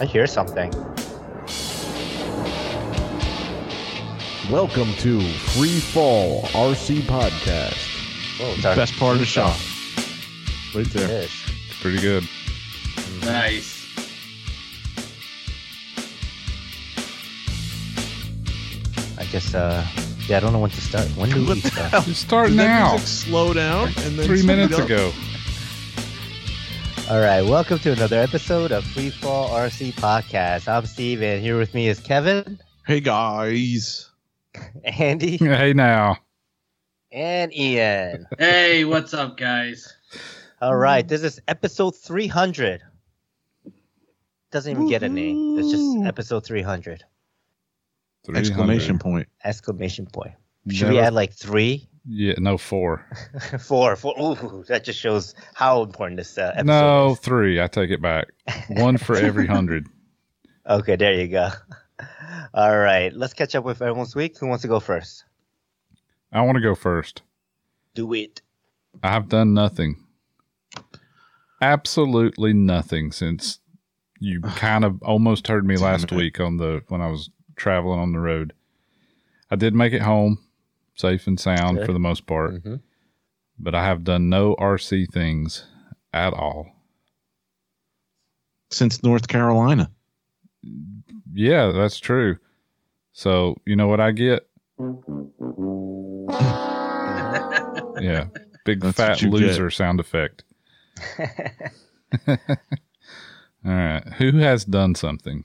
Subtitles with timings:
[0.00, 0.70] I hear something.
[4.50, 7.76] Welcome to Free Fall RC Podcast.
[8.40, 9.52] Whoa, it's our Best part of the show.
[10.74, 11.22] Right It there.
[11.24, 11.30] is.
[11.80, 12.26] Pretty good.
[13.24, 13.76] Nice.
[19.18, 19.54] I guess.
[19.54, 19.84] Uh,
[20.28, 21.06] yeah, I don't know when to start.
[21.16, 22.04] When do we start?
[22.04, 22.90] Just start Does that now.
[22.92, 25.12] music slow down and then Three minutes ago.
[27.08, 30.68] All right, welcome to another episode of Free Fall RC Podcast.
[30.68, 34.10] I'm Steve, and here with me is Kevin, Hey guys.
[34.84, 36.18] Andy, Hey now.
[37.12, 38.26] and Ian.
[38.38, 39.90] Hey, what's up, guys?
[40.60, 42.82] All right, this is episode 300.
[44.50, 45.58] Doesn't even get a name.
[45.58, 47.04] It's just episode 300.
[48.26, 48.38] 300.
[48.38, 49.28] Exclamation point.
[49.44, 50.32] Exclamation point.
[50.70, 51.87] Should we add like three?
[52.10, 53.04] Yeah, no four.
[53.60, 53.94] four?
[53.96, 54.14] Four.
[54.18, 57.18] Ooh, that just shows how important this uh, episode No, is.
[57.18, 57.60] three.
[57.60, 58.28] I take it back.
[58.68, 59.86] One for every hundred.
[60.66, 61.50] Okay, there you go.
[62.54, 64.38] All right, let's catch up with everyone's week.
[64.38, 65.24] Who wants to go first?
[66.32, 67.22] I want to go first.
[67.94, 68.40] Do it.
[69.02, 70.04] I've done nothing.
[71.60, 73.58] Absolutely nothing since
[74.18, 78.12] you kind of almost heard me last week on the when I was traveling on
[78.12, 78.52] the road.
[79.50, 80.38] I did make it home
[80.98, 81.86] safe and sound Good.
[81.86, 82.76] for the most part, Mm-hmm.
[83.58, 85.64] but I have done no RC things
[86.12, 86.66] at all.
[88.70, 89.90] Since North Carolina.
[91.32, 92.36] Yeah, that's true.
[93.12, 94.48] So, you know what I get?
[98.00, 98.26] Yeah.
[98.64, 100.44] Big That's fat what you loser sound effect.
[102.28, 102.36] All
[103.64, 104.04] right.
[104.18, 105.44] Who has done something?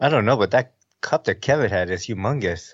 [0.00, 2.72] I don't know, but that cup that Kevin had is humongous.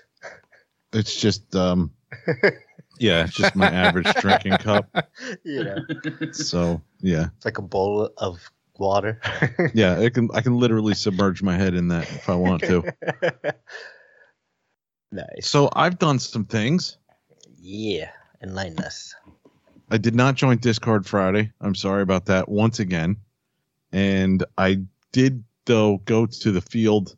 [0.93, 1.91] It's just um
[2.99, 4.87] yeah, it's just my average drinking cup.
[5.43, 5.79] Yeah.
[6.31, 7.27] So yeah.
[7.35, 8.39] it's like a bowl of
[8.77, 9.19] water.
[9.73, 12.83] Yeah, it can I can literally submerge my head in that if I want to.
[15.11, 15.47] nice.
[15.47, 16.97] So I've done some things.
[17.59, 18.09] Yeah,
[18.41, 19.13] enlighten us.
[19.91, 21.51] I did not join Discord Friday.
[21.61, 23.17] I'm sorry about that once again.
[23.91, 27.15] And I did though go to the field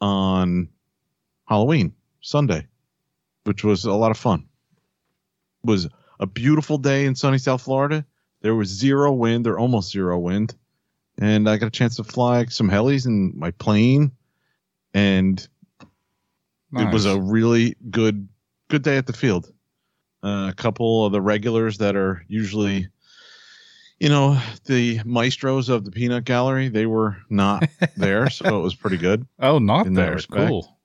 [0.00, 0.68] on
[1.48, 2.66] Halloween Sunday,
[3.46, 4.46] which was a lot of fun.
[5.64, 5.88] It was
[6.20, 8.04] a beautiful day in sunny South Florida.
[8.42, 10.54] There was zero wind or almost zero wind,
[11.18, 14.12] and I got a chance to fly some helis in my plane,
[14.94, 15.46] and
[16.74, 18.28] it was a really good
[18.68, 19.50] good day at the field.
[20.22, 22.88] Uh, a couple of the regulars that are usually,
[24.00, 28.74] you know, the maestros of the peanut gallery, they were not there, so it was
[28.74, 29.26] pretty good.
[29.38, 30.18] Oh, not there.
[30.18, 30.76] Cool.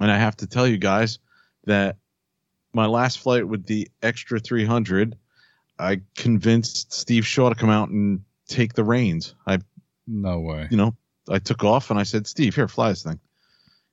[0.00, 1.18] And I have to tell you guys
[1.64, 1.96] that
[2.72, 5.16] my last flight with the extra 300,
[5.78, 9.34] I convinced Steve Shaw to come out and take the reins.
[9.46, 9.58] I
[10.06, 10.68] No way.
[10.70, 10.96] you know,
[11.28, 13.18] I took off and I said, Steve, here, fly this thing.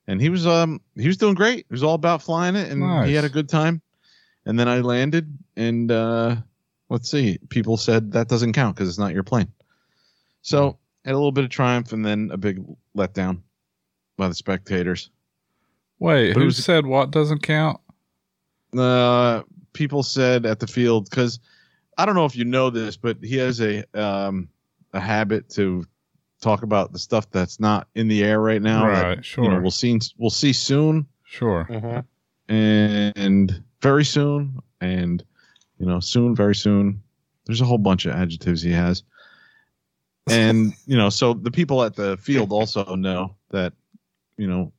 [0.08, 1.66] And he was um he was doing great.
[1.68, 3.10] He was all about flying it and Nice.
[3.10, 3.82] he had a good time.
[4.46, 6.38] And then I landed and uh
[6.90, 9.52] let's see, people said that doesn't count because it's not your plane.
[10.42, 12.64] So had a little bit of triumph and then a big
[12.96, 13.42] letdown
[14.18, 15.10] by the spectators.
[16.00, 17.80] Wait, But who was- said what doesn't count?
[18.78, 19.44] Uh
[19.74, 21.40] people said at the field because
[21.98, 24.50] I don't know if you know this, but he has a um
[24.94, 25.86] a habit to
[26.42, 28.86] talk about the stuff that's not in the air right now.
[28.88, 29.44] that, right, sure.
[29.44, 31.66] you know we'll see we'll see soon sure.
[31.70, 32.54] Mm-hmm.
[32.54, 35.24] and very soon and
[35.80, 37.02] you know soon very soon
[37.46, 39.04] there's a whole bunch of adjectives he has
[40.30, 43.74] and you know so the people at the field also know that
[44.38, 44.72] you know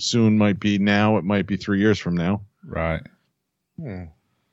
[0.00, 3.02] soon might be now it might be three years from now Right.
[3.80, 4.04] Hmm.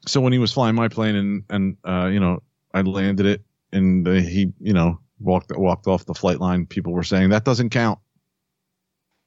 [0.05, 2.41] so when he was flying my plane and and uh you know
[2.73, 3.41] i landed it
[3.71, 7.43] and uh, he you know walked walked off the flight line people were saying that
[7.43, 7.99] doesn't count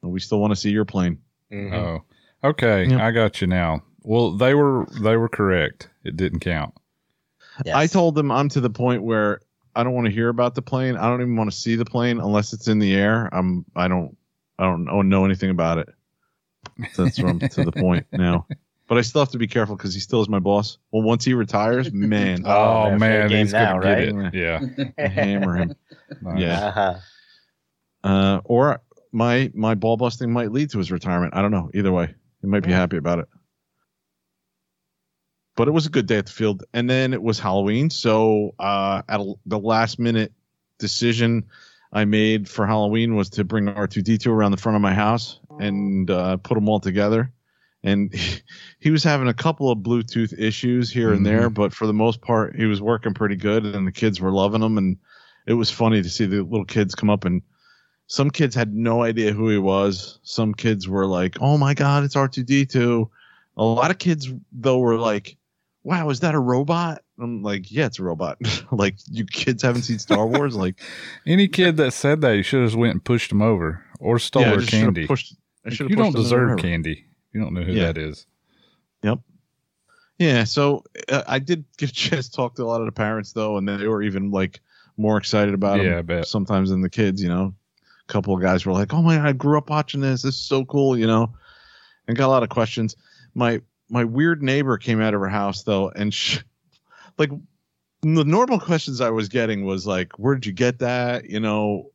[0.01, 1.19] we still want to see your plane
[1.51, 1.73] Mhm.
[1.73, 2.03] Oh.
[2.43, 3.05] Okay, Yeah.
[3.05, 3.83] I got you now.
[4.03, 5.89] Well, they were they were correct.
[6.03, 6.73] It didn't count.
[7.65, 7.75] Yes.
[7.75, 9.41] I told them I'm to the point where
[9.75, 10.95] I don't want to hear about the plane.
[10.97, 13.29] I don't even want to see the plane unless it's in the air.
[13.31, 14.17] I'm I don't
[14.57, 15.89] I don't know, know anything about it.
[16.93, 18.47] So that's where I'm to the point now.
[18.87, 20.77] But I still have to be careful because he still is my boss.
[20.91, 24.33] Well, once he retires, man, Oh, Oh, man, man, game he's gonna now, get right?
[24.33, 24.33] it.
[24.97, 25.07] Yeah.
[25.07, 25.75] Hammer him.
[26.21, 26.39] Nice.
[26.39, 26.65] Yeah.
[26.67, 26.95] Uh-huh.
[28.03, 28.81] Uh, or
[29.13, 31.35] my my ball busting might lead to his retirement.
[31.35, 31.69] I don't know.
[31.73, 33.27] Either way, he might be happy about it.
[35.55, 37.89] But it was a good day at the field, and then it was Halloween.
[37.89, 40.31] So uh, at a, the last minute
[40.79, 41.45] decision
[41.91, 46.09] I made for Halloween was to bring R2D2 around the front of my house and
[46.09, 47.31] uh, put them all together.
[47.83, 48.13] And
[48.79, 52.21] he was having a couple of Bluetooth issues here and there, but for the most
[52.21, 54.77] part, he was working pretty good, and the kids were loving him.
[54.77, 54.97] And
[55.47, 57.41] it was funny to see the little kids come up and
[58.11, 60.19] some kids had no idea who he was.
[60.23, 63.09] Some kids were like, "Oh my god, it's R2D2."
[63.55, 65.37] A lot of kids though were like,
[65.83, 68.37] "Wow, is that a robot?" I'm like, "Yeah, it's a robot."
[68.71, 70.81] like you kids haven't seen Star Wars like
[71.25, 74.41] Any kid that said that, you should have went and pushed him over or stole
[74.41, 75.07] yeah, I her just should've candy.
[75.07, 77.05] Pushed, Like, should you don't deserve candy.
[77.33, 77.87] You don't know who Yeah.
[77.91, 78.25] that is.
[79.03, 79.19] Yep.
[80.19, 82.91] Yeah, so uh, I did get a chance to talk to a lot of the
[82.91, 84.59] parents though, and they were even like
[84.97, 86.27] more excited about Yeah, him I bet.
[86.27, 87.21] sometimes than the kids.
[87.21, 87.53] You know,
[88.07, 90.21] a couple of guys were like, "Oh my, God, I grew up watching this.
[90.21, 91.33] This is so cool," you know,
[92.07, 92.95] and got a lot of questions.
[93.33, 96.39] My my weird neighbor came out of her house though, and she,
[97.17, 97.31] like
[98.01, 101.90] the normal questions I was getting was like, "Where did you get that?" You know.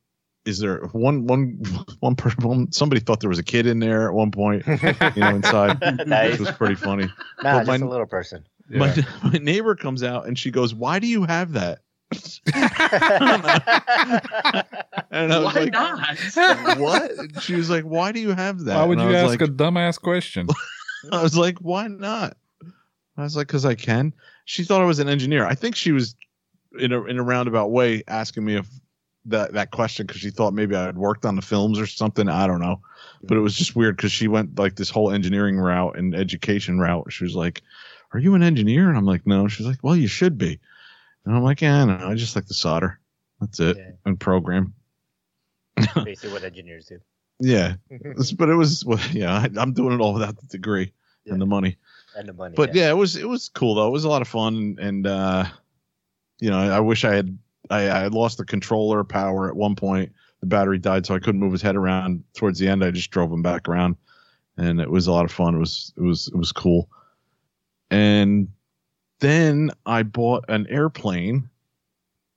[0.46, 1.60] Is there one one
[2.00, 2.72] one person?
[2.72, 4.76] Somebody thought there was a kid in there at one point, you
[5.16, 6.30] know, inside, Nice.
[6.38, 7.04] which was pretty funny.
[7.42, 8.44] Nah, But just my- a little person.
[8.70, 8.78] Yeah.
[9.22, 11.80] My, my neighbor comes out and she goes, "Why do you have that?"
[15.10, 16.78] And I was Why like, not?
[16.78, 19.28] "What?" And she was like, "Why do you have that?" Why would And you ask
[19.30, 20.48] like, a dumbass question?
[21.12, 22.36] I was like, "Why not?"
[23.16, 24.12] I was like, "Cause I can."
[24.44, 25.46] She thought I was an engineer.
[25.46, 26.14] I think she was
[26.78, 28.68] in a in a roundabout way asking me if
[29.26, 32.28] that that question because she thought maybe I had worked on the films or something.
[32.28, 32.80] I don't know,
[33.22, 36.78] but it was just weird because she went like this whole engineering route and education
[36.78, 37.12] route.
[37.12, 37.62] She was like,
[38.12, 40.58] "Are you an engineer?" And I'm like, "No." She's like, "Well, you should be."
[41.24, 42.08] And I'm like, "Yeah, I don't know.
[42.08, 43.00] I just like to solder.
[43.40, 43.90] That's it Yeah.
[44.04, 44.74] and program."
[46.04, 47.00] Basically, what engineers do.
[47.38, 47.74] Yeah,
[48.38, 49.34] but it was well, yeah.
[49.34, 50.92] I, I'm doing it all without the degree
[51.24, 51.34] Yeah.
[51.34, 51.76] and the money.
[52.16, 52.54] and the money.
[52.56, 52.88] But yeah.
[52.90, 53.88] it was it was cool though.
[53.88, 55.44] It was a lot of fun, and uh,
[56.40, 57.36] you know, I wish I had
[57.70, 60.12] I, I lost the controller power at one point.
[60.40, 62.24] The battery died, so I couldn't move his head around.
[62.34, 63.96] Towards the end, I just drove him back around,
[64.56, 65.54] and it was a lot of fun.
[65.54, 66.88] It was it was it was cool.
[67.90, 68.48] And
[69.20, 71.48] then I bought an airplane,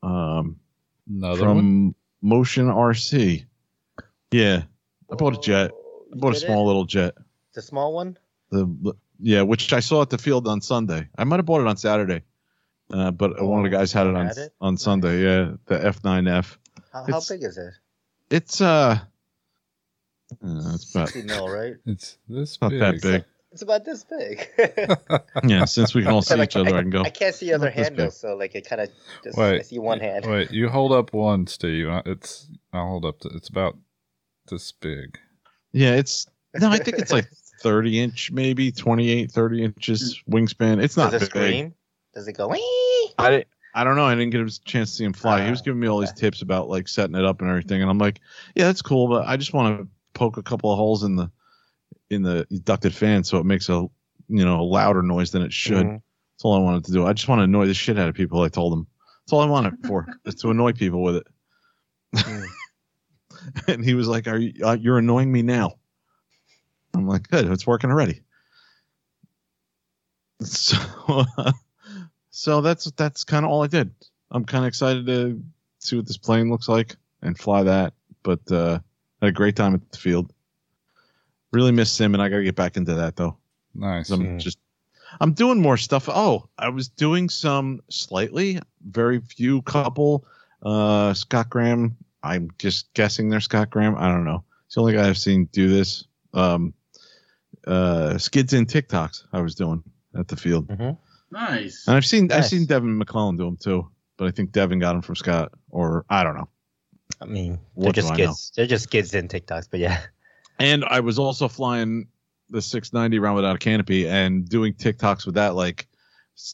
[0.03, 0.59] um,
[1.09, 1.95] Another from one.
[2.21, 3.45] Motion RC.
[4.31, 4.63] Yeah,
[5.11, 5.71] I bought a jet.
[5.73, 6.45] Oh, I bought a did it?
[6.45, 7.15] small little jet.
[7.53, 8.17] The small one.
[8.51, 11.07] The yeah, which I saw at the field on Sunday.
[11.17, 12.21] I might have bought it on Saturday,
[12.91, 14.53] uh, but one of the Oh, guys had it on had it?
[14.61, 15.21] on Sunday.
[15.23, 16.57] Yeah, the F9F.
[16.93, 17.73] How, how big is it?
[18.31, 18.99] It's uh,
[20.43, 21.75] uh it's about 60 mil, right?
[21.85, 22.79] It's this not big.
[22.79, 23.23] that big.
[23.51, 24.47] It's about this big.
[25.43, 27.01] Yeah, since we can all see Like, each other, I can go.
[27.01, 28.89] I can't see other Not handles, so like it kind of
[29.23, 29.59] just Wait.
[29.59, 30.25] I see one hand.
[30.27, 31.87] Wait, you hold up one, Steve.
[32.05, 33.19] It's I'll hold up.
[33.21, 33.75] To, it's about
[34.49, 35.17] this big.
[35.71, 37.27] Yeah, it's no, I think it's like
[37.61, 40.81] 30 inch, maybe 28, 30 inches wingspan.
[40.83, 41.41] It's not Does it big.
[41.43, 41.73] scream?
[42.13, 42.51] Does it go?
[43.17, 44.05] I didn't- I don't know.
[44.05, 45.43] I didn't get a chance to see him fly.
[45.45, 47.81] he was Ah, giving me all these tips about like setting it up and everything,
[47.81, 48.19] and I'm like,
[48.55, 51.29] yeah, that's cool, but I just want to poke a couple of holes in the
[52.09, 53.73] in the ducted fan so it makes a
[54.27, 55.85] you know a louder noise than it should.
[55.85, 55.93] Mhm.
[56.33, 57.05] That's all I wanted to do.
[57.05, 58.41] I just want to annoy the shit out of people.
[58.41, 58.87] I told him.
[59.23, 60.07] That's all I want it for.
[60.25, 61.27] is to annoy people with it.
[62.15, 62.47] Mm.
[63.67, 64.65] and he was like, "Are you?
[64.65, 65.73] Uh, you're annoying me now."
[66.95, 67.45] I'm like, "Good.
[67.51, 68.23] It's working already."
[70.41, 70.77] So,
[72.31, 73.91] so that's that's kind of all I did.
[74.31, 75.41] I'm kind of excited to
[75.79, 77.93] see what this plane looks like and fly that.
[78.23, 78.79] But uh,
[79.21, 80.31] had a great time at the field.
[81.51, 83.37] Really miss Sim, and I got to get back into that though.
[83.73, 84.09] Nice.
[84.11, 84.39] I'm Mm.
[84.39, 84.59] just
[85.19, 86.07] I'm doing more stuff.
[86.07, 90.25] Oh, I was doing some slightly, very few couple.
[90.61, 91.95] Uh, Scott Graham.
[92.21, 93.95] I'm just guessing they're Scott Graham.
[93.95, 94.43] I don't know.
[94.67, 96.05] It's the only guy I've seen do this.
[96.33, 96.73] Um,
[97.65, 99.23] uh, skids and TikToks.
[99.33, 99.81] I was doing
[100.15, 100.69] at the field,
[101.31, 101.87] Nice.
[101.87, 103.89] and I've seen I've seen Devin McClellan do them too.
[104.17, 106.49] But I think Devin got them from Scott, or I don't know.
[107.21, 108.51] I mean, they're What just kids.
[108.55, 110.01] They're just kids in TikToks, but yeah.
[110.59, 112.07] And I was also flying
[112.49, 115.87] the 690 around without a canopy and doing TikToks with that, like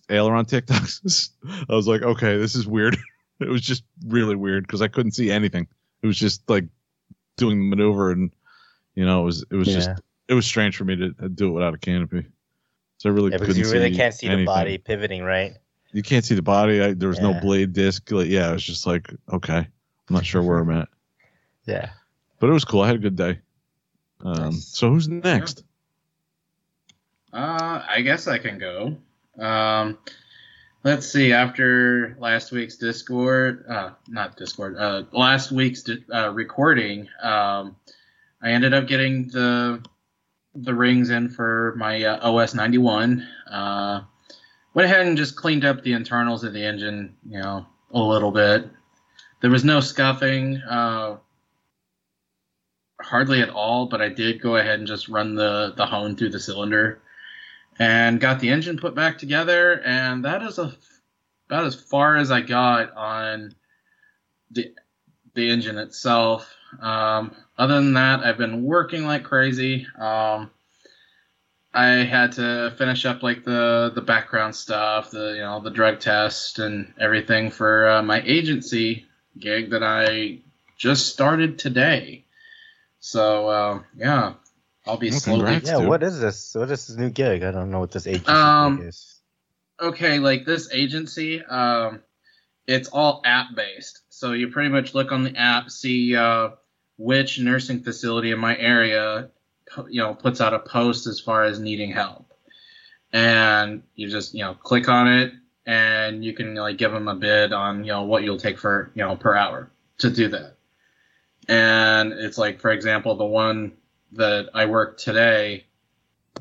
[0.10, 1.29] aileron TikToks.
[1.70, 2.98] I was like, okay, this is weird.
[3.39, 5.67] it was just really weird because I couldn't see anything.
[6.03, 6.65] It was just like
[7.38, 8.32] doing the maneuver, and
[8.94, 9.89] you know, it was it was just
[10.27, 12.25] it was strange for me to to do it without a canopy.
[12.97, 14.45] So I really Yeah, because couldn't you really see can't see anything.
[14.45, 15.53] the body pivoting, right?
[15.91, 16.81] You can't see the body.
[16.81, 18.09] I, there was no blade disc.
[18.11, 19.67] Like, yeah, it was just like, okay, I'm
[20.13, 20.89] not sure where I'm at,
[21.65, 21.89] Yeah.
[22.39, 22.81] but it was cool.
[22.81, 23.39] I had a good day.
[24.21, 24.65] Um, Nice.
[24.67, 25.63] so who's next?
[27.31, 28.97] Uh, I guess I can go.
[29.37, 29.97] Um,
[30.83, 31.33] let's see.
[31.33, 37.75] After last week's Discord, uh, not Discord, uh, last week's di- uh, recording, um,
[38.41, 39.83] I ended up getting the
[40.55, 43.27] the rings in for my uh, OS 91.
[43.51, 44.01] Uh,
[44.74, 48.31] went ahead and just cleaned up the internals of the engine, you know, a little
[48.31, 48.69] bit.
[49.41, 50.57] There was no scuffing.
[50.57, 51.17] Uh,
[53.01, 56.29] hardly at all, but I did go ahead and just run the the hone through
[56.29, 57.01] the cylinder
[57.77, 60.74] and got the engine put back together and that is a,
[61.47, 63.53] about as far as I got on
[64.51, 64.74] the
[65.33, 66.51] the engine itself.
[66.79, 69.88] Um, other than that, I've been working like crazy.
[69.97, 70.51] Um,
[71.74, 76.00] I had to finish up like the the background stuff, the you know the drug
[76.00, 79.05] test and everything for uh, my agency
[79.38, 80.39] gig that I
[80.77, 82.24] just started today.
[83.01, 84.33] So uh, yeah,
[84.85, 85.59] I'll be Well, slowly.
[85.63, 85.88] Yeah, dude.
[85.89, 86.55] what is this?
[86.55, 87.43] What is this new gig?
[87.43, 89.19] I don't know what this agency Um, is.
[89.81, 92.01] okay, like this agency, um,
[92.67, 94.01] it's all app based.
[94.09, 96.51] So you pretty much look on the app, see uh,
[96.97, 99.29] which nursing facility in my area,
[99.89, 102.33] you know, puts out a post as far as needing help,
[103.11, 105.33] and you just you know click on it,
[105.65, 108.91] and you can like give them a bid on you know what you'll take for
[108.95, 110.55] you know per hour to do that.
[111.47, 113.73] And it's like, for example, the one
[114.13, 115.65] that I worked today,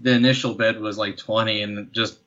[0.01, 2.19] the initial bid was like 20 and just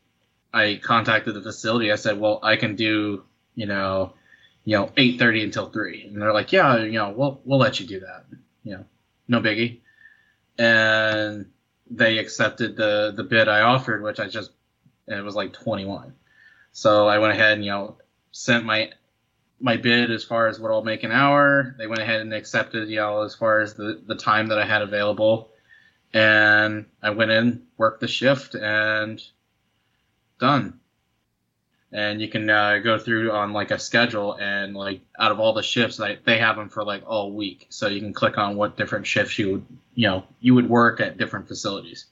[0.54, 1.92] I contacted the facility.
[1.92, 3.24] I said, "Well, I can do,
[3.56, 4.14] you know,
[4.68, 7.88] you know, 8:30 until 3." And they're like, "Yeah, you know, we'll we'll let you
[7.88, 8.26] do that."
[8.66, 8.86] You know,
[9.30, 9.80] no biggie.
[10.58, 11.46] And
[11.90, 14.52] they accepted the the bid I offered, which I just
[15.08, 16.14] it was like 21.
[16.74, 17.96] So I went ahead and you know
[18.34, 18.92] sent my
[19.62, 21.74] my bid as far as what I'll make an hour.
[21.78, 24.66] They went ahead and accepted, you know, as far as the the time that I
[24.66, 25.50] had available.
[26.14, 29.24] And I went in, worked the shift, and
[30.42, 30.82] done.
[31.92, 35.54] And you can uh, go through on like a schedule, and like out of all
[35.54, 37.68] the shifts, like they have them for like all week.
[37.70, 39.66] So you can click on what different shifts you would,
[39.96, 42.06] you know, you would work at different facilities.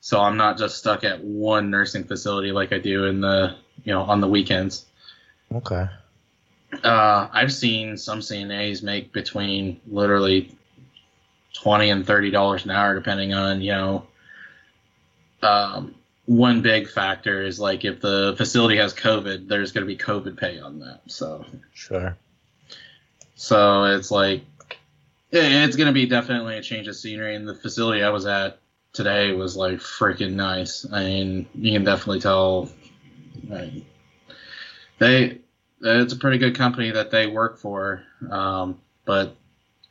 [0.00, 3.92] So I'm not just stuck at one nursing facility like I do in the, you
[3.92, 4.86] know, on the weekends.
[5.52, 5.86] Okay.
[6.82, 10.56] Uh, I've seen some CNAs make between literally
[11.54, 14.06] twenty and thirty dollars an hour, depending on you know.
[15.42, 15.94] Um,
[16.28, 20.36] one big factor is like if the facility has COVID, there's going to be COVID
[20.36, 21.00] pay on that.
[21.06, 21.42] So,
[21.72, 22.18] Sure.
[23.34, 24.42] so it's like
[25.32, 27.34] it's going to be definitely a change of scenery.
[27.34, 28.58] And the facility I was at
[28.92, 30.84] today was like freaking nice.
[30.92, 32.68] I mean, you can definitely tell.
[33.48, 33.72] Like,
[34.98, 35.38] they
[35.80, 39.34] it's a pretty good company that they work for, um, but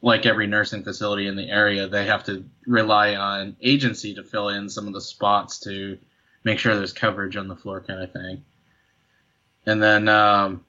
[0.04, 4.50] like every nursing facility in the area, they have to rely on agency to fill
[4.50, 5.98] in some of the spots to
[6.48, 8.42] make sure there's coverage on the floor, kind of thing.
[9.66, 10.64] And then um,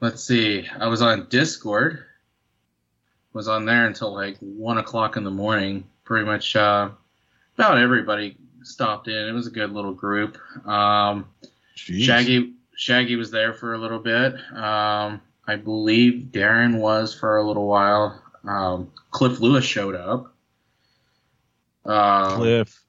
[0.00, 2.02] let's see, I was on Discord.
[3.34, 5.84] Was on there until like one o'clock in the morning.
[6.04, 6.88] Pretty much uh,
[7.58, 9.28] about everybody stopped in.
[9.28, 10.38] It was a good little group.
[10.66, 11.28] Um,
[11.74, 14.32] Shaggy Shaggy was there for a little bit.
[14.54, 18.22] Um, I believe Darren was for a little while.
[18.48, 20.32] Um, Cliff Lewis showed up.
[21.84, 22.82] Um, Cliff.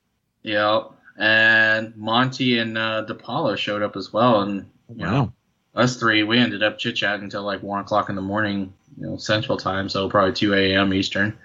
[0.43, 0.93] Yep.
[1.18, 4.42] And Monty and uh, DePaulo showed up as well.
[4.42, 5.34] And you know, Wow.
[5.76, 9.08] us three, we ended up chit chatting until like one o'clock in the morning, you
[9.08, 10.94] know, Central Time, so probably two a.m.
[10.94, 11.38] Eastern.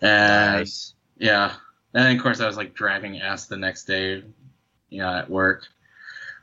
[0.00, 0.94] And Nice.
[1.18, 1.54] yeah,
[1.94, 4.22] and of course I was like dragging ass the next day,
[4.90, 5.66] you know, at work.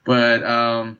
[0.03, 0.97] But um,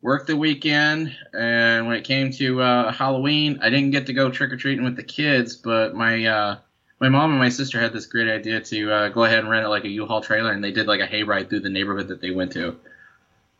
[0.00, 4.30] worked the weekend, and when it came to uh, Halloween, I didn't get to go
[4.30, 5.56] trick or treating with the kids.
[5.56, 6.58] But my uh,
[7.04, 9.66] my mom and my sister had this great idea to uh, go ahead and rent
[9.66, 12.22] it like a U-Haul trailer, and they did like a hayride through the neighborhood that
[12.22, 12.78] they went to,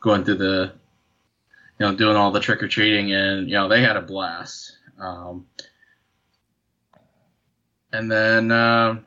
[0.01, 0.73] going through the,
[1.79, 4.79] you know, doing all the trick or treating, and you know they had a blast.
[4.99, 5.47] Um,
[7.93, 9.05] and then um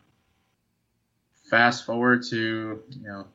[1.49, 3.25] fast forward to you know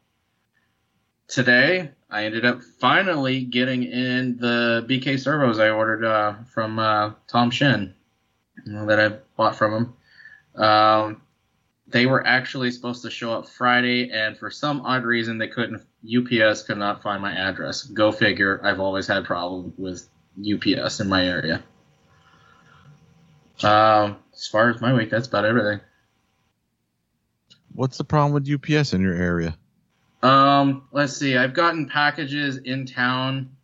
[1.29, 7.11] today i ended up finally getting in the bk servos i ordered uh, from uh,
[7.27, 7.93] tom shin
[8.65, 9.95] you know, that i bought from him
[10.57, 11.23] um,
[11.89, 15.83] they were actually supposed to show up friday and for some odd reason they couldn't
[16.43, 20.09] ups could not find my address go figure i've always had problem with
[20.79, 21.63] ups in my area
[23.63, 25.81] um, as far as my week that's about everything
[27.75, 29.57] What's the problem with UPS in your area?
[30.23, 31.37] Um, let's see.
[31.37, 33.57] I've gotten packages in town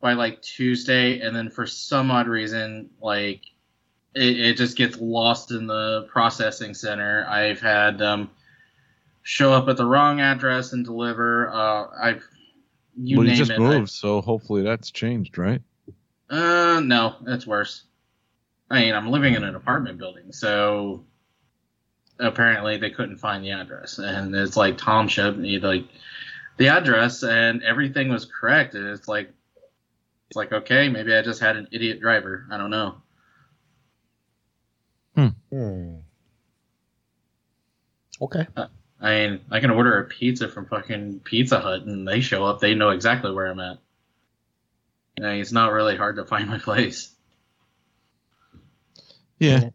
[0.00, 3.42] by like Tuesday, and then for some odd reason, like
[4.14, 7.26] it, it just gets lost in the processing center.
[7.28, 8.30] I've had them
[9.22, 11.48] show up at the wrong address and deliver.
[11.50, 12.24] Uh, I've
[13.00, 13.58] you well, name you just it.
[13.60, 15.62] moved, so hopefully that's changed, right?
[16.28, 17.84] Uh, no, that's worse.
[18.70, 21.04] I mean, I'm living in an apartment building, so
[22.18, 25.86] apparently they couldn't find the address, and it's like Tom showed me like
[26.56, 29.30] the address, and everything was correct, and it's like
[30.28, 32.46] it's like okay, maybe I just had an idiot driver.
[32.50, 32.96] I don't know.
[35.50, 35.96] Hmm.
[38.20, 38.46] Okay.
[39.00, 42.60] I mean, I can order a pizza from fucking Pizza Hut, and they show up.
[42.60, 43.78] They know exactly where I'm at.
[45.20, 47.14] Yeah, it's not really hard to find my place.
[49.38, 49.60] Yeah.
[49.60, 49.70] Yeah.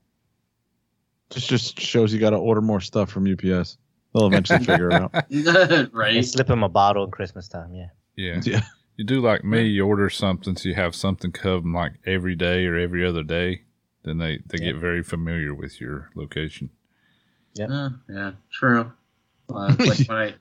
[1.30, 3.78] Just just shows you got to order more stuff from UPS.
[4.14, 5.14] They'll eventually figure it out.
[5.94, 6.16] right?
[6.18, 7.74] And slip him a bottle at Christmas time.
[7.74, 7.88] Yeah.
[8.16, 8.42] Yeah.
[8.44, 8.62] Yeah.
[8.98, 12.68] You do like me, you order something so you have something come like every day
[12.68, 13.64] or every other day,
[14.04, 16.70] then they, they get very familiar with your location.
[17.60, 18.92] Uh, yeah, true.
[19.50, 20.34] Uh, like when I,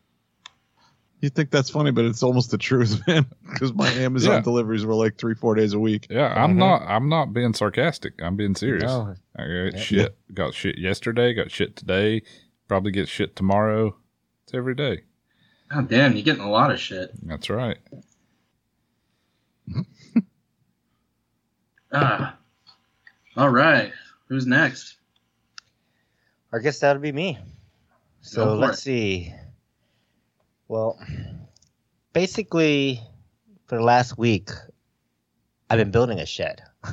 [1.21, 3.27] You think that's funny, but it's almost the truth, man.
[3.51, 4.41] Because my Amazon Yeah.
[4.41, 6.07] deliveries were like three, four days a week.
[6.11, 6.59] Yeah, I'm Mhm.
[6.59, 8.15] not I'm not being sarcastic.
[8.23, 8.85] I'm being serious.
[8.85, 9.79] No, I got Yeah.
[9.81, 12.23] shit got shit yesterday, got shit today,
[12.69, 13.97] probably get shit tomorrow.
[14.45, 15.03] It's every day.
[15.69, 17.13] God damn, you're getting a lot of shit.
[17.23, 17.79] That's right.
[21.93, 22.37] Ah.
[23.37, 23.93] All right.
[24.29, 24.97] Who's next?
[26.53, 27.39] I guess that'll be me.
[28.21, 28.83] So let's it.
[28.83, 29.35] see.
[30.69, 30.99] Well,
[32.13, 33.01] basically,
[33.67, 34.51] for the last week,
[35.71, 36.63] I've been building a shed.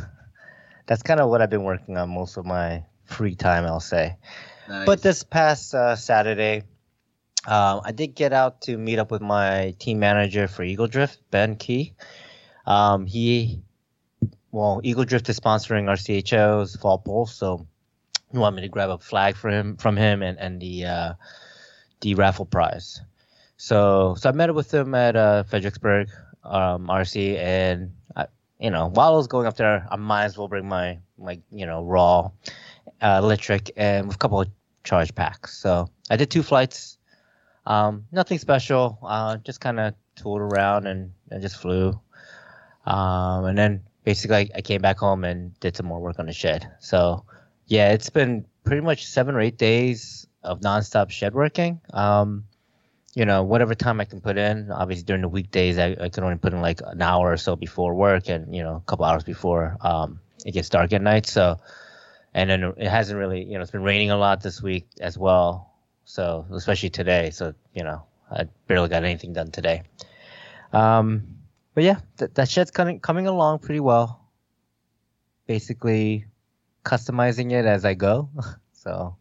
[0.88, 4.16] That's kind of what I've been working on most of my free time, I'll say.
[4.68, 4.86] Nice.
[4.86, 6.64] But this past uh, Saturday,
[7.48, 11.20] um, I did get out to meet up with my team manager for Eagle Drift,
[11.32, 11.94] Ben Key.
[12.66, 13.62] Um, he,
[14.52, 17.68] well, Eagle Drift is sponsoring our CHO's fall poll, so
[18.32, 21.14] he want me to grab a flag for him from him and and the uh,
[22.02, 23.02] the raffle prize.
[23.58, 26.10] So so I met up with him at uh, Fredericksburg
[26.44, 28.28] um, RC, and I,
[28.60, 31.40] you know while I was going up there, I might as well bring my my
[31.52, 32.32] you know raw
[33.02, 34.48] uh, electric and with a couple of
[34.84, 35.58] charge packs.
[35.58, 36.98] So I did two flights.
[37.66, 38.98] Um, nothing special.
[39.04, 42.00] Uh, just kind of tooled around and, and just flew.
[42.86, 46.26] Um, and then basically I, I came back home and did some more work on
[46.26, 46.72] the shed.
[46.80, 47.26] So
[47.68, 51.82] yeah, it's been pretty much seven or eight days of nonstop shed working.
[51.94, 52.46] Um,
[53.16, 54.72] you know, whatever time I can put in.
[54.72, 57.56] Obviously, during the weekdays, I, I can only put in like an hour or so
[57.56, 61.26] before work, and you know, a couple hours before um, it gets dark at night.
[61.26, 61.60] So,
[62.34, 65.18] and then it hasn't really, you know, it's been raining a lot this week as
[65.18, 65.74] well.
[66.06, 67.32] So, especially today.
[67.32, 69.84] So, you know, I barely got anything done today.
[70.72, 71.39] Um,
[71.80, 74.28] but yeah, th- that shit's coming coming along pretty well.
[75.48, 76.26] Basically,
[76.84, 78.30] customizing it as I go.
[78.74, 79.16] so,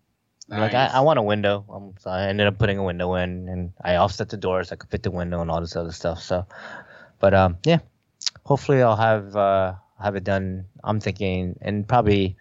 [0.48, 1.64] like I, I want a window.
[1.70, 4.70] Um, so I ended up putting a window in, and I offset the doors.
[4.70, 6.20] So I could fit the window and all this other stuff.
[6.20, 6.48] So,
[7.20, 7.78] but um, yeah,
[8.42, 10.64] hopefully I'll have uh have it done.
[10.82, 12.36] I'm thinking, and probably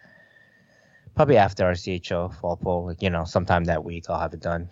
[1.14, 4.40] probably after our CHO fall poll, like you know, sometime that week I'll have it
[4.40, 4.68] done.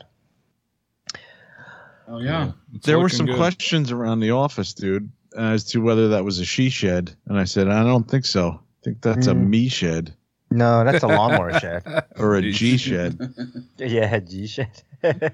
[2.08, 2.52] Oh yeah.
[2.74, 3.36] It's There were some good.
[3.36, 7.14] questions around the office, dude, as to whether that was a she shed.
[7.26, 8.50] And I said, I don't think so.
[8.50, 9.48] I think that's a Mm.
[9.48, 10.14] me shed
[10.50, 11.82] No, that's a lawnmower shed.
[12.18, 13.18] or a G shed.
[13.78, 14.82] Yeah, G shed.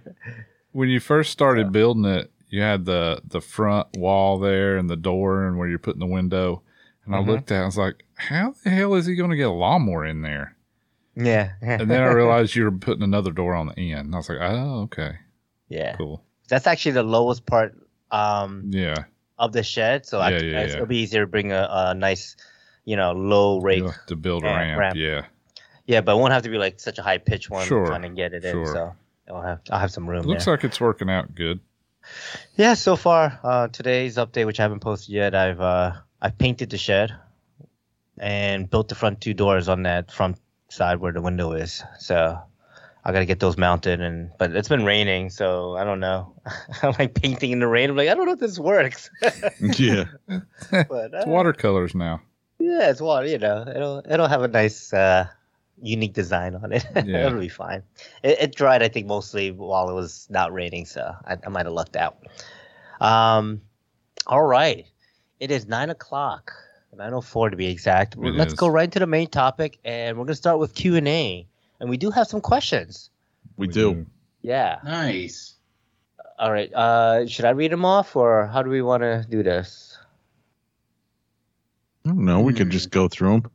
[0.73, 4.97] When you first started building it, you had the the front wall there and the
[4.97, 6.63] door and where you're putting the window.
[7.05, 7.27] And I Mhm.
[7.27, 9.53] looked at it, I was like, how the hell is he going to get a
[9.53, 10.57] lawnmower in there?
[11.15, 11.51] yeah.
[11.61, 14.07] And then I realized you were putting another door on the end.
[14.07, 15.17] And I was like, oh, okay,
[15.69, 16.25] yeah, cool.
[16.49, 17.77] that's actually the lowest part
[18.11, 19.05] um Yeah.
[19.43, 20.07] Of the shed.
[20.07, 22.37] So I, Yeah, yeah, I- it'll be easier to bring a, a nice,
[22.85, 24.79] you know, low rate to build a Yeah, ramp.
[24.81, 24.97] ramp.
[24.97, 25.27] Yeah.
[25.87, 28.03] Yeah, but it won't have to be like such a high pitch one Sure, trying
[28.03, 28.67] to get it in.
[28.67, 28.95] So
[29.29, 30.55] I'll have I'll have some room It looks there.
[30.55, 31.61] like it's working out good.
[32.57, 36.71] yeah, so far uh, today's update, which I haven't posted yet, I've uh, I've painted
[36.71, 37.13] the shed
[38.19, 41.83] and built the front two doors on that front side where the window is.
[41.99, 42.39] So
[43.05, 46.35] I gotta get those mounted, and but it's been raining, so I don't know.
[46.83, 47.91] I'm like painting in the rain.
[47.91, 49.11] I'm like I don't know if this works.
[49.61, 50.05] yeah.
[50.71, 52.21] but uh, It's watercolors now.
[52.59, 53.27] Yeah, it's water.
[53.27, 55.27] You know, it'll it'll have a nice, uh,
[55.83, 56.87] unique design on it.
[57.05, 57.27] Yeah.
[57.27, 57.83] it'll be fine.
[58.23, 61.67] It, it dried, I think, mostly while it was not raining, so I, I might
[61.67, 62.19] have lucked out.
[63.01, 63.63] Um,
[64.29, 64.87] all right,
[65.41, 66.53] it is nine o'clock,
[66.97, 68.15] nine o four to be exact.
[68.15, 68.59] It Let's is.
[68.59, 71.49] go right into the main topic, and we're gonna start with Q and A,
[71.83, 73.11] and we do have some questions.
[73.57, 74.07] We do.
[74.41, 74.79] Yeah.
[74.85, 75.57] Nice.
[76.39, 76.73] All right.
[76.73, 79.99] Uh, should I read them off, or how do we want to do this?
[82.07, 82.41] I don't know.
[82.41, 82.71] We could Hmm.
[82.73, 83.51] just go through them.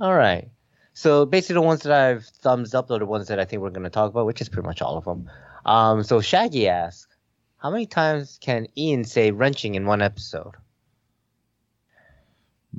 [0.00, 0.48] All right.
[0.92, 3.70] So basically, the ones that I've thumbs up are the ones that I think we're
[3.70, 5.30] going to talk about, which is pretty much all of them.
[5.64, 7.06] Um, so Shaggy asks,
[7.58, 10.54] how many times can Ian say wrenching in one episode?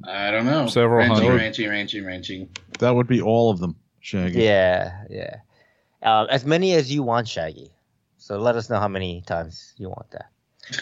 [0.03, 0.67] I don't know.
[0.67, 1.37] Several wrenching, hundred.
[1.37, 2.49] wrenching, wrenching, wrenching.
[2.79, 4.43] That would be all of them, Shaggy.
[4.43, 5.37] Yeah, yeah.
[6.01, 7.71] Uh, as many as you want, Shaggy.
[8.17, 10.29] So let us know how many times you want that.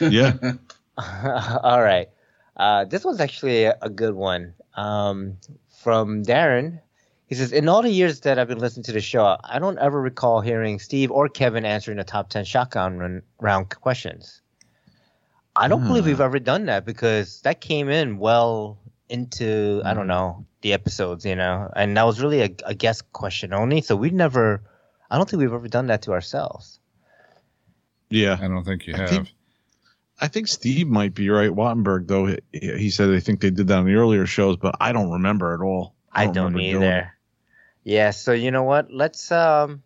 [0.02, 0.34] Yeah.
[1.64, 2.10] all right.
[2.56, 4.54] Uh, this one's actually a, a good one.
[4.76, 5.38] Um,
[5.86, 6.82] from Darren.
[7.28, 9.78] He says, In all the years that I've been listening to the show, I don't
[9.78, 14.42] ever recall hearing Steve or Kevin answering the top 10 shotgun run, round questions.
[15.56, 16.08] I don't believe Ah.
[16.08, 18.78] we've ever done that because that came in well
[19.10, 23.04] into I don't know the episodes, you know, and that was really a, a guest
[23.14, 23.82] question only.
[23.82, 24.64] So we never,
[25.12, 26.80] I don't think we've ever done that to ourselves.
[28.10, 28.36] Yeah.
[28.42, 29.10] I don't think you I have.
[29.10, 29.30] think-
[30.18, 31.50] I think Steve might be right.
[31.52, 34.78] Wattenberg, though, he, he said they think they did that on the earlier shows, but
[34.80, 35.94] I don't remember at all.
[36.10, 36.86] I don't, remember doing it.
[36.86, 37.14] either.
[37.84, 38.12] Yeah.
[38.12, 38.90] So you know what?
[38.92, 39.84] Let's um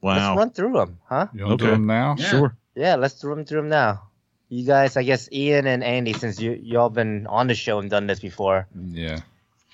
[0.00, 0.14] Wow.
[0.14, 1.26] let's run through them, huh?
[1.34, 1.70] you want Okay.
[1.72, 2.14] them now?
[2.16, 2.26] Yeah.
[2.30, 2.56] Sure.
[2.76, 4.04] Yeah, let's run through them now.
[4.48, 7.90] You guys, I guess Ian and Andy, since you y'all been on the show and
[7.90, 9.18] done this before, Yeah.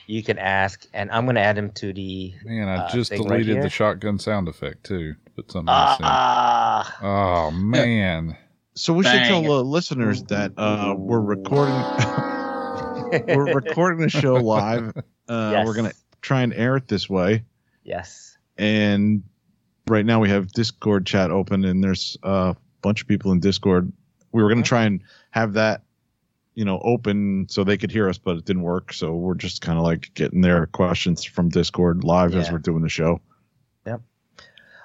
[0.09, 2.35] You can ask, and I'm gonna add him to the.
[2.44, 3.62] Man, I Uh, just thing right deleted here.
[3.62, 5.14] the shotgun sound effect too.
[5.37, 6.05] Put something else in.
[6.07, 8.37] Ah, Oh man.
[8.75, 11.75] So we should tell the listeners that uh, we're recording.
[13.37, 14.97] we're recording the show live.
[15.29, 15.66] Uh, Yes.
[15.66, 15.92] We're gonna
[16.23, 17.44] try and air it this way,
[17.85, 18.37] yes.
[18.57, 19.23] and
[19.87, 23.92] right now we have Discord chat open, and there's a bunch of people in Discord.
[24.33, 25.83] We were gonna try and have that,
[26.59, 28.92] you know, open so they could hear us, but it didn't work.
[28.92, 32.83] So we're just kind of like getting their questions from Discord live as we're doing
[32.83, 33.21] the show.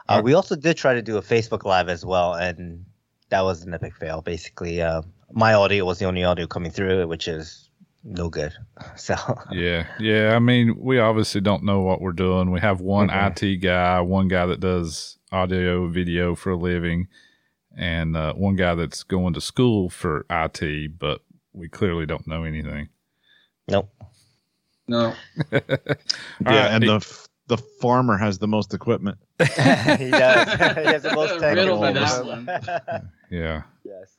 [0.09, 2.85] Uh, we also did try to do a Facebook Live as well, and
[3.29, 4.21] that was an epic fail.
[4.21, 7.69] Basically, uh, my audio was the only audio coming through, which is
[8.03, 8.53] no good.
[8.97, 9.15] So
[9.49, 9.87] Yeah.
[9.99, 10.35] Yeah.
[10.35, 12.51] I mean, we obviously don't know what we're doing.
[12.51, 13.43] We have one Mhm.
[13.43, 17.07] IT guy, one guy that does audio, video for a living,
[17.77, 21.21] and uh, one guy that's going to school for IT, but
[21.53, 22.89] we clearly don't know anything.
[23.67, 23.89] nope.
[24.87, 25.13] No.
[25.51, 25.59] Yeah,
[26.41, 29.17] right, and it- the f- the farmer has the most equipment.
[29.39, 29.55] he does.
[30.07, 30.09] he
[30.85, 31.81] has the most Riddle technical.
[31.81, 32.45] me of that them.
[32.45, 33.09] one.
[33.29, 33.63] Yeah.
[33.83, 34.17] yes.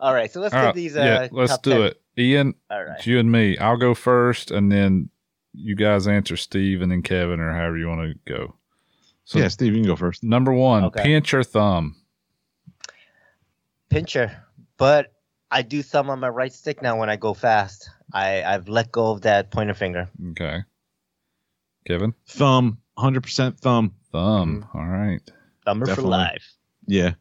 [0.00, 0.74] All right, so let's All do right.
[0.74, 0.96] these.
[0.96, 1.28] Uh, yeah.
[1.30, 1.80] Let's top do 10.
[1.82, 2.02] it.
[2.18, 2.96] Ian, All right.
[2.98, 3.56] it's you and me.
[3.58, 5.10] I'll go first, and then
[5.54, 8.54] you guys answer Steve, and then Kevin, or however you want to go.
[9.24, 10.24] So, yeah, Steve, you can go first.
[10.24, 11.02] number one, Okay.
[11.02, 11.96] pinch or thumb.
[13.90, 14.44] Pincher,
[14.78, 15.11] but
[15.52, 17.90] I do thumb on my right stick now when I go fast.
[18.12, 20.08] I I've let go of that pointer finger.
[20.30, 20.60] Okay.
[21.86, 23.94] Kevin, Thumb, hundred percent thumb.
[24.10, 24.62] thumb.
[24.62, 24.78] Mm-hmm.
[24.78, 25.20] All right.
[25.66, 26.54] Thumber for life.
[26.86, 27.12] Yeah.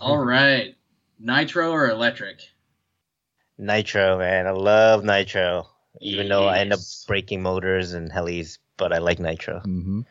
[0.00, 0.76] All right.
[1.18, 2.40] Nitro or electric?
[3.56, 4.46] Nitro, man.
[4.46, 5.66] I love nitro.
[6.00, 9.60] Even though I end up breaking motors and helis, but I like nitro.
[9.60, 10.02] Mm-hmm.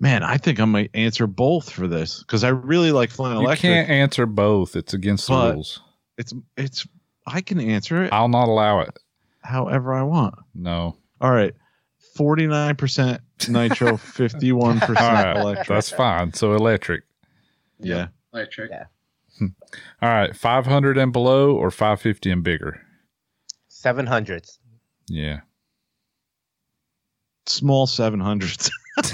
[0.00, 3.44] Man, I think I might answer both for this because I really like flying You
[3.44, 3.62] electric.
[3.62, 4.74] You can't answer both.
[4.74, 5.80] It's against the rules.
[6.18, 6.86] It's it's
[7.26, 8.98] I can answer it I'll not allow it.
[9.42, 10.34] however I want.
[10.54, 10.96] No.
[11.20, 11.54] All right.
[12.18, 15.36] 49% nitro, 51% All right.
[15.36, 15.68] electric.
[15.68, 16.32] That's fine.
[16.34, 17.04] So electric.
[17.78, 18.08] yeah.
[18.34, 18.70] Electric.
[18.70, 18.84] Yeah.
[19.38, 19.46] Hmm.
[20.02, 20.36] All right.
[20.36, 22.80] 500 and below or 550 and bigger.
[23.68, 24.58] Seven hundreds.
[25.08, 25.40] Yeah.
[27.46, 28.70] Small 700s.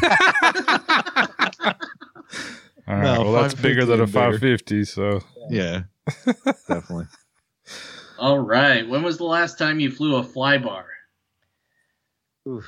[2.87, 3.03] All right.
[3.03, 4.39] No, well, that's 550 bigger than a and bigger.
[4.39, 4.85] 550.
[4.85, 5.83] So yeah.
[6.69, 7.07] Definitely.
[8.19, 8.89] All right.
[8.89, 10.85] When was the last time you flew a flybar?
[12.49, 12.67] Oof.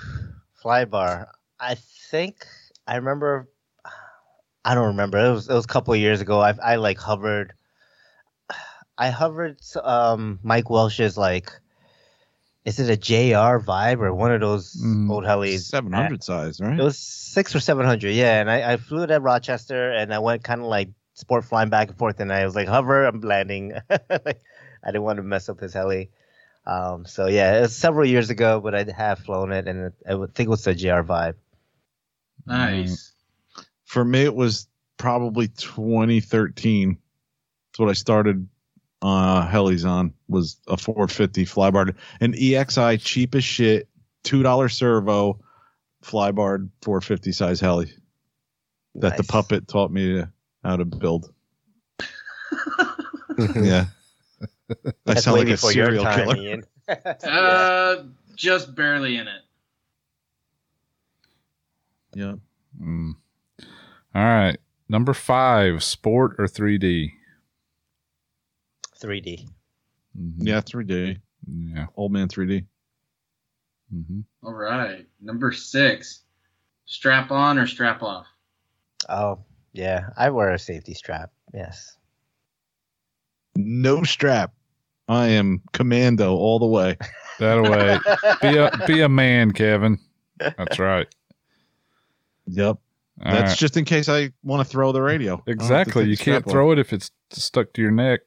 [0.62, 1.28] Fly bar.
[1.58, 1.76] I
[2.10, 2.46] think
[2.86, 3.48] I remember.
[4.64, 5.18] I don't remember.
[5.18, 6.40] It was it was a couple of years ago.
[6.40, 7.54] I I like hovered.
[8.98, 11.50] I hovered um Mike Welsh's like.
[12.66, 15.10] Is it a JR vibe or one of those Mm.
[15.10, 15.60] old helis?
[15.60, 16.78] 700 size, right?
[16.78, 18.38] It was six or seven hundred, yeah.
[18.38, 21.68] And I, I flew it at Rochester, and I went kind of like sport flying
[21.68, 23.74] back and forth, and I was like hover, I'm landing.
[23.90, 24.40] like,
[24.82, 26.10] I didn't want to mess up his heli.
[26.66, 30.12] Um, so yeah, it was several years ago, but I have flown it, and I
[30.34, 31.34] think it was the JR vibe.
[32.46, 33.12] Nice.
[33.84, 36.98] For me, it was probably 2013.
[37.70, 38.48] That's what I started
[39.02, 43.88] uh helis on was a 450 flybar an exi cheap as shit
[44.24, 45.40] two dollar servo
[46.04, 47.90] flybar 450 size heli
[48.96, 50.30] that the puppet taught me to,
[50.64, 51.32] how to build
[53.56, 53.86] yeah
[54.70, 56.62] i That's sound like a serial time, killer Ian.
[57.22, 59.42] Uh, just barely in it.
[62.14, 62.34] yeah
[62.82, 63.12] mm.
[64.14, 64.58] all right.
[64.88, 67.12] Number five, sport or 3D.
[69.00, 69.46] 3D.
[70.18, 70.34] Mhm.
[70.38, 71.86] yeah 3d Yeah.
[71.96, 72.64] old man 3d
[73.90, 75.06] hmm All right.
[75.20, 76.22] Number six.
[76.86, 78.26] Strap on or strap off?
[79.08, 79.38] Oh
[79.72, 81.30] yeah, I wear a safety strap.
[81.54, 81.96] Yes.
[83.56, 84.52] no strap
[85.08, 86.96] i am commando all the way
[87.40, 87.98] That away.
[88.42, 89.98] be a be a man, Kevin.
[90.38, 91.08] That's right.
[92.46, 92.76] yep
[93.24, 93.58] All that's right.
[93.58, 96.04] just in case i want to throw the radio I don't have to exactly.
[96.04, 96.52] You can't strap off.
[96.52, 98.20] throw it if it's stuck to your neck.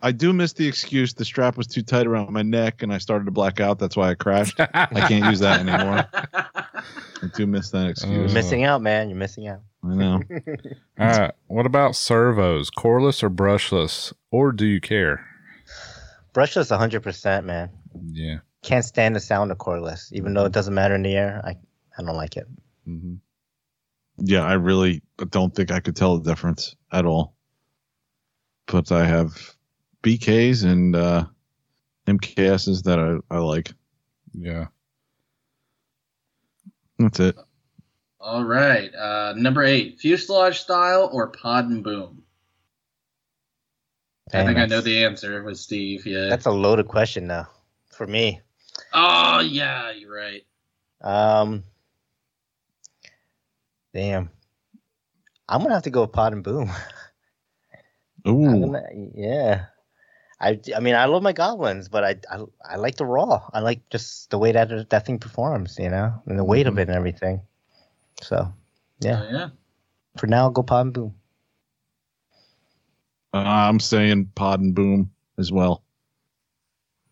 [0.00, 2.98] I do miss the excuse the strap was too tight around my neck and I
[2.98, 3.78] started to black out.
[3.78, 4.58] That's why I crashed.
[4.60, 6.04] I can't use that anymore.
[6.14, 8.12] I do miss that excuse.
[8.14, 9.08] You're missing out, man.
[9.08, 9.60] You're missing out.
[9.82, 10.22] I know.
[11.00, 11.32] All right.
[11.48, 12.70] What about servos?
[12.70, 14.12] Coreless or brushless?
[14.30, 15.24] Or do you care?
[16.32, 17.70] brushless 100%, man.
[18.12, 18.36] Yeah.
[18.62, 20.10] Can't stand the sound of coreless.
[20.12, 21.40] even though it doesn't matter in the air.
[21.44, 21.56] I,
[21.98, 22.46] I don't like it.
[22.84, 23.14] hmm
[24.18, 27.34] Yeah, I really don't think I could tell the difference at all.
[28.66, 29.56] But I have
[30.08, 31.26] BKs and uh,
[32.06, 33.72] MKSs that I, I like.
[34.32, 34.68] Yeah.
[36.98, 37.36] That's it.
[38.18, 38.92] All right.
[38.94, 42.22] Uh, number eight, fuselage style or pod and boom?
[44.32, 46.06] I think I know the answer with Steve.
[46.06, 46.28] Yeah.
[46.28, 47.48] That's a loaded question now
[47.90, 48.40] for me.
[48.94, 50.42] oh yeah, you're right.
[51.02, 51.64] Um,
[53.94, 54.30] damn.
[55.48, 56.70] I'm gonna have to go with pod and boom.
[58.28, 58.82] Ooh, gonna-
[59.14, 59.66] yeah.
[60.40, 63.48] I, I mean I love my goblins, but I, I I like the raw.
[63.52, 66.78] I like just the way that that thing performs, you know, and the weight of
[66.78, 67.40] it and everything.
[68.22, 68.52] So,
[69.00, 69.22] yeah.
[69.24, 69.48] Oh, yeah.
[70.16, 71.14] For now, I'll go pod and boom.
[73.34, 75.82] uh, I'm saying pod and boom as well.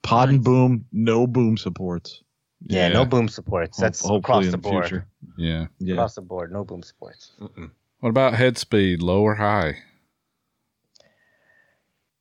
[0.03, 2.23] Pod and boom, no boom supports.
[2.67, 2.93] Yeah, Yeah.
[2.95, 3.77] no boom supports.
[3.79, 4.85] That's Ho- across the board.
[4.85, 5.07] future.
[5.37, 5.67] Yeah.
[5.79, 5.95] Yeah.
[5.95, 7.33] Across the board, no boom supports.
[7.41, 7.71] Mm-mm.
[8.01, 9.77] What about head speed, low or high?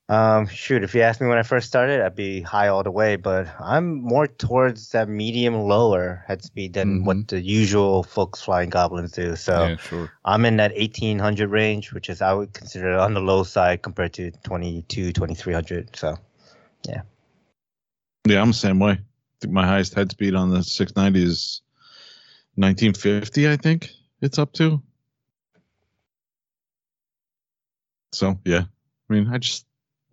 [0.07, 2.91] Um, shoot, if you asked me when I first started, I'd be high all the
[2.91, 7.05] way, but I'm more towards that medium lower head speed than Mm-hmm.
[7.05, 9.35] what the usual folks flying goblins do.
[9.35, 10.11] So yeah, sure.
[10.23, 14.13] I'm in that 1800 range, which is I would consider on the low side compared
[14.13, 15.95] to 22, 2300.
[15.95, 16.15] So
[16.87, 17.01] Yeah,
[18.27, 18.91] Yeah, I'm the same way.
[18.91, 18.99] I
[19.41, 21.61] think my highest head speed on the 690 is
[22.55, 23.89] 1950, I think
[24.21, 24.83] it's up to.
[28.13, 28.65] So, yeah.
[29.09, 29.65] I mean, I just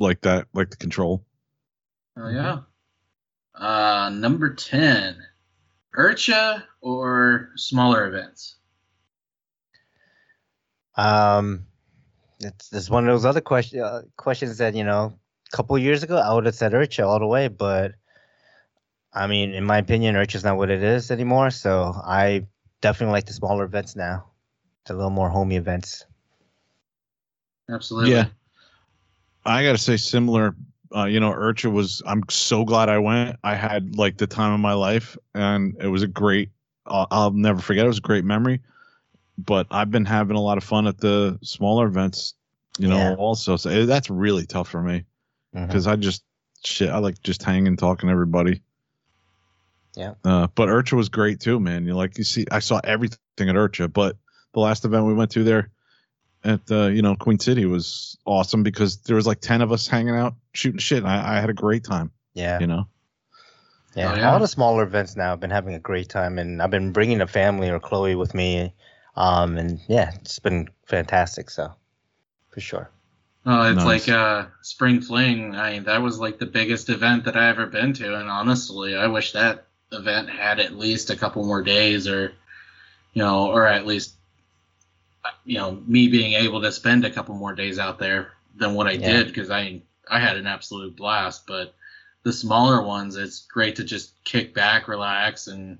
[0.02, 1.24] like that, like the control.
[2.16, 2.60] Oh yeah.
[3.54, 5.16] Uh, number ten,
[5.96, 8.56] IRCHA or smaller events?
[10.94, 11.66] Um,
[12.40, 15.18] it's, it's one of those other question, uh, questions that, you know,
[15.52, 17.92] a couple years ago, I would have said IRCHA all the way, but
[19.12, 21.50] I mean, in my opinion, IRCHA's not what it is anymore.
[21.50, 22.46] So I
[22.80, 24.26] definitely like the smaller events now,
[24.86, 26.04] the little more homey events.
[27.70, 28.12] Absolutely.
[28.12, 28.26] Yeah.
[29.44, 30.54] I got to say, similar.
[30.94, 32.02] Uh, you know, IRCHA was.
[32.06, 33.36] I'm so glad I went.
[33.42, 36.50] I had like the time of my life, and it was a great.
[36.86, 37.84] Uh, I'll never forget.
[37.84, 38.60] It was a great memory.
[39.38, 42.34] But I've been having a lot of fun at the smaller events.
[42.78, 43.14] You know, Yeah.
[43.14, 43.56] also.
[43.56, 45.04] So eh, that's really tough for me
[45.66, 46.24] because I just
[46.64, 46.90] shit.
[46.90, 48.62] I like just hanging, talking to everybody.
[49.96, 50.14] Yeah.
[50.24, 51.86] Uh, but IRCHA was great too, man.
[51.86, 54.16] You like you see, I saw everything at IRCHA, but
[54.54, 55.70] the last event we went to there
[56.44, 59.86] at uh, you know Queen City was awesome because there was like ten of us
[59.86, 60.98] hanging out shooting shit.
[60.98, 62.10] And I, I had a great time.
[62.34, 62.58] Yeah.
[62.60, 62.86] You know.
[63.94, 64.32] Yeah, Oh, yeah.
[64.32, 65.32] all the smaller events now.
[65.32, 68.32] I've been having a great time, and I've been bringing the family or Chloe with
[68.34, 68.72] me.
[69.16, 71.50] Um, and yeah, it's been fantastic.
[71.50, 71.72] So,
[72.50, 72.88] for sure.
[73.44, 74.06] Oh, it's Nice.
[74.06, 75.54] like uh, Spring Fling.
[75.56, 78.96] I mean, that was like the biggest event that I ever been to, and honestly,
[78.96, 82.32] I wish that event had at least a couple more days, or
[83.12, 84.14] you know, or at least
[85.44, 88.86] you know, me being able to spend a couple more days out there than what
[88.86, 89.12] I Yeah.
[89.12, 91.46] did because I I had an absolute blast.
[91.46, 91.74] But
[92.22, 95.78] the smaller ones, it's great to just kick back, relax, and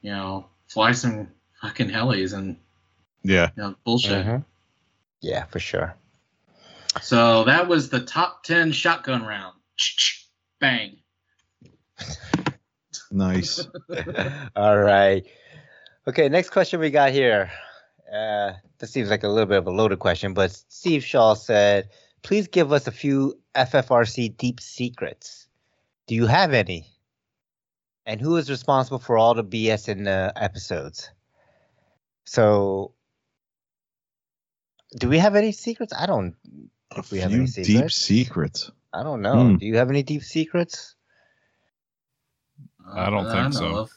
[0.00, 1.28] you know, fly some
[1.60, 2.56] fucking helis and
[3.22, 3.50] Yeah.
[3.56, 4.24] you know, bullshit.
[4.26, 4.44] Mhm.
[5.20, 5.94] Yeah, for sure.
[7.02, 9.56] So that was the top 10 shotgun round.
[10.60, 10.98] Bang.
[13.10, 13.66] Nice.
[14.56, 15.24] All right.
[16.06, 17.50] Okay, next question we got here.
[18.12, 21.90] Uh, this seems like a little bit of a loaded question, but Steve Shaw said,
[22.22, 25.46] "Please give us a few FFRC deep secrets.
[26.06, 26.86] Do you have any?
[28.06, 31.10] And who is responsible for all the BS in the episodes?"
[32.24, 32.92] So,
[34.98, 35.92] do we have any secrets?
[35.96, 36.34] I don't.
[36.92, 37.96] a we have few any deep secrets?
[37.96, 38.70] secrets.
[38.94, 39.48] I don't know.
[39.50, 39.56] Hmm.
[39.56, 40.94] Do you have any deep secrets?
[42.90, 43.76] I don't Uh, think know so.
[43.80, 43.90] of.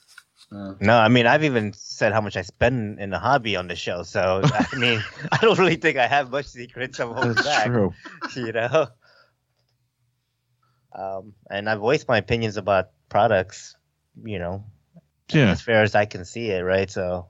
[0.51, 3.67] Uh, No, I mean I've even said how much I spend in the hobby on
[3.67, 4.03] the show.
[4.03, 7.67] So I mean I don't really think I have much secrets I'm holding That's back.
[7.67, 7.93] true.
[8.35, 8.87] You know.
[10.93, 13.75] Um, and I've voiced my opinions about products.
[14.23, 14.65] You know,
[15.31, 15.51] Yeah.
[15.51, 16.89] as far as I can see it, right?
[16.91, 17.29] So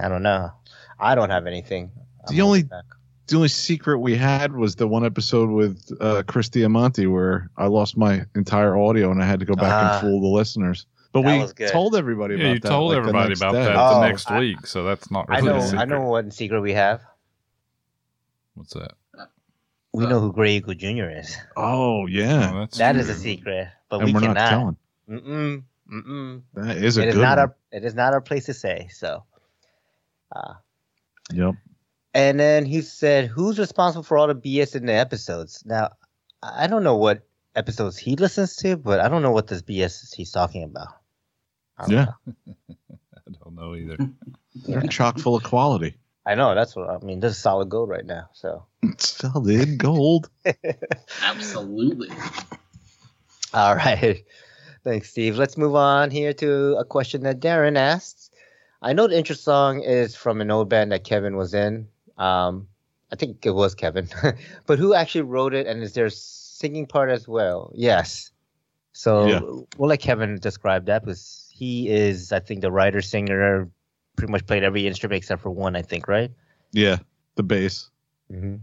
[0.00, 0.52] I don't know.
[0.98, 1.90] I don't have anything.
[2.28, 2.84] I'm The only- back.
[3.28, 7.66] The only secret we had was the one episode with uh, Chris Diamante where I
[7.66, 9.92] lost my entire audio and I had to go back Ah.
[9.92, 10.86] and fool the listeners.
[11.12, 12.68] But That we told everybody Yeah, about you that.
[12.68, 13.64] told like, the everybody next about day.
[13.64, 15.56] that Oh, the next I- week, so that's not I really know.
[15.58, 15.80] a secret.
[15.80, 17.02] I know what secret we have.
[18.54, 18.92] What's that?
[19.92, 21.10] We Uh, know who Grey Eagle Jr.
[21.10, 21.36] is.
[21.56, 23.00] Oh yeah, Oh, that's That true.
[23.02, 24.34] is a secret, but and we we're cannot.
[24.36, 24.76] not telling.
[25.08, 25.62] Mm-mm.
[25.92, 26.42] Mm-mm.
[26.54, 27.48] That is a It is good not one.
[27.48, 27.56] our.
[27.72, 28.88] It is not our place to say.
[28.90, 29.24] So.
[30.34, 30.54] Uh,
[31.34, 31.54] Yep.
[32.14, 35.90] And then he said, "Who's responsible for all the BS in the episodes?" Now,
[36.42, 39.60] I I don't know what episodes he listens to, but I don't know what this
[39.62, 40.88] BS he's talking about.
[41.82, 42.04] I don't Yeah.
[42.26, 42.54] know.
[43.16, 43.96] I don't know either.
[44.54, 45.96] They're chock full of quality.
[46.24, 47.20] I know that's what I mean.
[47.20, 48.28] This is solid gold right now.
[48.32, 48.64] So,
[48.98, 50.30] Solid gold.
[51.22, 52.08] Absolutely.
[53.54, 54.24] all right.
[54.84, 55.36] Thanks, Steve.
[55.36, 58.32] Let's move on here to a question that Darren asked.
[58.80, 61.88] I know the intro song is from an old band that Kevin was in.
[62.18, 62.68] Um,
[63.12, 64.08] I think it was Kevin,
[64.66, 67.70] but who actually wrote it, and is there a singing part as well?
[67.74, 68.30] Yes.
[68.92, 69.40] So Yeah.
[69.40, 73.70] we'll let Kevin describe that because he is, I think, the writer singer.
[74.16, 76.32] Pretty much played every instrument except for one, I think, right?
[76.72, 76.96] Yeah,
[77.36, 77.88] the bass.
[78.32, 78.56] Mm-hmm.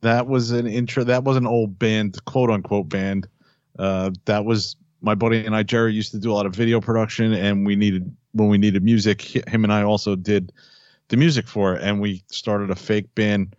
[0.00, 1.04] That was an intro.
[1.04, 3.28] That was an old band, quote unquote band.
[3.78, 6.80] Uh, that was my buddy and I, Jerry, used to do a lot of video
[6.80, 9.22] production, and we needed when we needed music.
[9.22, 10.52] Him and I also did
[11.06, 13.54] the music for it, and we started a fake band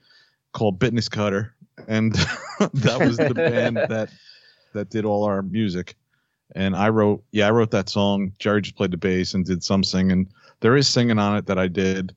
[0.51, 1.55] called Bitness Cutter,
[1.87, 2.13] and
[2.73, 4.09] that was the band that
[4.73, 5.95] that did all our music.
[6.53, 8.33] And I wrote, yeah, I wrote that song.
[8.39, 10.27] Jerry just played the bass and did some singing.
[10.59, 12.13] There is singing on it that I did,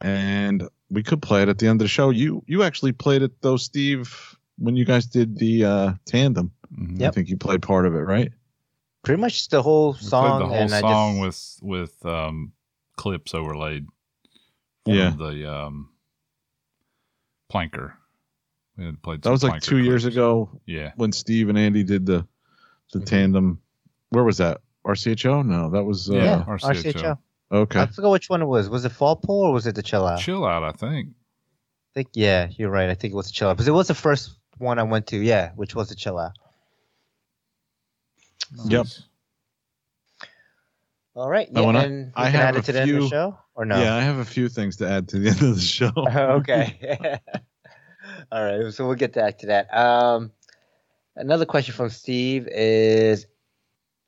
[0.00, 2.10] and we could play it at the end of the show.
[2.10, 6.50] You you actually played it though, Steve, when you guys did the uh, tandem.
[6.76, 7.00] Mhm.
[7.00, 7.08] Yep.
[7.08, 8.32] I think you played part of it, right?
[9.04, 12.52] Pretty much the whole We song, the whole and song I just with with um,
[12.96, 13.86] clips overlaid.
[14.84, 15.10] from Yeah.
[15.16, 15.90] The um,
[17.52, 17.92] planker.
[18.76, 19.22] We had played.
[19.22, 20.92] That was like planker two years ago Yeah.
[20.96, 22.26] when Steve and Andy did the
[22.92, 23.06] the Mhm.
[23.06, 23.60] tandem.
[24.10, 24.60] Where was that?
[24.86, 25.44] IRCHA?
[25.46, 26.92] No, that was uh, yeah, IRCHA.
[26.94, 27.18] IRCHA.
[27.52, 27.80] okay.
[27.80, 28.68] I forgot which one it was.
[28.68, 30.20] Was it Fall Pull or was it the Chill Out?
[30.20, 30.62] Chill out.
[30.62, 31.08] I think.
[31.10, 32.88] I think yeah, you're right.
[32.88, 35.06] I think it was the Chill Out because it was the first one I went
[35.08, 35.18] to.
[35.18, 36.32] Yeah, which was the Chill Out.
[38.64, 38.84] Yep.
[38.84, 39.02] Nice.
[41.14, 41.48] All right.
[41.54, 42.94] I Yeah, wanna- and we I can have add a it to the end of
[42.96, 43.80] the few- show or no?
[43.82, 45.90] Yeah, I have a few things to add to the end of the show.
[45.96, 47.18] okay.
[48.32, 48.72] All right.
[48.72, 49.74] So we'll get back to that.
[49.76, 50.30] Um,
[51.16, 53.26] another question from Steve is,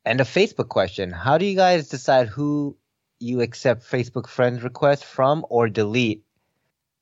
[0.05, 2.77] and a Facebook question: How do you guys decide who
[3.19, 6.23] you accept Facebook friend requests from or delete?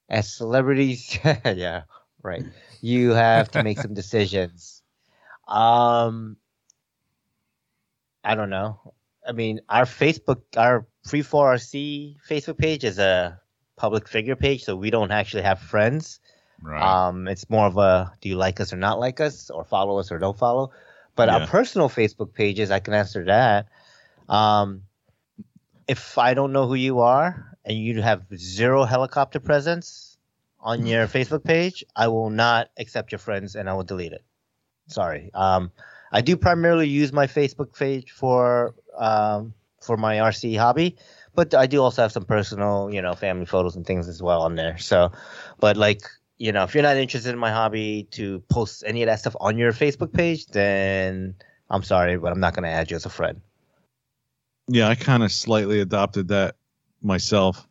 [0.10, 1.84] As celebrities, yeah,
[2.24, 2.44] right.
[2.82, 4.82] You have to make some decisions.
[5.48, 6.38] Um,
[8.24, 8.94] I don't know.
[9.28, 13.40] I mean, our Facebook, our Freefall RC Facebook page is a
[13.76, 16.20] public figure page, so we don't actually have friends.
[16.62, 16.82] Right.
[16.82, 20.00] Um, it's more of a do you like us or not like us, or follow
[20.00, 20.72] us or don't follow.
[21.16, 21.46] But our Yeah.
[21.46, 23.68] personal Facebook pages, I can answer that.
[24.30, 24.84] Um,
[25.88, 30.18] if I don't know who you are and you have zero helicopter presence
[30.60, 34.24] on your Facebook page, I will not accept your friends and I will delete it.
[34.88, 35.32] Sorry.
[35.34, 35.72] Um,
[36.12, 40.98] I do primarily use my Facebook page for um, for my RC hobby,
[41.36, 44.42] but I do also have some personal, you know, family photos and things as well
[44.42, 44.78] on there.
[44.78, 45.12] So,
[45.60, 46.02] but like,
[46.40, 49.36] you know, if you're not interested in my hobby to post any of that stuff
[49.42, 51.36] on your Facebook page, then
[51.70, 53.42] I'm sorry, but I'm not going to add you as a friend.
[54.68, 56.56] yeah, I kind of slightly adopted that
[57.02, 57.68] myself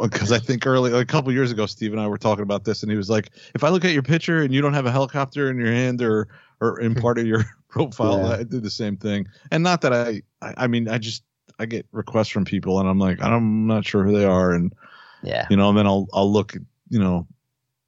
[0.00, 2.82] because I think early, a couple years ago, Steve and I were talking about this,
[2.82, 4.92] and he was like, "If I look at your picture and you don't have a
[4.92, 6.28] helicopter in your hand or
[6.60, 8.32] or in part of your profile, Yeah.
[8.40, 11.22] I did the same thing." And not that I, I, I mean, I just
[11.58, 14.72] I get requests from people, and I'm like, I'm not sure who they are, and
[15.22, 15.46] Yeah.
[15.50, 16.54] you know, and then I'll I'll look,
[16.88, 17.26] you know,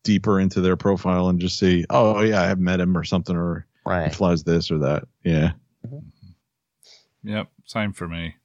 [0.06, 3.66] deeper into their profile and just see, oh yeah, I've met him or something, or
[3.84, 4.14] he Right.
[4.14, 5.04] flies this or that.
[5.24, 5.52] Yeah,
[7.24, 8.36] Yep, same for me.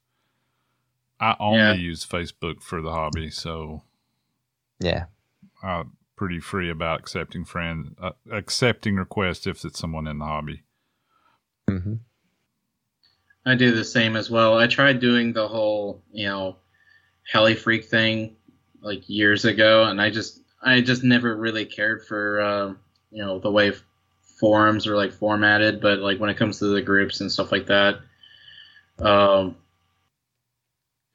[1.20, 1.74] I only Yeah.
[1.74, 3.84] use Facebook for the hobby, so
[4.80, 5.06] Yeah.
[5.62, 10.64] I'm pretty free about accepting friend uh, accepting requests if it's someone in the hobby.
[11.68, 11.96] hmm
[13.46, 14.58] I do the same as well.
[14.58, 16.58] I tried doing the whole, you know,
[17.34, 18.36] HeliFreak thing
[18.82, 22.74] like years ago, and I just, I just never really cared for, uh,
[23.12, 23.74] you know, the way
[24.40, 25.82] forums are like formatted.
[25.82, 28.00] But like when it comes to the groups and stuff like that,
[29.00, 29.56] um,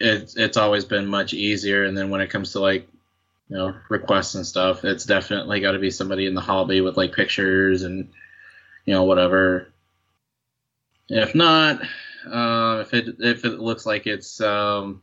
[0.01, 1.85] it's it's always been much easier.
[1.85, 2.89] And then when it comes to like,
[3.49, 6.97] you know, requests and stuff, it's definitely got to be somebody in the hobby with
[6.97, 8.09] like pictures and,
[8.85, 9.69] you know, whatever.
[11.09, 11.83] If not,
[12.29, 15.03] uh, if it if it looks like it's um,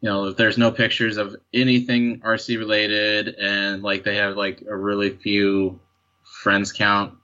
[0.00, 4.62] you know if there's no pictures of anything RC related and like they have like
[4.68, 5.80] a really few
[6.22, 7.14] friends count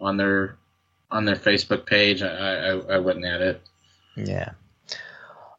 [0.00, 0.58] on their
[1.10, 3.62] on their Facebook page, I I, I wouldn't add it.
[4.16, 4.50] Yeah.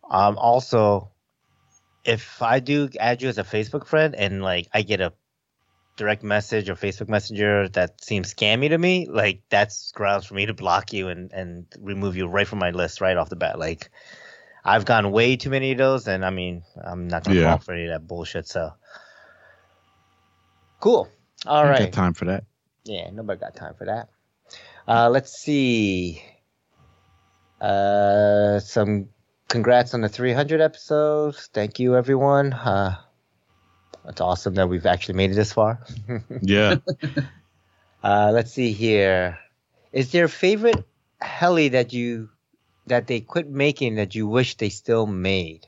[0.10, 1.12] Um, also,
[2.04, 5.14] if I do add you as a Facebook friend and like I get a
[5.96, 10.46] direct message or Facebook Messenger that seems scammy to me, like that's grounds for me
[10.46, 13.60] to block you and and remove you right from my list right off the bat.
[13.60, 13.90] Like
[14.66, 17.52] I've gotten way too many of those, and I mean I'm not gonna Yeah.
[17.52, 18.48] fall for any of that bullshit.
[18.48, 18.74] So
[20.80, 21.10] cool.
[21.46, 21.92] All right.
[21.92, 22.46] got time for that.
[22.86, 24.10] Yeah, nobody got time for that.
[24.88, 26.22] Uh, let's see.
[27.62, 29.08] Uh, some
[29.48, 31.50] congrats on the 300 episodes.
[31.54, 32.52] Thank you, everyone.
[32.54, 32.98] Uh,
[34.08, 35.80] it's awesome that we've actually made it this far.
[36.42, 36.76] Yeah.
[38.04, 39.40] Uh, let's see here.
[39.94, 40.84] Is there a favorite
[41.22, 42.30] heli that you
[42.88, 45.68] that they quit making that you wish they still made?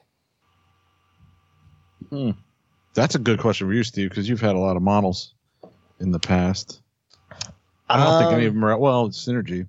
[2.93, 5.34] That's a good question for you, Steve, because you've had a lot of models
[5.99, 6.82] in the past.
[7.89, 9.05] I don't think any of Um, them are well.
[9.07, 9.68] It's synergy.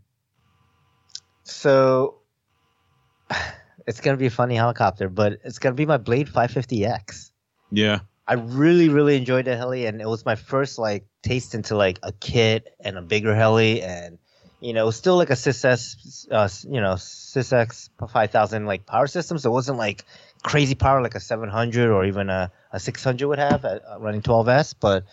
[1.44, 2.18] So
[3.86, 7.30] it's gonna be a funny helicopter, but it's gonna be my Blade 550X.
[7.70, 8.00] Yeah.
[8.28, 11.98] I really, really enjoyed the heli, and it was my first like taste into like
[12.02, 14.18] a kit and a bigger heli, and
[14.60, 19.50] you know, still like a SysX, uh, you know, SysX 5000 like power system, so
[19.50, 20.04] it wasn't like
[20.42, 24.22] crazy power like a 700 or even a, a 600 would have at, uh, running
[24.22, 25.04] 12s, but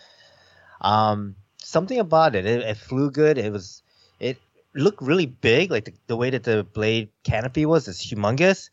[0.80, 3.38] um, something about it, it, it flew good.
[3.38, 3.82] It was,
[4.20, 4.38] it
[4.74, 8.70] looked really big, like the, the way that the blade canopy was is humongous.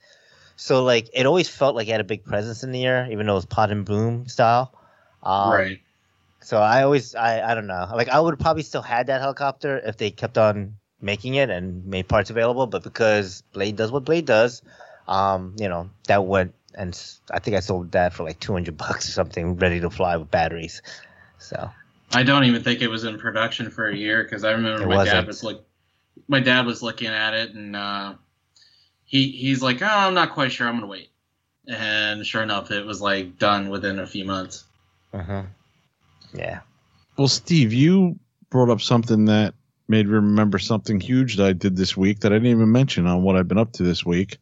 [0.55, 3.25] So like it always felt like it had a big presence in the air, even
[3.25, 4.73] though it was pod and boom style.
[5.23, 5.79] Um, right.
[6.41, 7.87] So I always I I don't know.
[7.93, 11.85] Like I would probably still had that helicopter if they kept on making it and
[11.85, 14.61] made parts available, but because Blade does what Blade does,
[15.07, 16.99] um, you know, that went and
[17.31, 20.31] I think I sold that for like 200 bucks or something ready to fly with
[20.31, 20.81] batteries.
[21.39, 21.69] So,
[22.13, 24.87] I don't even think it was in production for a year because I remember It
[24.87, 25.15] my wasn't.
[25.15, 25.59] dad was like,
[26.27, 28.13] my dad was looking at it and uh,
[29.05, 30.67] he he's like, oh, I'm not quite sure.
[30.67, 31.09] I'm gonna wait.
[31.67, 34.65] And sure enough, it was like done within a few months.
[35.13, 35.43] uh
[36.33, 36.59] yeah.
[37.17, 38.17] Well, Steve, you
[38.49, 39.53] brought up something that
[39.87, 43.05] made me remember something huge that I did this week that I didn't even mention
[43.07, 44.37] on what I've been up to this week.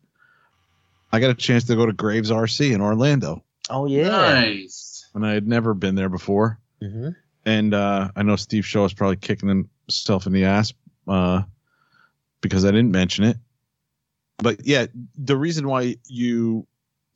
[1.12, 4.10] I got a chance to go to Graves RC in Orlando, Oh yeah.
[4.10, 5.08] Nice.
[5.16, 6.60] and I had never been there before.
[6.82, 7.10] hmm
[7.46, 10.74] And uh, I know Steve Shaw is probably kicking himself in the ass
[11.08, 11.42] uh,
[12.42, 13.38] because I didn't mention it.
[14.38, 14.86] But yeah,
[15.18, 16.66] the reason why you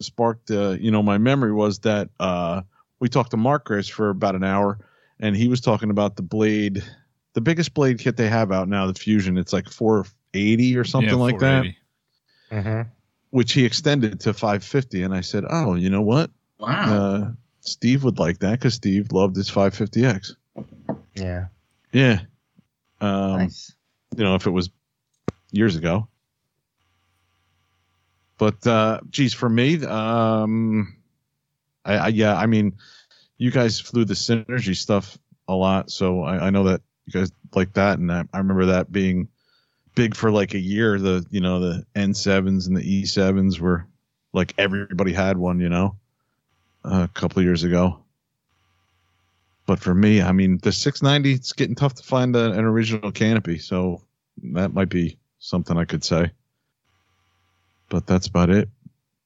[0.01, 2.63] sparked, uh, you know, my memory was that uh,
[3.04, 4.80] we talked to Mark Graves for about an hour,
[5.20, 6.82] and he was talking about the blade,
[7.34, 9.38] the biggest blade kit they have out now, the Fusion.
[9.38, 11.66] It's like 480 or something Yeah, like that,
[12.49, 12.62] 480.
[12.70, 12.82] hmm
[13.32, 15.04] which he extended to 550.
[15.04, 16.32] And I said, oh, you know what?
[16.60, 16.70] Wow.
[16.95, 20.36] Uh, Steve would like that because Steve loved his 550X.
[21.16, 21.47] Yeah.
[21.91, 22.20] Yeah.
[23.01, 23.74] Um, nice.
[24.16, 24.70] you know, if it was
[25.51, 26.08] years ago.
[28.38, 30.95] But uh geez, for me, um
[31.86, 32.78] I, I yeah, I mean,
[33.38, 35.18] you guys flew the synergy stuff
[35.48, 38.68] a lot, so I, I know that you guys like that, and I, I remember
[38.68, 39.28] that being
[39.96, 41.00] big for like a year.
[41.00, 43.86] The you know the N sevens and the E sevens were
[44.34, 45.98] like everybody had one, you know,
[46.84, 48.00] a couple years ago.
[49.66, 53.12] But for me, I mean, the 690, it's getting tough to find a, an original
[53.12, 54.02] canopy, so
[54.42, 56.32] that might be something I could say.
[57.88, 58.68] But that's about it.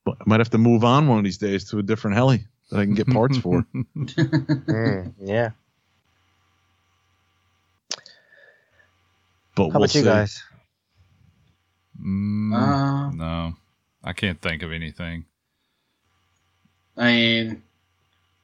[0.08, 2.46] But I might have to move on one of these days to a different heli
[2.72, 3.66] that I can get parts for.
[3.76, 5.50] Mm, yeah.
[9.56, 10.42] But How we'll about you guys?
[12.02, 13.54] Mm, Uh, no,
[14.02, 15.26] I can't think of anything.
[16.96, 17.64] I mean,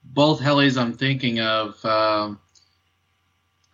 [0.03, 1.83] both helis I'm thinking of.
[1.85, 2.39] Um,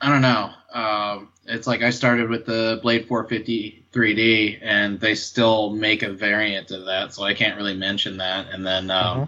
[0.01, 0.51] I don't know.
[0.71, 6.13] Um, it's like I started with the Blade 450 3D, and they still make a
[6.13, 8.47] variant of that, so I can't really mention that.
[8.53, 9.27] And then um,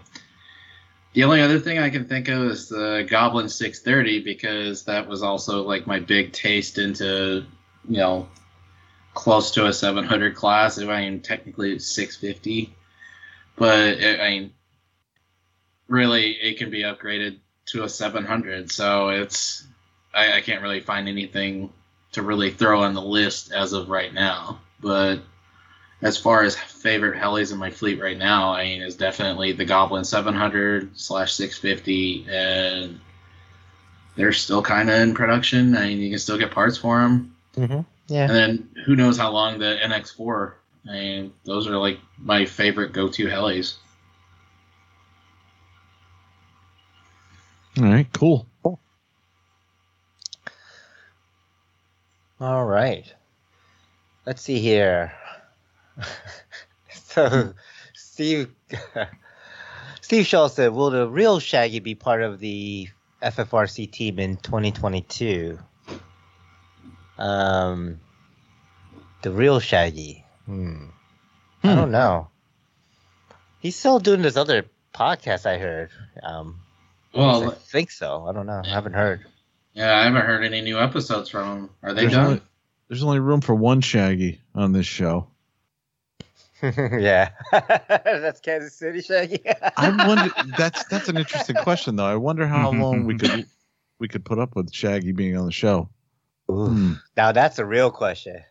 [1.13, 5.23] the only other thing I can think of is the Goblin 630, because that was
[5.23, 7.43] also like my big taste into,
[7.89, 8.29] you know,
[9.13, 10.79] close to a 700 class.
[10.79, 12.73] I mean, technically it's 650,
[13.55, 14.53] but it, I mean,
[15.91, 19.67] really it can be upgraded to a 700 so it's
[20.13, 21.71] I, I can't really find anything
[22.13, 25.19] to really throw on the list as of right now but
[26.01, 29.65] as far as favorite helis in my fleet right now i mean is definitely the
[29.65, 32.99] goblin 700 slash 650 and
[34.15, 37.35] they're still kind of in production i mean you can still get parts for them
[37.55, 37.81] Mm-hmm.
[38.07, 38.25] Yeah.
[38.27, 40.53] and then who knows how long the nx4
[40.89, 43.75] i mean those are like my favorite go-to helis
[47.77, 48.47] All right, cool.
[52.41, 53.05] All right.
[54.25, 55.13] Let's see here.
[56.91, 57.53] so,
[57.93, 58.51] Steve,
[60.01, 62.87] Steve Shaw said, "Will the real Shaggy be part of the
[63.21, 65.59] FFRC team in 2022?"
[67.19, 67.99] Um,
[69.21, 70.25] the real Shaggy.
[70.45, 70.85] Hmm.
[71.63, 71.75] I Hmm.
[71.75, 72.29] don't know.
[73.59, 74.65] He's still doing this other
[74.95, 75.45] podcast.
[75.45, 75.91] I heard.
[76.23, 76.59] Um,
[77.13, 78.25] well, I think so.
[78.27, 78.63] I don't know.
[78.65, 79.25] I haven't heard.
[79.73, 81.69] Yeah, I haven't heard any new episodes from them.
[81.83, 82.25] Are they There's done?
[82.25, 82.41] only,
[82.89, 85.27] there's only room for one Shaggy on this show.
[86.63, 89.39] yeah, that's Kansas City, Shaggy.
[89.77, 90.29] I wonder.
[90.57, 92.05] That's that's an interesting question, though.
[92.05, 93.47] I wonder how long we could
[93.97, 95.89] we could put up with Shaggy being on the show.
[96.51, 96.93] Ooh, Hmm.
[97.17, 98.43] now that's a real question.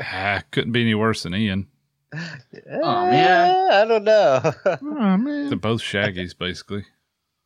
[0.00, 1.66] Ah, couldn't be any worse than Ian.
[2.14, 3.70] Oh, man.
[3.70, 5.48] I don't know, Oh man.
[5.50, 6.84] They're both Shaggies, basically.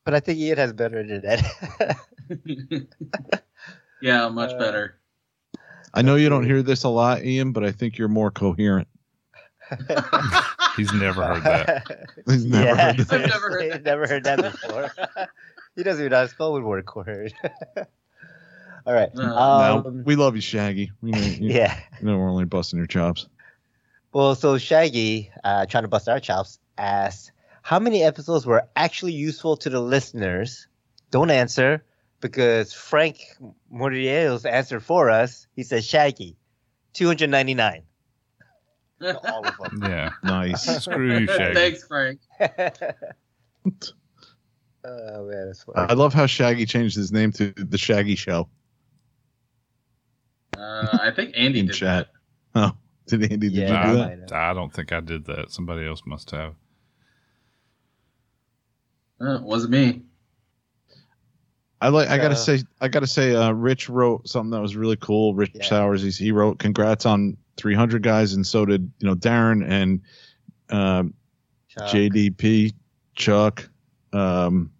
[0.05, 1.44] But I think Ian has better internet.
[4.00, 4.98] yeah, much Uh, better.
[5.94, 8.88] I know you don't hear this a lot, Ian, but I think you're more coherent.
[10.76, 12.07] He's never heard that.
[12.26, 13.12] He's never yeah, heard that.
[13.12, 13.82] I've never heard He's that.
[13.84, 14.90] never heard that before.
[15.76, 17.32] he doesn't even know how to spell would work word.
[18.86, 19.11] All right.
[19.14, 20.90] Uh, No, Um, we love you, Shaggy.
[21.03, 21.78] We know, you, yeah.
[22.00, 23.28] you know we're only busting your chops.
[24.12, 27.31] Well, so Shaggy, uh, trying to bust our chops, asked,
[27.62, 30.66] "How many episodes were actually useful to the listeners?"
[31.10, 31.84] Don't answer
[32.20, 33.18] because Frank
[33.72, 35.46] Mordiello's answered for us.
[35.54, 36.36] He said Shaggy,
[36.94, 37.82] two hundred ninety nine.
[39.02, 39.82] All of them.
[39.82, 40.10] Yeah.
[40.22, 40.64] Nice.
[40.84, 41.54] Screw you, Shaggy.
[41.54, 42.20] Thanks, Frank.
[44.84, 48.48] oh man, that's I love how Shaggy changed his name to the Shaggy Show
[50.56, 52.08] Uh, I think Andy in did chat.
[52.54, 52.72] Oh,
[53.06, 53.48] did Andy?
[53.48, 54.28] Did Yeah, you do I, that?
[54.28, 54.32] that?
[54.32, 55.50] I don't think I did that.
[55.50, 56.54] Somebody else must have.
[59.22, 59.30] That.
[59.30, 60.02] Uh, it wasn't me.
[61.80, 62.08] I like.
[62.08, 62.62] I gotta Uh, say.
[62.80, 63.34] I gotta say.
[63.34, 65.34] Uh, Rich wrote something that was really cool.
[65.34, 65.64] Rich Yeah.
[65.64, 66.02] Sowers.
[66.02, 70.00] He's, he wrote, "Congrats on 300 guys," and so did you know Darren and
[70.70, 71.14] um,
[71.68, 72.72] Chuck, JDP,
[73.14, 73.68] Chuck.
[74.12, 74.70] Um,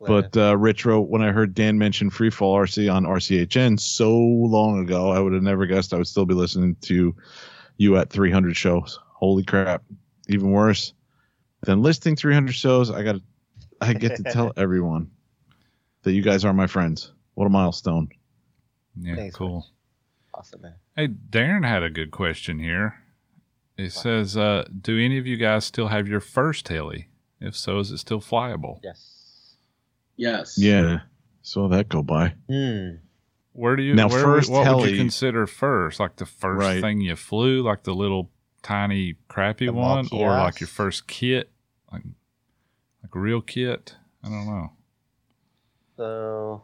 [0.00, 4.78] But uh, Rich wrote, when I heard Dan mention Freefall RC on RCHN so long
[4.80, 7.16] ago, I would have never guessed I would still be listening to
[7.78, 8.98] you at 300 shows.
[9.14, 9.82] Holy crap!
[10.28, 10.92] Even worse
[11.62, 13.16] than listing 300 shows, I got
[13.80, 15.10] I get to tell everyone
[16.02, 17.12] that you guys are my friends.
[17.34, 18.08] What a milestone!
[19.00, 19.66] Yeah, Thanks, cool.
[20.34, 20.74] awesome man.
[20.96, 22.94] Hey, Darren had a good question here.
[23.76, 27.08] It says, uh, "Do any of you guys still have your first heli?
[27.40, 28.80] If so, is it still flyable?
[28.82, 29.54] Yes.
[30.16, 30.58] Yes.
[30.58, 31.00] Yeah,
[31.42, 32.34] saw that go by.
[32.50, 32.96] Hmm.
[33.52, 36.00] Where do you Now, where, first What would you consider first?
[36.00, 36.80] Like the first Right.
[36.80, 38.30] thing you flew, like the little
[38.62, 41.50] tiny crappy The small one, or like your first kit,
[41.92, 42.02] like
[43.02, 43.94] like a real kit?
[44.24, 44.72] I don't know.
[45.96, 46.62] So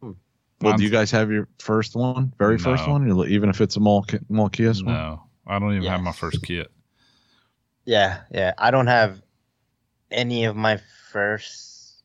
[0.00, 0.16] Well,
[0.60, 3.80] Mine's- do you guys have your first one, very first one, even if it's a
[3.80, 4.94] mall ki- mall kiosk one?
[4.94, 6.70] No, I don't even have my first kit.
[7.84, 8.52] yeah, yeah.
[8.58, 9.20] I don't have
[10.10, 10.78] any of my
[11.10, 12.04] first.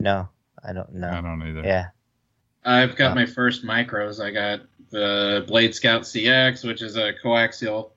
[0.00, 0.28] No,
[0.64, 1.10] I don't know.
[1.10, 1.62] I don't either.
[1.62, 1.88] Yeah.
[2.64, 4.22] I've got Uh, my first micros.
[4.22, 4.60] I got
[4.90, 7.90] the Blade Scout CX, which is a coaxial,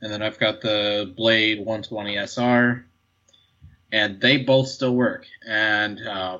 [0.00, 2.84] and then I've got the Blade 120 SR,
[3.92, 5.26] and they both still work.
[5.46, 6.38] And uh,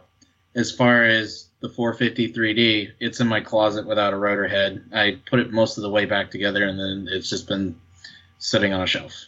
[0.55, 4.85] as far as the 450 3D, it's in my closet without a rotor head.
[4.93, 7.79] I put it most of the way back together, and then it's just been
[8.39, 9.27] sitting on a shelf.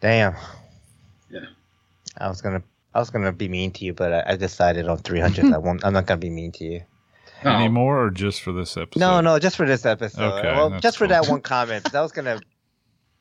[0.00, 0.34] Damn.
[1.30, 1.46] Yeah.
[2.16, 2.62] I was gonna,
[2.94, 5.52] I was gonna be mean to you, but I, I decided on 300.
[5.52, 5.84] I won't.
[5.84, 6.82] I'm not gonna be mean to you.
[7.44, 9.00] Oh, Any more or just for this episode?
[9.00, 10.38] No, no, just for this episode.
[10.38, 11.94] Okay, well, that's just for that one comment.
[11.94, 12.40] I was gonna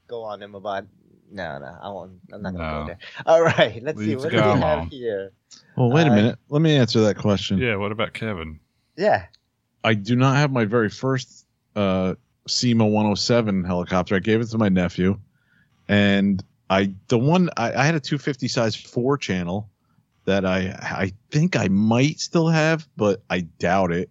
[0.08, 0.86] go on him about.
[1.32, 2.14] No, no, I won't.
[2.34, 2.80] I'm not gonna No.
[2.82, 2.98] go there.
[3.26, 4.16] All right, let's see.
[4.16, 5.32] What do we guy have here?
[5.78, 6.40] Well, wait a Uh, minute.
[6.50, 7.60] Let me answer that question.
[7.60, 7.76] Yeah.
[7.76, 8.60] What about Kevin?
[8.98, 9.26] Yeah.
[9.84, 11.46] I do not have my very first
[11.76, 12.16] uh,
[12.48, 14.16] Syma 107 helicopter.
[14.16, 15.18] I gave it to my nephew,
[15.88, 19.70] and I the one I, I had a 250 size four channel
[20.30, 24.10] that I I think I might still have, but I doubt it.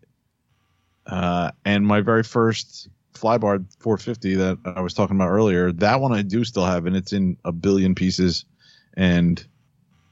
[1.07, 6.13] Uh, and my very first flybar 450 that I was talking about earlier, that one
[6.13, 8.45] I do still have, and it's in a billion pieces,
[8.95, 9.45] and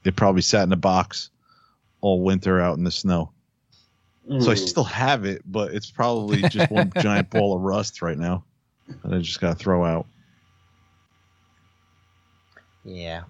[0.05, 1.29] it probably sat in a box
[2.01, 3.31] all winter out in the snow.
[4.39, 8.17] So I still have it, but it's probably just one giant ball of rust right
[8.17, 8.43] now
[9.03, 10.05] that I just got to throw out.
[12.83, 13.23] Yeah.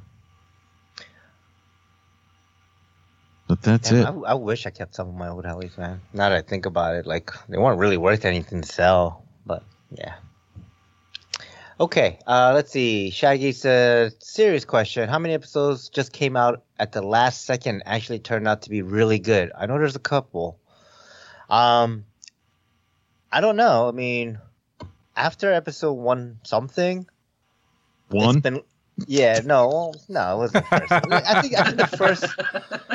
[3.48, 4.06] But that's it.
[4.06, 6.02] I, I wish I kept some of my old helis, man.
[6.14, 9.64] Now that I think about it, like they weren't really worth anything to sell, but
[9.92, 10.16] yeah.
[11.80, 13.12] Okay, uh, let's see.
[13.12, 15.08] Shaggy said, serious question.
[15.08, 18.82] How many episodes just came out at the last second actually turned out to be
[18.82, 19.52] really good?
[19.56, 20.60] I know there's a couple.
[21.50, 22.06] Um,
[23.32, 23.88] I don't know.
[23.88, 24.40] I mean,
[25.16, 27.06] after episode one something,
[28.10, 28.38] One.
[28.38, 28.62] it's been
[29.06, 31.00] yeah, no, no, it wasn't the first.
[31.12, 32.36] I think I think the first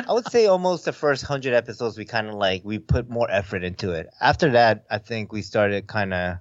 [0.07, 3.29] I would say almost the first hundred episodes we kind of like we put more
[3.29, 4.09] effort into it.
[4.19, 6.37] After that, I think we started kind of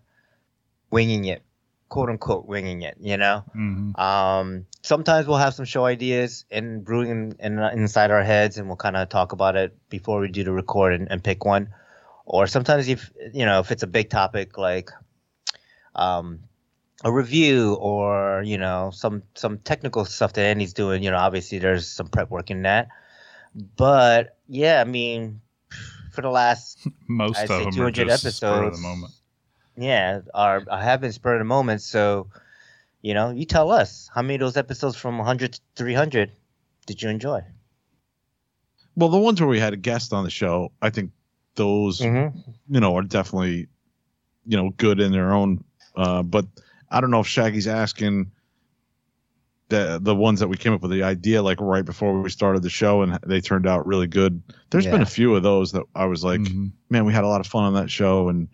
[0.91, 1.43] winging it,
[1.89, 2.97] quote unquote winging it.
[3.01, 8.11] You know, hmm um, sometimes we'll have some show ideas and brewing in, in, inside
[8.11, 11.11] our heads, and we'll kind of talk about it before we do the record and,
[11.11, 11.69] and pick one.
[12.25, 14.91] or sometimes if you know if it's a big topic like
[15.95, 16.41] um,
[17.05, 21.03] a review or you know some some technical stuff that Andy's doing.
[21.03, 22.89] You know, obviously there's some prep work in that,
[23.77, 25.41] but yeah, I mean,
[26.13, 28.83] for the last Most I'd of say them are 200 just spur of the episodes.
[28.83, 29.13] moment.
[29.77, 31.83] yeah are I have been spur of the moment.
[31.83, 32.29] So
[33.03, 36.31] you know, you tell us how many of those episodes from 100 to 300
[36.87, 37.43] did you enjoy?
[38.95, 41.13] Well, the ones where we had a guest on the show, I think
[41.55, 42.39] those Mm-hmm.
[42.69, 43.67] you know are definitely
[44.47, 45.65] you know good in their own.
[45.97, 46.47] Uh, but
[46.93, 48.31] I don't know if Shaggy's asking
[49.69, 52.63] the the ones that we came up with the idea like right before we started
[52.63, 54.43] the show and they turned out really good.
[54.71, 57.29] There's been a few of those that I was like, Mhm, man, we had a
[57.29, 58.49] lot of fun on that show and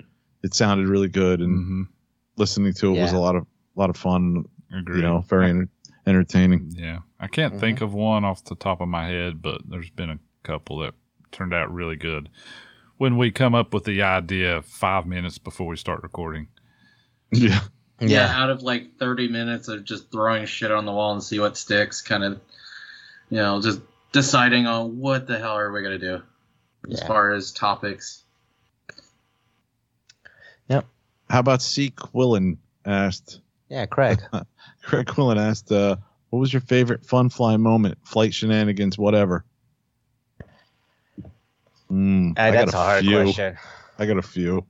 [0.44, 1.88] it sounded really good and mhm.
[2.36, 4.44] listening to it was a lot of lot of fun.
[4.72, 4.96] Agreed.
[4.96, 5.68] You know, very enter-
[6.06, 6.70] entertaining.
[6.76, 7.60] Yeah, I can't Mm-hmm.
[7.60, 10.94] think of one off the top of my head, but there's been a couple that
[11.32, 12.28] turned out really good.
[12.98, 16.48] When we come up with the idea five minutes before we start recording,
[17.32, 17.60] Yeah.
[18.00, 18.26] Yeah.
[18.32, 21.56] out of like 30 minutes of just throwing shit on the wall and see what
[21.56, 22.40] sticks, kind of,
[23.30, 23.80] you know, just
[24.12, 26.22] deciding on what the hell are we going to do
[26.90, 27.06] as Yeah.
[27.08, 28.22] far as topics.
[30.68, 30.86] Yep.
[31.30, 31.90] How about C.
[31.90, 34.20] Quillen asked Yeah, Craig.
[34.82, 35.96] Craig Quillen asked, uh,
[36.30, 37.98] what was your favorite fun fly moment?
[38.04, 39.44] Flight shenanigans, whatever.
[41.90, 43.22] Mm, Uh, I that's a hard few.
[43.22, 43.56] question.
[43.98, 44.64] I got a few.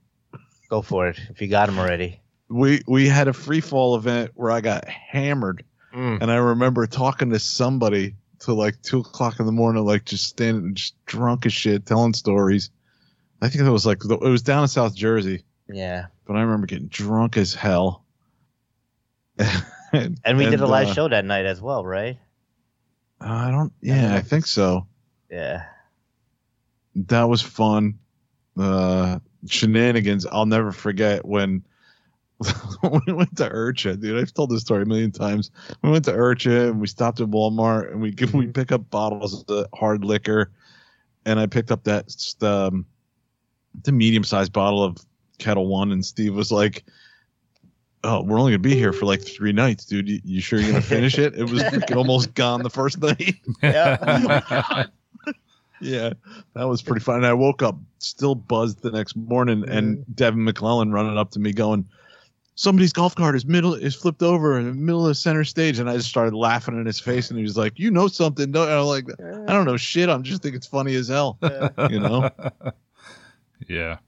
[0.69, 2.21] Go for it if you got them already.
[2.49, 6.21] We we had a free fall event where I got hammered, Mm.
[6.21, 10.25] and I remember talking to somebody till like two o'clock in the morning, like just
[10.27, 12.69] standing, just drunk as shit, telling stories.
[13.41, 16.67] I think it was like it was down in South Jersey, Yeah, but I remember
[16.67, 18.03] getting drunk as hell.
[19.93, 22.17] and, and we did a live uh, show that night as well, right?
[23.21, 23.71] I don't.
[23.81, 24.87] Yeah, I think so.
[25.29, 25.65] Yeah.
[26.95, 27.99] that was fun.
[28.57, 30.25] Uh, shenanigans.
[30.25, 31.63] I'll never forget when
[32.83, 34.17] we went to IRCHA, dude.
[34.17, 35.51] I've told this story a million times.
[35.81, 39.39] We went to IRCHA and we stopped at Walmart and we we pick up bottles
[39.39, 40.51] of the hard liquor,
[41.25, 42.85] and I picked up that um,
[43.83, 44.97] the medium sized bottle of
[45.37, 46.83] Ketel One, and Steve was like.
[48.01, 50.07] Oh, we're only gonna be here for like three nights, dude.
[50.07, 51.35] You, you sure you're gonna finish it?
[51.35, 53.35] It was freaking almost gone the first night.
[53.61, 54.85] Yeah.
[55.81, 56.13] Yeah,
[56.55, 57.17] that was pretty fun.
[57.17, 61.39] And I woke up still buzzed the next morning, and Devin McClellan running up to
[61.39, 61.87] me going,
[62.61, 65.79] "Somebody's golf cart is middle is flipped over in the middle of the center stage."
[65.79, 68.51] And I just started laughing in his face, and he was like, "You know something?"
[68.51, 69.05] don't-" And I'm like,
[69.47, 70.09] "I don't know shit.
[70.09, 71.37] I'm just think it's funny as hell."
[71.89, 72.29] You know?
[73.69, 73.99] yeah.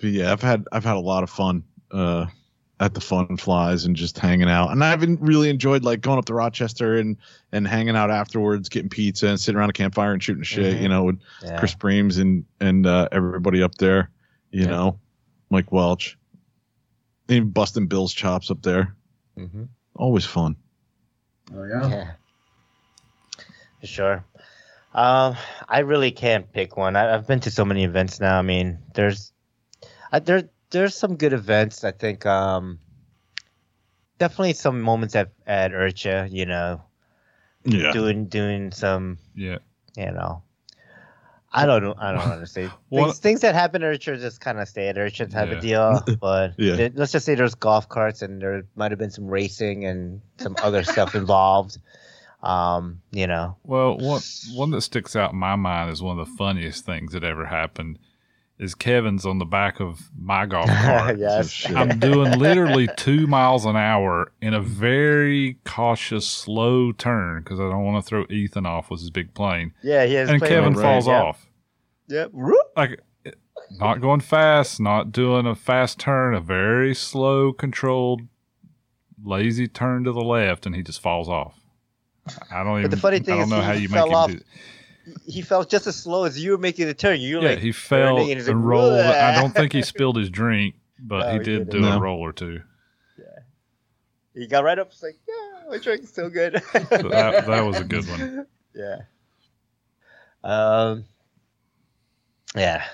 [0.00, 2.26] But yeah, I've had I've had a lot of fun uh,
[2.78, 6.18] at the fun flies and just hanging out, and I've been really enjoyed like going
[6.18, 7.16] up to Rochester and
[7.50, 10.76] and hanging out afterwards, getting pizza and sitting around a campfire and shooting shit.
[10.76, 10.82] Mhm.
[10.82, 11.58] You know, with Yeah.
[11.58, 14.10] Chris Breams and and uh, everybody up there.
[14.52, 14.68] You Yeah.
[14.70, 15.00] know,
[15.50, 16.18] Mike Welch,
[17.28, 18.94] even busting Bill's chops up there.
[19.38, 19.68] Mhm.
[19.96, 20.56] Always fun.
[21.54, 21.88] Oh, yeah.
[21.88, 22.10] Yeah.
[23.80, 24.24] For sure.
[24.94, 25.36] Um,
[25.68, 26.96] I really can't pick one.
[26.96, 28.38] I, I've been to so many events now.
[28.38, 29.32] I mean, there's,
[30.10, 31.82] I, there, there's some good events.
[31.84, 32.78] I think, um,
[34.18, 36.30] definitely some moments at at IRCHA.
[36.30, 36.82] You know,
[37.64, 37.92] Yeah.
[37.92, 39.58] doing doing some, Yeah.
[39.96, 40.42] you know.
[41.54, 41.94] I don't know.
[41.98, 44.96] I don't understand What- things, things that happen at IRCHA just kind of stay at
[44.96, 45.54] IRCHA type Yeah.
[45.56, 46.16] of deal.
[46.20, 46.76] But Yeah.
[46.76, 50.20] there- let's just say there's golf carts and there might have been some racing and
[50.38, 51.78] some other stuff involved.
[52.42, 54.20] Um, you know, Well, one
[54.54, 57.46] one that sticks out in my mind is one of the funniest things that ever
[57.46, 57.98] happened.
[58.62, 61.18] Is Kevin's on the back of my golf cart.
[61.18, 61.68] yes.
[61.68, 67.64] I'm doing literally two miles an hour in a very cautious, slow turn because I
[67.64, 69.74] don't want to throw Ethan off with his big plane.
[69.82, 70.30] Yeah, he has.
[70.30, 71.22] and Kevin with- falls yeah.
[71.22, 71.46] off.
[72.08, 72.30] Yep.
[72.32, 72.72] Whoop.
[72.76, 73.00] Like,
[73.80, 78.22] not going fast, not doing a fast turn, a very slow, controlled,
[79.24, 81.58] lazy turn to the left, and he just falls off.
[82.52, 82.82] I don't even.
[82.82, 84.30] But the funny thing I don't is know he how you fell make him off
[84.30, 84.40] do.
[85.26, 87.20] He fell just as slow as you were making the turn.
[87.20, 89.00] You were Yeah, like, he fell turning and like, and rolled.
[89.00, 91.92] I don't think he spilled his drink, but No, he he did do didn't.
[91.94, 92.60] a roll or two.
[93.18, 93.24] Yeah,
[94.34, 94.88] he got right up.
[94.92, 96.62] It's like, yeah, my drink's still good.
[96.72, 98.46] So that, that was a good one.
[98.74, 99.00] Yeah.
[100.42, 101.04] Um.
[102.56, 102.84] Yeah.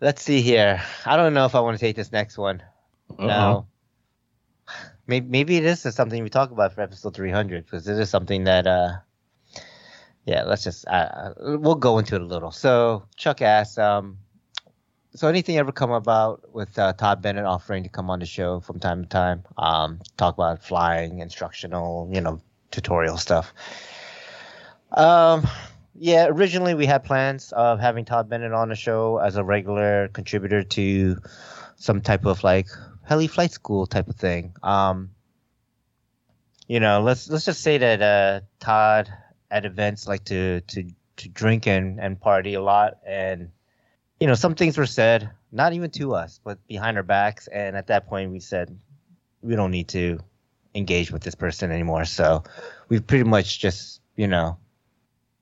[0.00, 0.82] Let's see here.
[1.04, 2.62] I don't know if I want to take this next one.
[3.10, 3.26] Uh-oh.
[3.26, 3.66] No.
[5.06, 8.44] Maybe maybe it is something we talk about for episode 300 because it is something
[8.44, 8.92] that uh
[10.24, 12.50] yeah let's just uh, we'll go into it a little.
[12.50, 14.18] So Chuck asked um
[15.14, 18.60] so anything ever come about with uh, Todd Bennett offering to come on the show
[18.60, 23.52] from time to time um talk about flying instructional you know tutorial stuff.
[24.90, 25.46] Um
[25.96, 30.08] yeah, originally we had plans of having Todd Bennett on the show as a regular
[30.08, 31.16] contributor to
[31.76, 32.66] some type of like
[33.04, 34.54] heli flight school type of thing.
[34.62, 35.10] Um,
[36.66, 39.12] you know, let's let's just say that uh, Todd
[39.54, 40.84] at events like to to
[41.16, 43.50] to drink and and party a lot, and
[44.18, 47.76] you know, some things were said, not even to us, but behind our backs, and
[47.76, 48.76] at that point we said
[49.42, 50.18] we don't need to
[50.74, 52.04] engage with this person anymore.
[52.04, 52.42] So
[52.88, 54.58] we pretty much just you know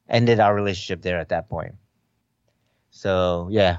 [0.09, 1.75] ended our relationship there at that point.
[2.91, 3.79] So yeah,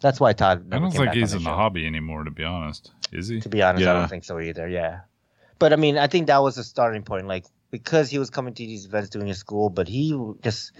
[0.00, 0.66] that's why Todd.
[0.72, 2.90] I don't came think back he's the in the hobby anymore, to be honest.
[3.12, 3.40] Is he?
[3.40, 4.66] To be honest, I don't think so either.
[4.66, 5.00] Yeah,
[5.58, 7.26] but I mean, I think that was a starting point.
[7.26, 7.44] Like
[7.74, 10.70] because he was coming to these events doing his school, but he just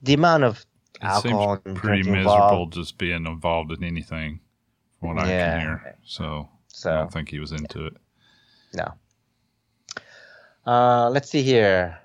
[0.00, 2.72] the amount of It alcohol seems and pretty miserable involved.
[2.74, 4.38] just being involved in anything,
[5.00, 5.96] from what I can hear.
[6.04, 6.48] So,
[6.84, 7.94] I don't think he was into it.
[8.74, 8.94] no.
[10.64, 11.98] Uh, let's see here.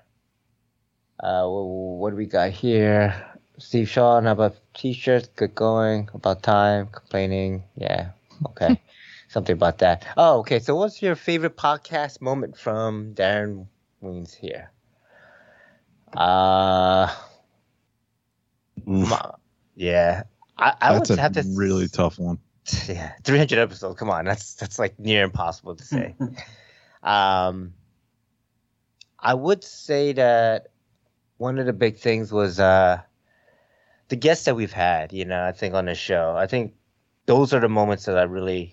[1.20, 3.14] Uh, what do we got here?
[3.58, 5.28] Steve Sean, how about t-shirts?
[5.36, 6.08] Good going.
[6.14, 6.88] About time.
[6.88, 7.62] Complaining.
[7.76, 8.10] Yeah.
[8.46, 8.80] Okay.
[9.28, 10.04] Something about that.
[10.16, 10.58] Oh, okay.
[10.58, 13.66] So, what's your favorite podcast moment from Darren
[14.04, 14.70] Weens here?
[16.16, 17.12] Uh,
[18.84, 19.32] ma-
[19.74, 20.24] yeah.
[20.56, 22.38] I, I that's would have to really tough one.
[22.88, 26.14] yeah 300 episodes come on that's that's like near impossible to say
[27.02, 27.74] um
[29.18, 30.68] i would say that
[31.36, 32.98] one of the big things was uh
[34.08, 36.72] the guests that we've had you know i think on the show i think
[37.26, 38.72] those are the moments that i really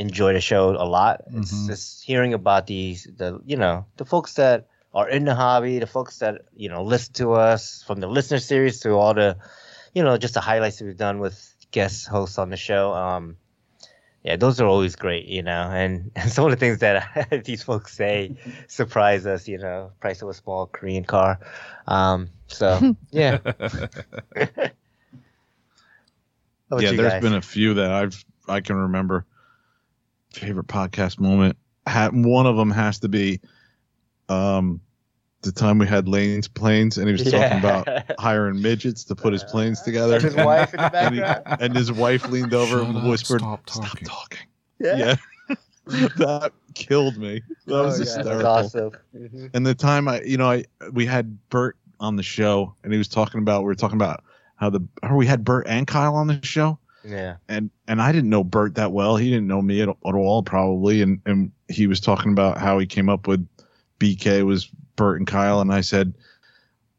[0.00, 1.68] enjoy the show a lot it's Mhm.
[1.68, 5.86] just hearing about these the you know the folks that are in the hobby the
[5.86, 9.36] folks that you know listen to us from the listener series to all the
[9.94, 11.36] you know just the highlights that we've done with
[11.70, 13.36] guest hosts on the show um
[14.24, 16.96] yeah those are always great you know and, and some of the things that
[17.44, 18.34] these folks say
[18.68, 21.38] surprise us you know price of a small korean car
[21.86, 23.38] um so yeah
[26.78, 27.22] yeah, you there's guys?
[27.22, 29.26] been a few that I've I can remember.
[30.32, 31.56] Favorite podcast moment.
[32.12, 33.40] One of them has to be,
[34.28, 34.80] um,
[35.42, 39.32] the time we had Lane's planes, and he was talking about hiring midgets to put
[39.32, 40.14] his planes together.
[40.16, 43.04] and his wife in the and, he- and his wife leaned over Shut and up,
[43.04, 44.46] whispered, stop "Stop talking." talking."
[44.78, 45.16] yeah,
[45.48, 45.56] Yeah,
[46.16, 47.42] that killed me.
[47.66, 48.46] That Oh, was yeah, that's hysterical.
[48.50, 49.50] awesome Mhm.
[49.54, 52.98] And the time I, you know, I we had Bert on the show, and he
[52.98, 54.22] was talking about we were talking about
[54.56, 58.12] how the or we had Bert and Kyle on the show, yeah and and I
[58.12, 59.16] didn't know Bert that well.
[59.16, 62.78] He didn't know me at, at all probably, and and he was talking about how
[62.78, 63.46] he came up with
[63.98, 66.14] BK was Bert and Kyle, and I said.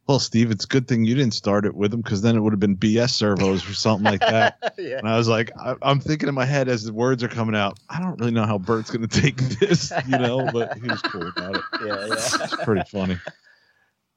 [0.08, 2.42] Well, Steve, it's a good thing you didn't start it with him because then it
[2.42, 4.74] would have been BS servos or something like that.
[4.78, 7.30] yeah And I was like, I, I'm thinking in my head as the words are
[7.30, 10.78] coming out, I don't really know how Bert's going to take this, you know, but
[10.78, 11.64] he was cool about it.
[11.86, 13.20] yeah yeah It's pretty funny.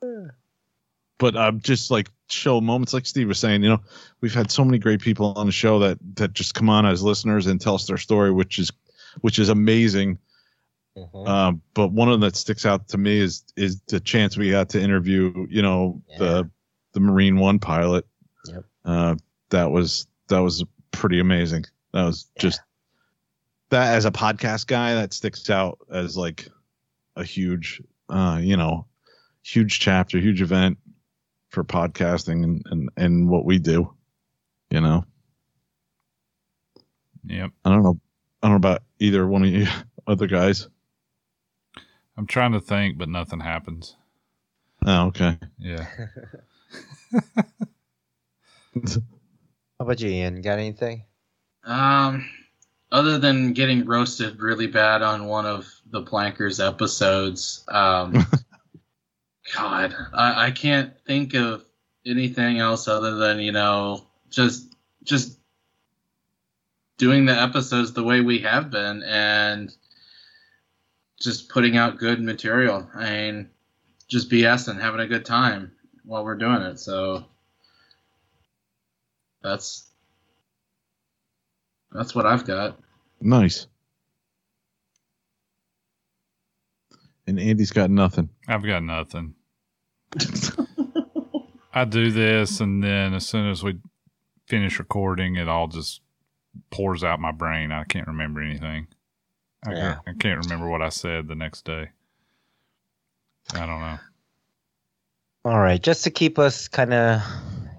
[1.18, 3.80] But um, just like show moments, like Steve was saying, you know,
[4.20, 7.02] we've had so many great people on the show that that just come on as
[7.02, 8.72] listeners and tell us their story, which is
[9.20, 10.18] which is amazing.
[10.96, 11.28] Mhm.
[11.28, 14.50] Um, but one of them that sticks out to me is is the chance we
[14.50, 16.18] got to interview, you know, Yeah.
[16.18, 16.50] the
[16.92, 18.06] the Marine One pilot.
[18.46, 18.64] Yep.
[18.84, 19.14] Uh,
[19.50, 21.64] that was that was pretty amazing.
[21.92, 22.42] That was Yeah.
[22.42, 22.60] just
[23.70, 26.48] that as a podcast guy, that sticks out as like
[27.16, 28.86] a huge, uh, you know,
[29.42, 30.78] huge chapter, huge event
[31.54, 33.94] for podcasting and and and what we do.
[34.70, 35.04] You know,
[37.26, 37.50] Yep.
[37.64, 37.98] I don't know,
[38.42, 39.66] I don't know about either one of you
[40.06, 40.68] other guys.
[42.16, 43.96] I'm trying to think, but nothing happens.
[44.86, 45.38] Oh, okay.
[45.58, 45.86] Yeah.
[48.74, 48.82] How
[49.80, 50.40] about you, Ian?
[50.42, 51.04] Got anything?
[51.64, 52.28] Um,
[52.92, 58.24] other than getting roasted really bad on one of the Plankers episodes, um,
[59.52, 61.64] God, I, I can't think of
[62.06, 65.38] anything else other than you know just just
[66.98, 69.74] doing the episodes the way we have been and
[71.20, 72.88] just putting out good material.
[72.94, 73.50] I mean,
[74.08, 74.30] just
[74.68, 75.72] and having a good time
[76.04, 76.78] while we're doing it.
[76.78, 77.24] So
[79.42, 79.88] that's
[81.92, 82.78] that's what I've got.
[83.20, 83.66] Nice.
[87.26, 88.30] And Andy's got nothing.
[88.48, 89.34] I've got nothing.
[91.72, 93.78] I do this, and then as soon as we
[94.46, 96.00] finish recording, it all just
[96.70, 97.72] pours out my brain.
[97.72, 98.88] I can't remember anything.
[99.66, 99.80] I, Yeah.
[99.80, 101.90] can't, I can't remember what I said the next day.
[103.54, 103.98] I don't know.
[105.44, 107.22] All right, just to keep us kind of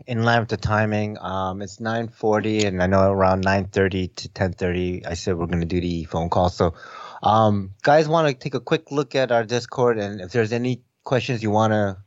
[0.08, 5.06] in line with the timing, um, it's 9:40, and I know around 9:30 to 10:30,
[5.06, 6.50] I said we're gonna do the phone call.
[6.50, 6.76] So,
[7.24, 10.82] um, guys, want to take a quick look at our Discord, and if there's any
[11.04, 11.98] questions you want to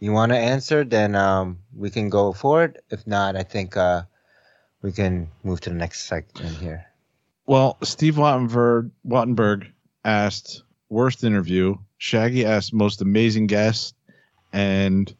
[0.00, 2.80] you want to answer, then um, we can go forward.
[2.88, 4.02] If not, I think uh,
[4.80, 6.86] we can move to the next segment here.
[7.46, 9.66] Well, Steve Wattenberg, Wattenberg
[10.04, 11.76] asked worst interview.
[11.98, 13.94] Shaggy asked most amazing guest,
[14.54, 15.14] and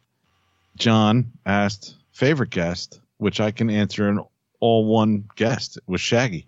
[0.77, 4.19] John asked favorite guest, which I can answer in
[4.59, 6.47] all one guest was Shaggy.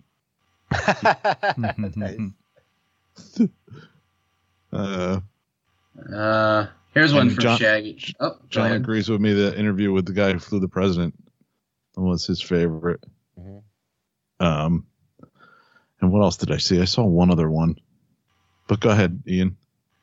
[1.96, 2.18] Nice.
[4.72, 5.20] Uh,
[6.12, 8.02] Uh, here's one from John- Shaggy.
[8.18, 8.80] Oh, John ahead.
[8.80, 9.32] agrees with me.
[9.32, 11.14] The interview with the guy who flew the president
[11.96, 13.04] was his favorite.
[13.38, 13.62] Mhm.
[14.40, 14.86] Um,
[16.00, 16.80] and what else did I see?
[16.80, 17.76] I saw one other one,
[18.66, 19.56] but go ahead, Ian.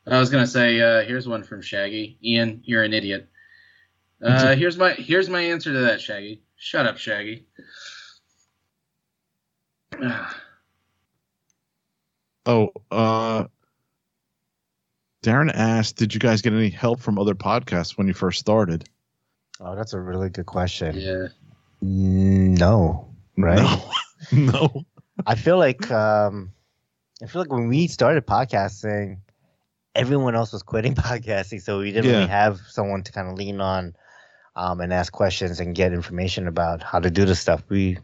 [0.06, 2.16] I was gonna say, uh, here's one from Shaggy.
[2.24, 3.28] Ian, you're an idiot.
[4.22, 6.40] Uh, here's my here's my answer to that, Shaggy.
[6.56, 7.44] Shut up, Shaggy.
[12.46, 13.44] Oh, uh,
[15.22, 18.88] Darren asked, "Did you guys get any help from other podcasts when you first started?"
[19.60, 20.96] oh, that's a really good question.
[20.98, 21.28] yeah.
[21.80, 23.58] No, right?
[23.58, 23.90] No,
[24.32, 24.84] no.
[25.26, 26.52] I feel like um,
[27.22, 29.18] I feel like when we started podcasting,
[29.94, 32.16] everyone else was quitting podcasting, so we didn't Yeah.
[32.18, 33.94] really have someone to kind of lean on
[34.56, 37.62] um, and ask questions and get information about how to do this stuff.
[37.68, 37.98] We,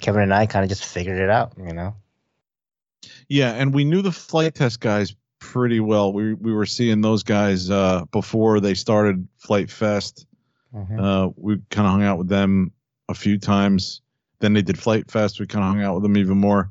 [0.00, 1.94] Kevin and I, kind of just figured it out, you know.
[3.28, 6.12] Yeah, and we knew the Flite Test guys pretty well.
[6.12, 10.26] We we were seeing those guys uh, before they started FliteFest.
[10.74, 11.00] Mhm.
[11.00, 12.72] Uh, we kind of hung out with them
[13.08, 14.00] a few times.
[14.40, 15.40] Then they did FliteFest.
[15.40, 16.70] We kind of hung out with them even more.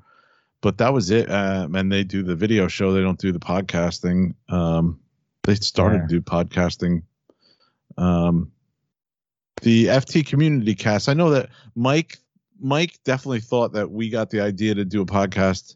[0.61, 1.29] But that was it.
[1.31, 2.91] Um, and they do the video show.
[2.93, 4.33] They don't do the podcasting.
[4.49, 4.99] Um,
[5.43, 6.01] they started Yeah.
[6.01, 7.03] to do podcasting.
[7.97, 8.51] Um,
[9.61, 11.07] the FT community cast.
[11.09, 12.19] I know that Mike
[12.59, 15.75] Mike definitely thought that we got the idea to do a podcast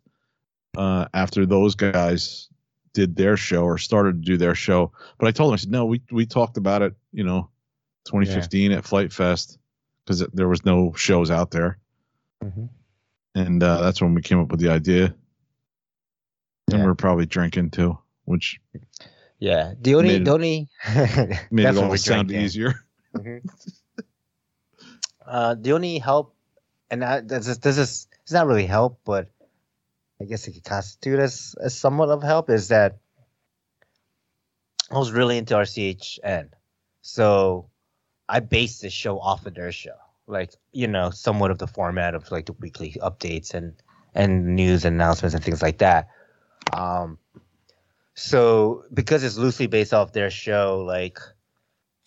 [0.77, 2.49] uh, after those guys
[2.93, 4.91] did their show or started to do their show.
[5.17, 7.49] But I told him, I said, no, we we talked about it, you know,
[8.05, 9.57] 2015 at FliteFest
[10.05, 11.77] because there was no shows out there,
[12.43, 12.69] Mhm.
[13.35, 15.13] and uh, that's when we came up with the idea.
[16.71, 16.85] And Yeah.
[16.85, 18.59] we are probably drinking too, which
[19.39, 20.67] Yeah, the only, Made the only,
[21.51, 22.41] made it all sound drinking.
[22.45, 22.73] easier.
[23.15, 23.41] Mhm.
[25.25, 26.35] uh, the only help,
[26.91, 29.29] and I, this is this is it's not really help, but
[30.21, 32.49] I guess it could constitute as, as somewhat of help.
[32.49, 32.97] Is that
[34.91, 36.49] I was really into RCHN,
[37.01, 37.69] so
[38.27, 39.95] I based this show off of their show,
[40.27, 43.73] like you know, somewhat of the format of like the weekly updates and
[44.13, 46.09] and news announcements and things like that.
[46.73, 47.17] Um,
[48.13, 51.19] so because it's loosely based off their show, like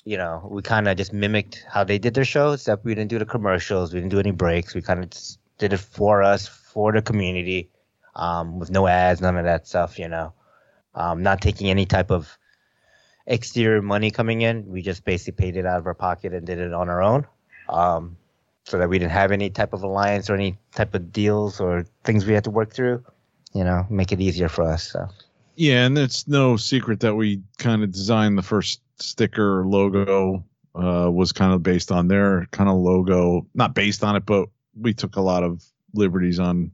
[0.04, 3.10] you know, we kind of just mimicked how they did their show, except we didn't
[3.10, 4.74] do the commercials, we didn't do any breaks.
[4.74, 5.10] We kind of
[5.58, 7.70] did it for us, for the community,
[8.14, 10.32] um, with no ads, none of that stuff, you know.
[10.94, 12.36] Um, not taking any type of
[13.26, 14.66] exterior money coming in.
[14.66, 17.26] We just basically paid it out of our pocket and did it on our own.
[17.68, 18.16] Um,
[18.64, 21.86] so that we didn't have any type of alliance or any type of deals or
[22.04, 23.04] things we had to work through,
[23.54, 24.84] you know, make it easier for us.
[24.84, 25.08] So.
[25.56, 30.44] Yeah, and it's no secret that we kind of designed the first sticker logo
[30.74, 33.46] uh, was kind of based on their kind of logo.
[33.54, 34.48] Not based on it, but
[34.80, 36.70] we took a lot of liberties on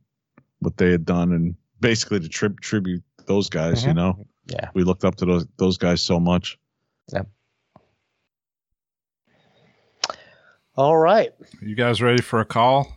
[0.61, 3.85] what they had done and basically to tri- tribute those guys.
[3.85, 3.97] You Mhm.
[3.97, 4.71] know, Yeah.
[4.75, 6.59] we looked up to those those guys so much.
[7.13, 7.23] Yeah.
[10.77, 11.33] All right.
[11.61, 12.95] You guys ready for a call?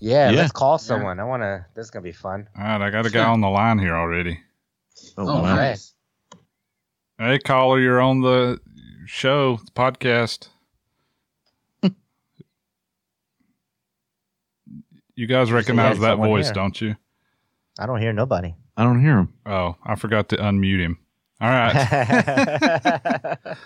[0.00, 0.36] Yeah, Yeah.
[0.42, 1.18] let's call someone.
[1.20, 1.66] I want to.
[1.74, 2.48] This is gonna be fun.
[2.56, 4.40] All right, I got a guy on the line here already.
[5.16, 5.54] Oh, Oh, wow.
[5.56, 5.94] nice.
[7.18, 8.60] Hey, caller, you're on the
[9.06, 10.48] show, the podcast.
[15.22, 16.54] You guys recognize that voice, here.
[16.54, 16.96] don't you?
[17.78, 18.56] I don't hear nobody.
[18.76, 19.32] I don't hear him.
[19.46, 20.98] Oh, I forgot to unmute him.
[21.40, 23.38] All right.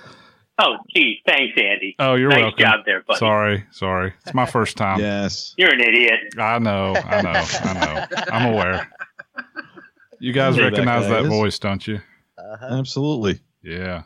[0.58, 1.96] Oh, gee, thanks, Andy.
[1.98, 2.58] Oh, you're nice welcome.
[2.58, 3.18] job there, buddy.
[3.18, 4.14] Sorry, sorry.
[4.22, 5.00] It's my first time.
[5.00, 5.52] yes.
[5.58, 6.32] You're an idiot.
[6.38, 8.06] I know, I know, I know.
[8.32, 8.90] I'm aware.
[10.18, 11.28] You guys recognize that guy that, is?
[11.28, 12.00] voice, don't you?
[12.38, 12.68] uh-huh.
[12.70, 13.40] Absolutely.
[13.62, 14.04] Yeah.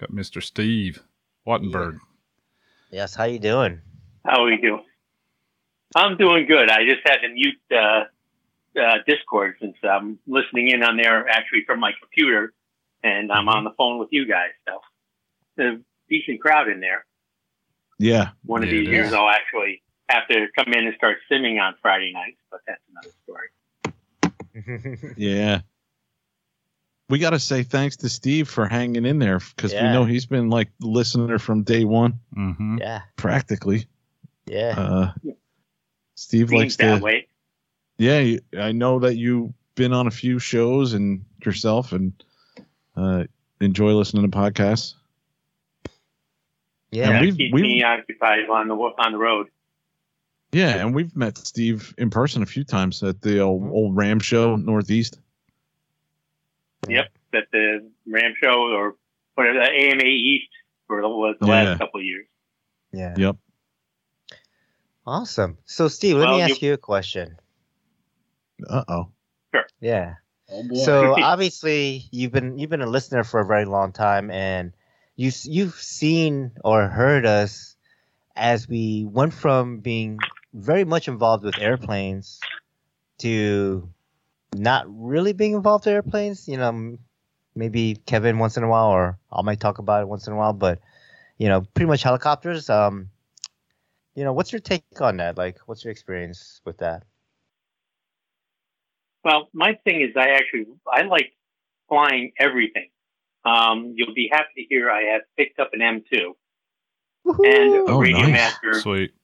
[0.00, 0.42] Got Mr.
[0.42, 1.02] Steve
[1.46, 1.98] Wattenberg.
[2.90, 3.14] Yes.
[3.14, 3.82] How you doing?
[4.24, 4.84] How are you doing?
[5.94, 6.70] I'm doing good.
[6.70, 8.04] I just had to mute uh,
[8.80, 12.52] uh, Discord since I'm listening in on there actually from my computer,
[13.02, 14.50] and I'm on the phone with you guys.
[14.68, 14.80] So,
[15.56, 17.04] it's a decent crowd in there.
[17.98, 18.30] Yeah.
[18.44, 19.14] One of Yeah, these years, is.
[19.14, 23.14] I'll actually have to come in and start simming on Friday nights, but that's another
[23.24, 25.14] story.
[25.16, 25.60] Yeah.
[27.10, 30.24] We got to say thanks to Steve for hanging in there because we know he's
[30.26, 32.78] been like the listener from day one, Mm-hmm.
[32.78, 33.02] yeah.
[33.16, 33.86] practically.
[34.46, 34.74] Yeah.
[34.76, 35.12] Uh,
[36.14, 37.04] Steve likes that to.
[37.04, 37.26] way.
[37.98, 42.12] Yeah, I know that you've been on a few shows and yourself and
[42.96, 43.24] uh,
[43.60, 44.94] enjoy listening to podcasts.
[46.90, 47.10] Yeah.
[47.10, 49.48] And we've- keeps we've- me occupied on the on the road.
[50.52, 54.20] Yeah, and we've met Steve in person a few times at the old, old Ram
[54.20, 55.18] Show Northeast.
[56.88, 58.94] Yep, at the Ram Show or
[59.34, 60.46] whatever the AMA East
[60.86, 61.52] for the, was the Yeah.
[61.64, 62.26] last couple of years.
[62.92, 63.14] Yeah.
[63.16, 63.36] Yep.
[65.06, 65.58] Awesome.
[65.66, 67.36] So, Steve, let Well, me ask you a question.
[68.68, 69.08] Uh oh.
[69.54, 69.66] Sure.
[69.80, 70.14] Yeah.
[70.50, 70.74] Oh.
[70.74, 74.72] So obviously, you've been you've been a listener for a very long time, and
[75.16, 77.76] you you've seen or heard us
[78.36, 80.18] as we went from being
[80.52, 82.40] very much involved with airplanes
[83.18, 83.88] to
[84.54, 86.48] not really being involved with airplanes.
[86.48, 86.98] You know,
[87.54, 90.36] maybe Kevin once in a while, or I might talk about it once in a
[90.36, 90.80] while, but
[91.38, 92.70] you know, pretty much helicopters.
[92.70, 93.10] Um,
[94.14, 95.36] you know, what's your take on that?
[95.36, 97.04] Like, what's your experience with that?
[99.24, 101.32] Well, my thing is, I actually I like
[101.88, 102.88] flying everything.
[103.44, 106.32] Um, you'll be happy to hear I have picked up an M2
[107.26, 108.32] and a Oh, Radio nice.
[108.32, 109.14] Master Sweet.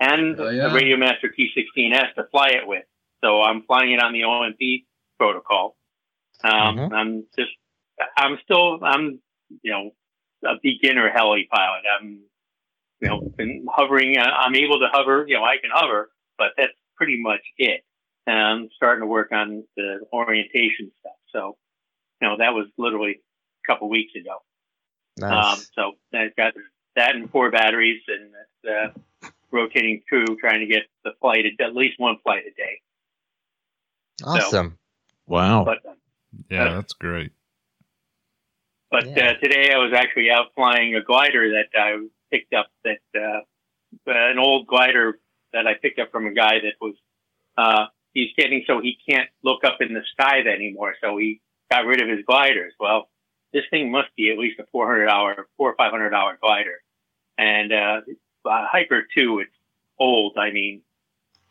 [0.00, 0.70] and Oh, yeah.
[0.70, 2.84] a Radio Master T16S to fly it with.
[3.22, 4.86] So I'm flying it on the OMP
[5.18, 5.76] protocol.
[6.42, 6.92] Um, Mhm.
[6.92, 7.50] I'm just,
[8.16, 9.20] I'm still, I'm,
[9.62, 9.90] you know,
[10.44, 11.82] a beginner heli pilot.
[12.00, 12.20] I'm,
[13.02, 14.16] you know, been hovering.
[14.16, 15.24] Uh, I'm able to hover.
[15.26, 17.84] You know, I can hover, but that's pretty much it.
[18.26, 21.16] And I'm starting to work on the orientation stuff.
[21.32, 21.56] So,
[22.20, 23.16] you know, that was literally
[23.64, 24.36] a couple weeks ago.
[25.22, 25.70] Um, Nice.
[25.74, 26.54] so I've got
[26.96, 28.30] that and four batteries and
[28.72, 32.80] uh, rotating through, trying to get the flight at least one flight a day.
[34.24, 34.78] awesome.
[35.26, 35.64] Wow.
[35.64, 35.78] But
[36.48, 37.32] Yeah, Uh, that's great.
[38.90, 39.30] but Yeah.
[39.30, 42.66] uh, today I was actually out flying a glider that I picked up.
[42.84, 43.40] That uh,
[44.06, 45.18] an old glider
[45.52, 46.94] that I picked up from a guy that was
[47.58, 50.94] uh, he's getting so he can't look up in the sky anymore.
[51.02, 52.72] So he got rid of his gliders.
[52.80, 53.08] Well,
[53.52, 56.38] this thing must be at least a four hundred dollar, four or five hundred dollar
[56.40, 56.82] glider,
[57.38, 58.00] and uh,
[58.48, 59.40] uh, Hiker two.
[59.40, 59.54] It's
[59.98, 60.38] old.
[60.38, 60.80] I mean,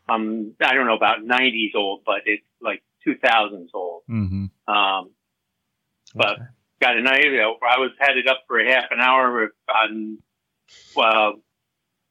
[0.09, 4.03] um, I don't know about nineties old, but it's like two thousands old.
[4.07, 5.11] hmm Um,
[6.15, 6.41] but Okay.
[6.81, 7.23] got a night.
[7.25, 10.17] You know, I was headed up for a half an hour on,
[10.97, 11.31] uh,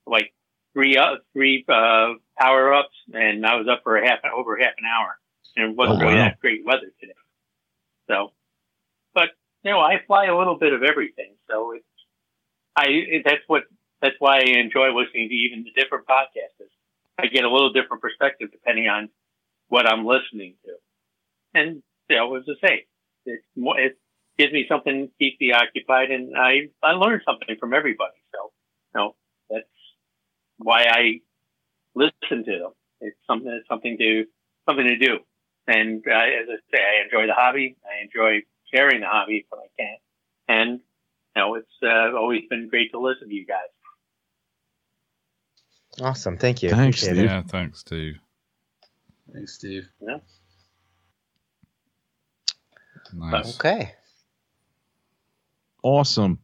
[0.06, 0.32] like
[0.74, 4.74] three uh, three uh, power ups, and I was up for a half over half
[4.78, 5.18] an hour,
[5.56, 6.24] and it wasn't Oh, really wow.
[6.26, 7.12] that great weather today.
[8.08, 8.32] So,
[9.14, 9.30] but
[9.64, 11.84] you know, I fly a little bit of everything, so it's
[12.76, 13.64] I it, that's what
[14.00, 16.66] that's why I enjoy listening to even the different podcasts.
[17.18, 19.11] I get a little different perspective depending on
[19.68, 20.72] what I'm listening to,
[21.54, 22.86] and you know, as I say,
[23.26, 23.98] it's more it
[24.38, 28.16] gives me something to keep me occupied, and I I learn something from everybody.
[28.32, 28.39] So,
[28.95, 29.14] you know,
[29.49, 29.66] that's
[30.59, 31.20] why I
[31.95, 32.72] listen to them.
[33.01, 34.24] It's something it's something to
[34.68, 35.18] something to do,
[35.66, 37.76] and uh, as I say, I enjoy the hobby.
[37.84, 39.97] I enjoy sharing the hobby if I can,
[40.49, 40.80] and
[41.36, 43.59] you know, it's uh, always been great to listen to you guys.
[46.01, 46.36] Awesome.
[46.38, 46.70] Thank you.
[46.70, 47.30] Thanks, Appreciate it.
[47.30, 48.14] Yeah, thanks, Steve.
[49.32, 49.88] Thanks, Steve.
[53.12, 53.57] Nice.
[53.57, 53.95] Okay.
[55.82, 56.38] Awesome.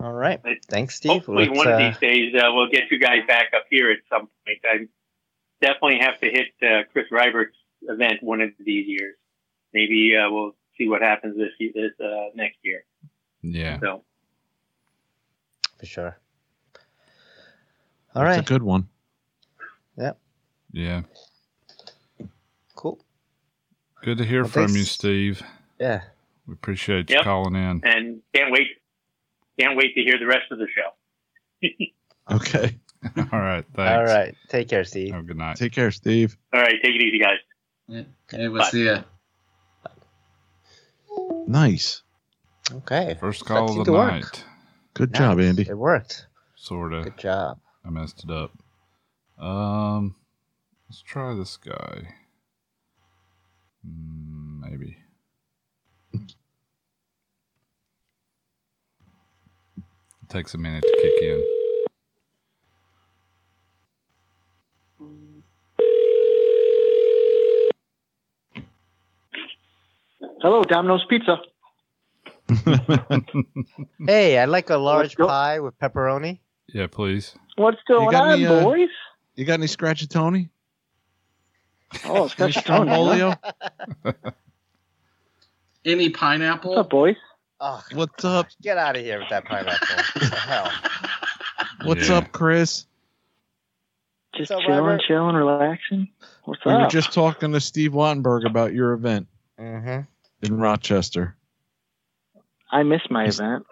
[0.00, 0.40] All right.
[0.44, 1.12] It- Thanks, Steve.
[1.12, 3.90] Hopefully, Let's, one of uh, these days uh, we'll get you guys back up here
[3.90, 4.58] at some point.
[4.64, 4.86] I
[5.60, 9.16] definitely have to hit uh, Chris Rybert's event one of these years.
[9.74, 12.84] Maybe uh, we'll see what happens this this uh, next year.
[13.42, 13.78] Yeah.
[13.80, 14.02] So
[15.78, 16.16] for sure.
[18.14, 18.40] All That's right.
[18.40, 18.88] a good one.
[19.96, 20.12] Yeah.
[20.72, 21.02] Yeah.
[22.74, 22.98] Cool.
[24.02, 24.82] Good to hear Well, from you.
[24.84, 25.42] Steve.
[25.78, 26.02] Yeah.
[26.46, 27.24] We appreciate you Yep.
[27.24, 27.80] calling in.
[27.84, 28.68] and can't wait
[29.60, 31.68] can't wait to hear the rest of the show.
[32.30, 32.78] Okay.
[33.32, 33.64] All right.
[33.74, 33.90] Thanks.
[33.98, 34.34] All right.
[34.48, 35.12] Take care, Steve.
[35.12, 35.56] Have a good night.
[35.56, 36.36] Take care, Steve.
[36.52, 37.38] All right, take it easy, guys.
[37.88, 38.02] Yeah.
[38.30, 38.68] Hey, we'll Bye.
[38.68, 39.02] see ya.
[41.48, 42.02] Nice.
[42.72, 43.16] Okay.
[43.18, 44.12] First call seemed of to the work.
[44.12, 44.44] night.
[44.94, 45.62] Good job, Andy.
[45.68, 46.26] It worked.
[46.54, 47.02] Sort of.
[47.04, 47.58] Good job.
[47.84, 48.52] I messed it up.
[49.44, 50.14] Um,
[50.88, 52.14] let's try this guy.
[53.84, 54.98] Mm, maybe.
[56.12, 56.20] It
[60.30, 61.44] takes a minute to kick in.
[70.42, 71.38] Hello, Domino's Pizza.
[74.06, 75.26] Hey, I'd like a large go.
[75.26, 76.40] pie with pepperoni.
[76.72, 77.34] Yeah, please.
[77.56, 78.88] What's going on, any, uh, boys?
[79.36, 80.48] you got any scratchy Tony?
[82.04, 82.90] Oh, it's Any got Tony.
[82.90, 83.36] huh?
[84.04, 84.24] Strombolio?
[85.84, 86.10] Any
[86.70, 87.16] What's up, boys?
[87.60, 88.46] Oh, What's up?
[88.62, 89.86] get out of here with that pineapple.
[89.96, 90.72] what the hell?
[91.84, 92.16] What's Yeah.
[92.18, 92.86] up, Chris?
[94.36, 95.02] Just What's up, chilling, Robert?
[95.06, 96.08] chilling, relaxing.
[96.44, 96.80] What's We up?
[96.82, 99.26] were just talking to Steve Wattenberg about your event
[99.58, 100.00] Mm-hmm.
[100.46, 101.36] in Rochester.
[102.72, 103.66] I missed my event.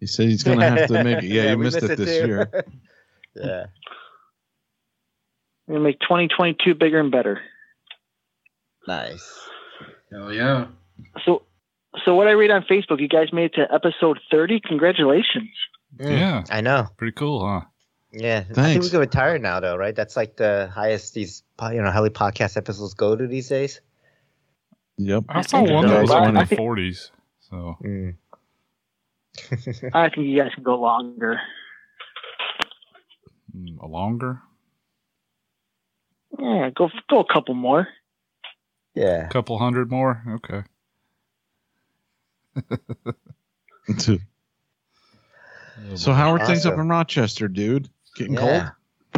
[0.00, 1.24] He said he's gonna have to make it.
[1.24, 2.26] Yeah, you we missed it this too.
[2.26, 2.50] year.
[3.34, 3.66] yeah.
[5.66, 7.40] We're gonna make 2022 bigger and better.
[8.86, 9.48] Nice.
[10.12, 10.66] Hell yeah.
[11.24, 11.42] So,
[12.04, 14.60] so what I read on Facebook, you guys made it to episode 30.
[14.60, 15.50] Congratulations.
[15.98, 16.44] Mm, Yeah.
[16.50, 16.88] I know.
[16.96, 17.62] Pretty cool, huh?
[18.12, 18.38] Yeah.
[18.38, 18.84] I think Thanks.
[18.86, 19.94] we could retire now, though, right?
[19.94, 21.42] That's like the highest these
[21.72, 23.80] you know heli podcast episodes go to these days.
[24.98, 25.24] Yep.
[25.28, 27.10] I saw one that was I- in the 40s.
[27.40, 28.16] So Mm.
[29.94, 31.40] I think you guys can go longer.
[33.56, 34.40] mm, a longer,
[36.38, 37.88] Yeah, go go a couple more.
[38.94, 39.26] Yeah.
[39.26, 40.22] A couple hundred more.
[40.36, 40.62] Okay.
[45.96, 47.88] so how are things up in Rochester, dude?
[48.16, 48.70] Getting Yeah.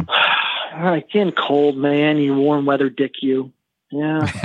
[0.07, 2.17] All right, getting cold, man.
[2.17, 3.51] You warm weather dick, you.
[3.89, 4.19] Yeah,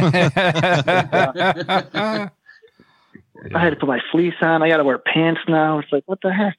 [3.54, 4.62] I had to put my fleece on.
[4.62, 5.80] I got to wear pants now.
[5.80, 6.56] It's like, what the heck?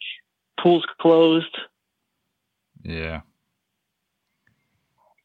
[0.60, 1.58] Pool's closed,
[2.84, 3.22] yeah.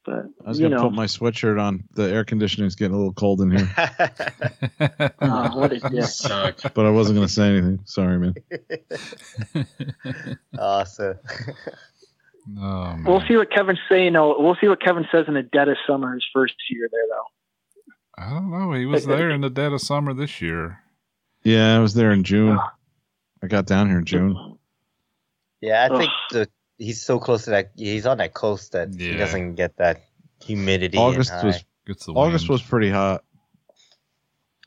[0.09, 1.85] But I was you gonna know, put my sweatshirt on.
[1.93, 3.71] The air conditioning's getting a little cold in here,
[5.21, 6.23] uh, what is this?
[6.23, 7.81] but I wasn't gonna say anything.
[7.85, 8.35] Sorry, man.
[10.59, 11.19] awesome.
[12.59, 13.05] Oh, man.
[13.05, 14.15] We'll see what Kevin's saying.
[14.15, 17.05] No, we'll see what Kevin says in the dead of summer his first year there,
[17.11, 18.25] though.
[18.25, 18.73] I don't know.
[18.73, 20.81] He was there in the dead of summer this year.
[21.45, 22.59] Yeah, I was there in June.
[23.43, 24.59] I got down here in June.
[25.61, 26.33] Yeah, I think Ugh.
[26.33, 26.49] the,
[26.79, 27.73] he's so close to that.
[27.77, 30.05] He's on that coast that he doesn't get that
[30.43, 30.97] humidity.
[30.99, 31.65] August was.
[31.87, 32.61] Gets the August wind.
[32.61, 33.25] was pretty hot.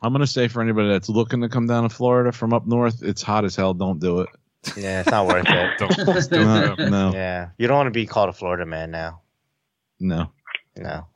[0.02, 3.04] I'm gonna say for anybody that's looking to come down to Florida from up north,
[3.04, 3.74] it's hot as hell.
[3.76, 4.30] Don't do it.
[4.76, 5.72] Yeah, it's not worth it.
[5.80, 6.90] Don't, don't No, it.
[6.92, 9.22] no, Yeah, you don't want to be called a Florida man now.
[10.00, 10.32] no.
[10.78, 11.08] No.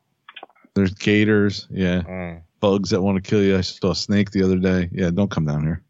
[0.74, 1.68] There's gators.
[1.72, 2.42] Yeah, Mm.
[2.60, 3.58] bugs that want to kill you.
[3.58, 4.90] I saw a snake the other day.
[4.92, 5.84] Yeah, don't come down here.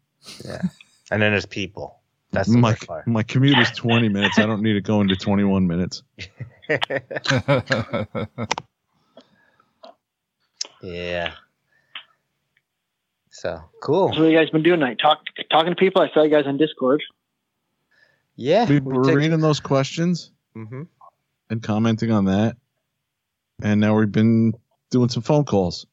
[0.44, 0.62] Yeah.
[1.10, 2.00] and then there's people.
[2.32, 4.38] That's My worst my commute is 20 minutes.
[4.38, 6.02] I don't need to go into 21 minutes.
[10.82, 11.32] yeah.
[13.30, 14.12] So cool.
[14.12, 14.98] So what you guys been doing tonight?
[15.00, 15.20] Talk,
[15.50, 16.02] talking to people.
[16.02, 17.02] I saw you guys on Discord.
[18.34, 18.68] Yeah.
[18.68, 20.82] We were reading those questions mm-hmm.
[21.50, 22.56] and commenting on that,
[23.62, 24.54] and now we've been
[24.90, 25.86] doing some phone calls.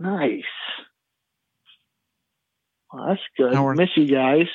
[0.00, 0.44] Nice.
[2.92, 3.54] Well, that's good.
[3.54, 4.46] How are- Miss you guys.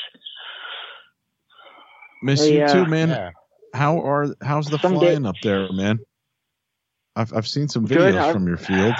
[2.22, 3.10] Miss Hey, you uh, too, man.
[3.10, 3.32] Yeah.
[3.74, 6.00] How are how's the Someday- flying up there, man?
[7.16, 8.96] I've I've seen some videos I- from your field.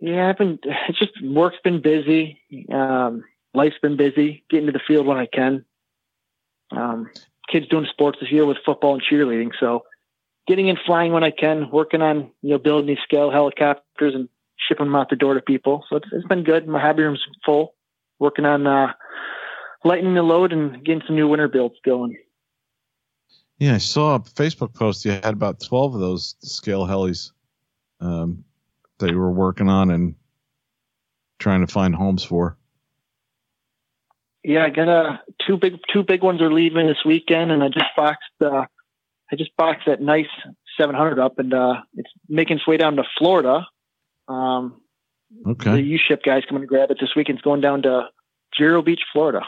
[0.00, 0.58] Yeah, I've been.
[0.88, 2.40] It's just work's been busy.
[2.70, 3.24] Um,
[3.54, 4.44] life's been busy.
[4.50, 5.64] Getting to the field when I can.
[6.72, 7.10] Um,
[7.48, 9.84] kids doing sports this year with football and cheerleading, so
[10.48, 11.70] getting in flying when I can.
[11.70, 14.28] Working on you know building these scale helicopters and
[14.68, 15.84] shipping them out the door to people.
[15.88, 16.66] So it's, it's been good.
[16.66, 17.74] My hobby room's full.
[18.18, 18.92] Working on uh,
[19.84, 22.16] lightening the load and getting some new winter builds going.
[23.58, 25.04] Yeah, I saw a Facebook post.
[25.04, 27.32] You had about 12 of those scale helis
[28.00, 28.44] um,
[28.98, 30.14] that you were working on and
[31.38, 32.56] trying to find homes for.
[34.44, 37.68] Yeah, I got a two big two big ones are leaving this weekend, and I
[37.68, 38.64] just boxed uh,
[39.30, 40.26] I just boxed that nice
[40.78, 43.66] 700 up, and uh, it's making its way down to Florida.
[44.28, 44.82] Um,
[45.46, 45.76] Okay.
[45.76, 47.38] The uShip guys coming to grab it this weekend.
[47.38, 48.08] It's going down to
[48.58, 49.40] Vero Beach, Florida.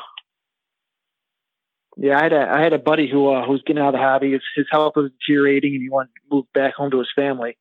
[1.97, 3.95] Yeah, I had a I had a buddy who uh, who was getting out of
[3.95, 4.33] the hobby.
[4.33, 7.57] His, his health was deteriorating, and he wanted to move back home to his family.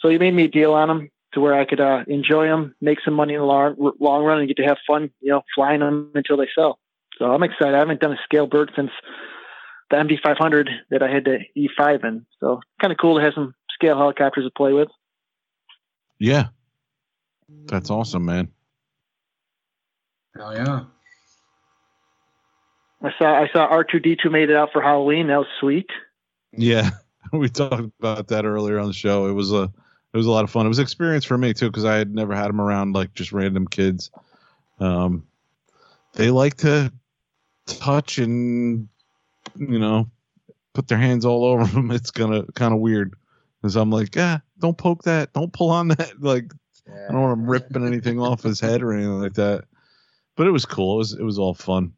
[0.00, 2.74] So he made me a deal on him to where I could uh, enjoy them,
[2.80, 5.42] make some money in the long, long run, and get to have fun, you know,
[5.54, 6.78] flying them until they sell.
[7.18, 7.74] So I'm excited.
[7.74, 8.90] I haven't done a scale bird since
[9.90, 12.26] the MD500 that I had the E5 in.
[12.40, 14.88] So kind of cool to have some scale helicopters to play with.
[16.18, 16.48] Yeah.
[17.66, 18.48] That's awesome, man.
[20.36, 20.84] Hell yeah.
[23.02, 25.28] I saw I saw R2D2 made it out for Halloween.
[25.28, 25.90] That was sweet.
[26.52, 26.90] Yeah.
[27.32, 29.26] We talked about that earlier on the show.
[29.26, 30.64] It was a it was a lot of fun.
[30.64, 33.14] It was an experience for me too because I had never had them around like
[33.14, 34.12] just random kids.
[34.78, 35.26] Um,
[36.12, 36.92] they like to
[37.66, 38.88] touch and
[39.56, 40.08] you know
[40.72, 41.90] put their hands all over them.
[41.90, 43.16] It's gonna kind of weird
[43.60, 46.12] because I'm like, ah, don't poke that, don't pull on that.
[46.20, 46.52] Like
[46.88, 49.64] I don't want him ripping anything off his head or anything like that.
[50.36, 50.94] But it was cool.
[50.94, 51.92] It was it was all fun.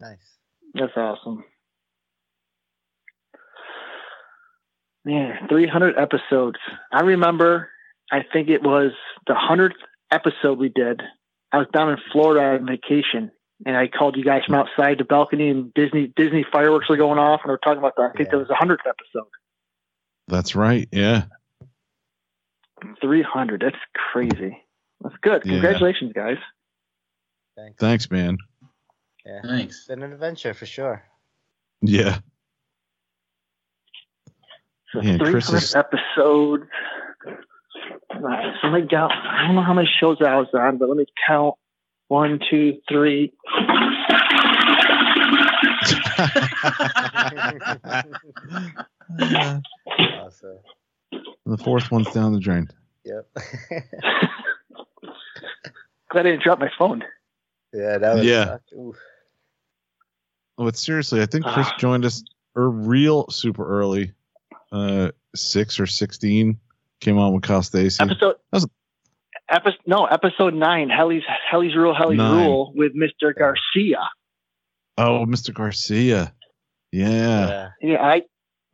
[0.00, 0.18] Nice.
[0.74, 1.44] That's awesome.
[5.04, 6.58] Man, 300 episodes.
[6.92, 7.68] I remember,
[8.10, 8.92] I think it was
[9.26, 9.72] the 100th
[10.12, 11.02] episode we did.
[11.50, 13.30] I was down in Florida on vacation,
[13.66, 17.18] and I called you guys from outside the balcony, and Disney Disney fireworks were going
[17.18, 18.10] off, and we are talking about that.
[18.14, 18.38] I think Yeah.
[18.38, 19.28] that was the 100th episode.
[20.28, 20.88] That's right.
[20.92, 21.24] Yeah.
[23.00, 23.60] 300.
[23.62, 23.76] That's
[24.12, 24.58] crazy.
[25.02, 25.42] That's good.
[25.44, 25.52] Yeah.
[25.52, 26.38] Congratulations, guys.
[27.56, 27.76] Thanks.
[27.78, 28.38] Thanks, man.
[29.26, 29.40] Yeah.
[29.44, 29.76] Thanks.
[29.78, 31.02] It's been an adventure for sure.
[31.80, 32.18] Yeah.
[34.92, 36.64] So Yeah, three Chris is- episodes.
[38.14, 39.12] Alright, so let me count.
[39.12, 41.54] I don't know how many shows I was on, but let me count.
[42.08, 43.32] One, two, three.
[50.20, 50.58] Awesome.
[51.46, 52.68] the fourth one's down the drain.
[53.04, 53.28] Yep.
[56.10, 57.02] Glad I didn't drop my phone.
[57.72, 58.24] yeah, that was.
[58.26, 58.58] Yeah.
[58.78, 58.96] oof.
[60.58, 61.76] Oh, but seriously, I think Chris Ah.
[61.78, 62.22] joined us
[62.56, 64.12] er, real super early.
[64.70, 66.58] Uh, six or sixteen
[67.00, 68.02] came on with Kyle Stacy.
[68.02, 68.36] Episode.
[68.52, 68.66] was-
[69.48, 70.88] Episode no, episode nine.
[70.88, 71.94] Helly's Helly's rule.
[71.94, 72.46] Helly's Nine.
[72.46, 73.36] rule with Mr.
[73.36, 73.98] Garcia.
[74.98, 75.52] Oh, Mr.
[75.54, 76.32] Garcia.
[76.92, 77.08] Yeah.
[77.08, 77.68] Yeah.
[77.80, 78.22] Yeah, I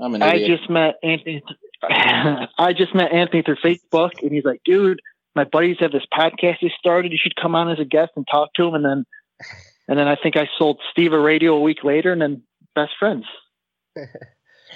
[0.00, 1.42] I'm an I just met Anthony.
[1.82, 5.00] I just met Anthony through Facebook, and he's like, "Dude,
[5.34, 7.12] my buddies have this podcast they started.
[7.12, 9.04] You should come on as a guest and talk to him." And then,
[9.86, 12.42] and then I think I sold Steve a radio a week later, and then
[12.74, 13.24] best friends.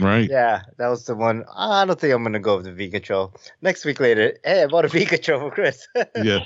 [0.00, 0.28] Right.
[0.30, 1.44] Yeah, that was the one.
[1.54, 3.34] I don't think I'm gonna go with the V control.
[3.60, 5.86] Next week later, hey, I bought a V control for Chris.
[6.16, 6.40] Yeah.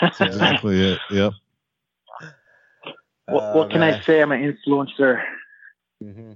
[0.00, 0.98] That's exactly it.
[1.10, 1.32] Yep.
[3.32, 4.20] What, what can I say?
[4.20, 5.22] I'm an influencer.
[6.02, 6.32] Mm-hmm.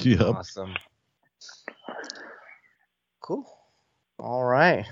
[0.00, 0.20] Yep.
[0.20, 0.74] Awesome.
[3.20, 3.44] Cool.
[4.18, 4.86] All right.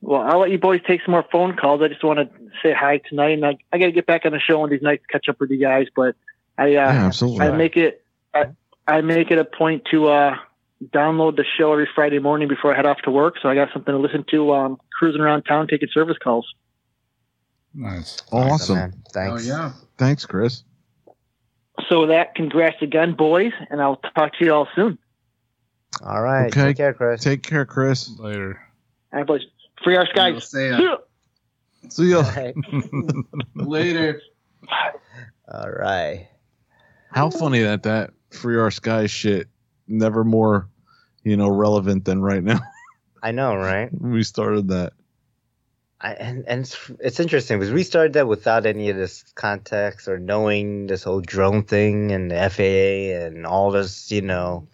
[0.00, 1.80] Well, I'll let you boys take some more phone calls.
[1.80, 2.28] I just want to
[2.62, 4.70] say hi tonight, and I, I got to get back on the show one of
[4.70, 5.86] these nights to catch up with you guys.
[5.94, 6.16] But
[6.58, 7.46] I uh, Yeah, absolutely.
[7.46, 8.04] I make it
[8.34, 8.46] I,
[8.86, 10.36] I make it a point to uh,
[10.86, 13.68] download the show every Friday morning before I head off to work, so I got
[13.72, 16.52] something to listen to while I'm cruising around town taking service calls.
[17.74, 18.18] Nice.
[18.30, 18.76] Awesome.
[18.76, 18.92] man.
[18.96, 19.46] Oh Thanks.
[19.46, 19.72] yeah.
[19.98, 20.64] Thanks, Chris.
[21.88, 24.98] So that, congrats again, boys, and I'll talk to you all soon.
[26.02, 26.46] All right.
[26.46, 26.62] Okay.
[26.68, 27.22] Take care, Chris.
[27.22, 28.10] Take care, Chris.
[28.18, 28.60] Later.
[29.12, 29.42] All right, boys.
[29.82, 30.48] Free our We'll skies.
[30.50, 30.76] see ya.
[30.76, 30.96] See ya.
[31.88, 32.16] See ya.
[32.18, 32.54] All right.
[33.54, 34.20] Later.
[35.52, 36.28] All right.
[37.10, 39.48] How funny that that free our sky shit
[39.88, 40.68] never more,
[41.24, 42.60] you know, relevant than right now.
[43.22, 43.88] I know, right?
[44.00, 44.92] we started that.
[46.04, 50.08] I, and and it's, it's interesting because we started that without any of this context
[50.08, 54.66] or knowing this whole drone thing and the FAA and all this, you know,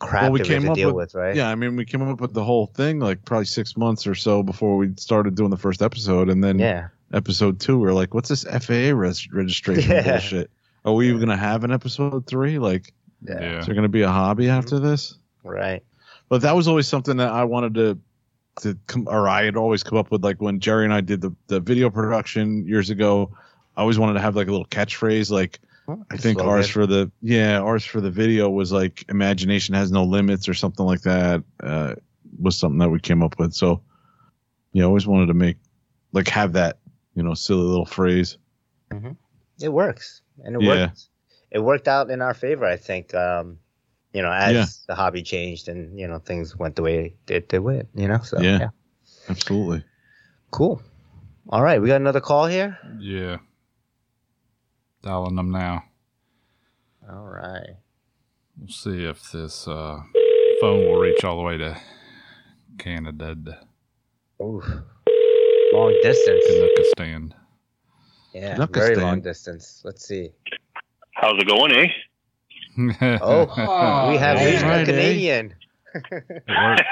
[0.00, 1.34] crap Well, we that we have came to up deal with- with, right?
[1.34, 4.14] Yeah, I mean, we came up with the whole thing like probably six months or
[4.14, 6.88] so before we started doing the first episode, and then Yeah.
[7.12, 10.02] episode two, we are like, "What's this FAA res- registration Yeah.
[10.02, 10.50] bullshit?
[10.84, 12.58] Are we even gonna have an episode three?
[12.58, 12.92] Like,
[13.26, 13.40] Yeah.
[13.40, 13.58] Yeah.
[13.60, 15.82] is there gonna be a hobby after this?" Right.
[16.28, 17.98] But that was always something that I wanted to
[18.62, 20.24] to come, or I had always come up with.
[20.24, 23.36] Like when Jerry and I did the the video production years ago,
[23.76, 25.60] I always wanted to have like a little catchphrase, like.
[26.10, 30.04] I think ours for the yeah ours for the video was like imagination has no
[30.04, 31.94] limits or something like that uh,
[32.38, 33.54] was something that we came up with.
[33.54, 33.80] So
[34.74, 35.56] yeah, I always wanted to make
[36.12, 36.80] like have that
[37.14, 38.36] you know silly little phrase.
[39.62, 40.86] It works, and it Yeah.
[40.88, 41.08] worked.
[41.50, 43.14] It worked out in our favor, I think.
[43.14, 43.58] Um,
[44.12, 44.66] you know, as Yeah.
[44.88, 47.88] the hobby changed and you know things went the way it did went.
[47.94, 48.58] You know, so Yeah.
[48.58, 48.68] yeah.
[49.28, 49.84] Absolutely.
[50.50, 50.80] Cool.
[51.50, 52.78] All right, we got another call here.
[52.98, 53.38] Yeah.
[55.02, 55.84] Dialing them now.
[57.10, 57.76] All right.
[58.58, 60.00] We'll see if this uh,
[60.60, 61.80] phone will reach all the way to
[62.78, 63.60] Canada.
[64.42, 64.62] Ooh.
[65.72, 66.44] Long distance.
[66.50, 67.32] Canuckistan.
[68.34, 68.74] Yeah, Kazakhstan.
[68.74, 69.82] very long distance.
[69.84, 70.30] Let's see.
[71.14, 71.86] How's it going, eh?
[72.78, 74.84] Oh, we have all reached a eh?
[74.84, 75.54] Canadian.
[75.94, 76.82] It worked.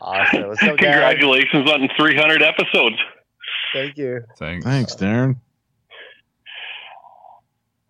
[0.00, 0.48] Awesome.
[0.48, 0.78] What's up, Dad?
[0.78, 2.96] Congratulations on 300 episodes.
[3.74, 4.22] Thank you.
[4.38, 4.64] Thanks.
[4.64, 5.36] Thanks, Darren.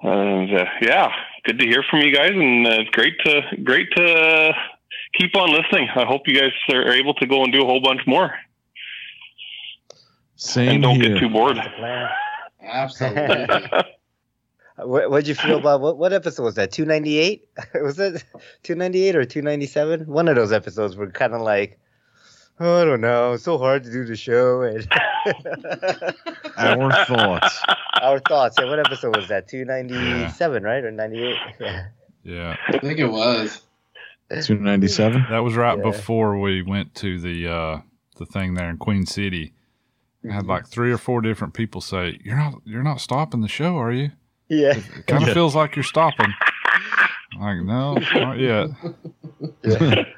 [0.02, 1.08] And uh, yeah,
[1.44, 4.52] good to hear from you guys, and uh, great to great to
[5.18, 5.88] keep on listening.
[5.94, 8.32] I hope you guys are able to go and do a whole bunch more,
[10.36, 11.14] Same and don't here.
[11.14, 11.56] get too bored.
[11.56, 12.08] That's the plan.
[12.62, 13.84] Absolutely.
[14.84, 16.72] What what'd you feel about what what episode was that?
[16.72, 17.48] Two ninety eight?
[17.74, 18.24] was it
[18.62, 20.06] two ninety eight or two ninety seven?
[20.06, 21.78] One of those episodes were kind of like,
[22.60, 24.62] oh, I don't know, it's so hard to do the show.
[24.62, 24.86] And
[26.56, 27.60] Our thoughts.
[28.02, 28.56] our thoughts.
[28.58, 29.48] Yeah, what episode was that?
[29.48, 31.36] Two ninety seven, right, or ninety eight?
[31.60, 31.86] Yeah.
[32.22, 32.54] Yeah.
[32.68, 33.62] I think it was.
[34.42, 35.24] Two ninety seven.
[35.30, 35.82] That was right Yeah.
[35.90, 37.80] before we went to the uh,
[38.18, 39.54] the thing there in Queen City.
[40.28, 43.48] I had like three or four different people say, "You're not you're not stopping the
[43.48, 44.10] show, are you?"
[44.50, 44.76] Yeah.
[44.76, 45.34] It kind of Yeah.
[45.34, 46.32] feels like you're stopping.
[47.40, 48.68] I'm like, no, not yet.
[49.64, 50.04] yeah.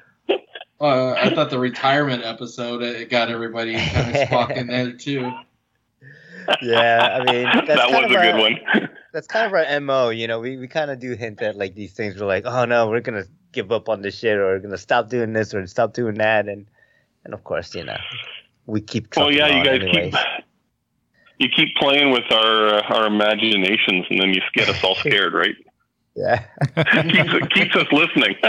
[0.80, 5.30] Uh, I thought the retirement episode it got everybody kind of squawking there too.
[6.60, 8.88] Yeah, I mean that's that was of a good one.
[9.12, 10.09] That's kind of our mo.
[10.09, 12.18] You know, we, we kind of do hint at like these things.
[12.18, 15.09] We're like, oh no, we're gonna give up on this shit, or we're gonna stop
[15.09, 16.66] doing this, or stop doing that, and
[17.24, 17.98] and of course, you know,
[18.66, 19.14] we keep.
[19.16, 20.14] Well, trucking yeah, you on guys anyways.
[20.14, 20.44] keep
[21.43, 25.35] you keep playing with our uh, our imaginations, and then you get us all scared,
[25.35, 25.55] right?
[26.14, 26.44] Yeah,
[27.10, 28.36] keeps keeps us listening.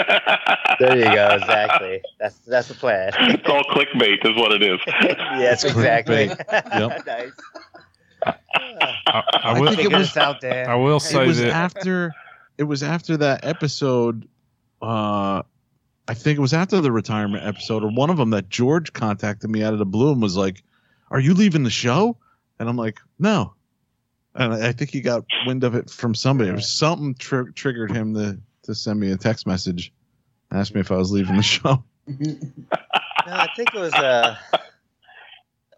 [0.81, 1.29] there you go.
[1.39, 2.01] Exactly.
[2.19, 3.13] That's that's the plan.
[3.17, 4.81] it's all clickbait, is what it is.
[4.87, 6.25] yes, exactly.
[6.25, 7.05] Yep.
[7.07, 7.31] nice.
[8.25, 8.33] I,
[9.07, 9.73] I I will.
[9.73, 10.69] think it was- out there.
[10.69, 11.51] I will it say was that.
[11.51, 12.11] after
[12.57, 14.27] it was after that episode
[14.81, 15.41] uh
[16.09, 19.49] i think it was after the retirement episode or one of them that george contacted
[19.49, 20.61] me out of the blue and was like
[21.09, 22.17] are you leaving the show
[22.63, 23.53] and i'm like no.
[24.35, 26.49] And i I think he got wind of it from somebody.
[26.49, 29.93] It was something tr- triggered him to to send me a text message
[30.51, 31.83] ask me if i was leaving the show.
[33.25, 34.35] No, I think it was uh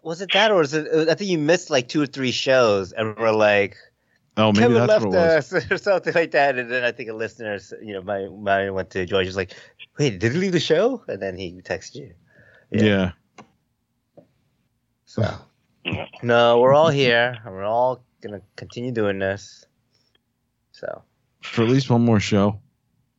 [0.02, 2.32] was it that or was it, it I think you missed like two or three
[2.32, 3.76] shows and we're like
[4.36, 5.52] oh maybe Kevin that's left what it was.
[5.52, 6.58] us or something like that.
[6.58, 9.52] And then I think a listener you know my my went to George was like
[9.96, 11.04] wait did he leave the show?
[11.06, 12.14] And then he texted you.
[12.72, 13.12] Yeah,
[15.04, 15.22] so
[16.22, 17.38] no we're all here.
[17.44, 19.64] We're all gonna continue doing this.
[20.72, 21.02] So.
[21.42, 22.60] For at least one more show.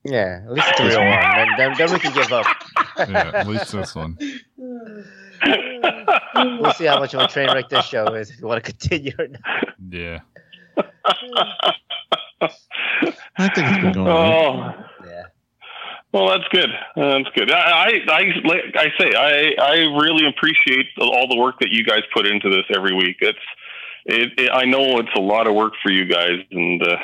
[0.04, 2.46] Yeah at least it's a real one then, then, then we can give up.
[2.98, 4.18] Yeah, at least this one.
[4.58, 5.04] we'll
[6.74, 9.14] see how much of a train wreck this show is if you want to continue
[9.20, 9.42] or not.
[9.90, 10.22] Yeah.
[13.40, 14.76] i think it's been going all right.
[14.78, 14.87] Oh.
[16.14, 16.70] Well, that's good.
[16.96, 17.52] That's good.
[17.52, 22.02] I, I, like I say, I, I really appreciate all the work that you guys
[22.14, 23.18] put into this every week.
[23.20, 23.38] It's,
[24.06, 26.96] it, it I know it's a lot of work for you guys, and uh,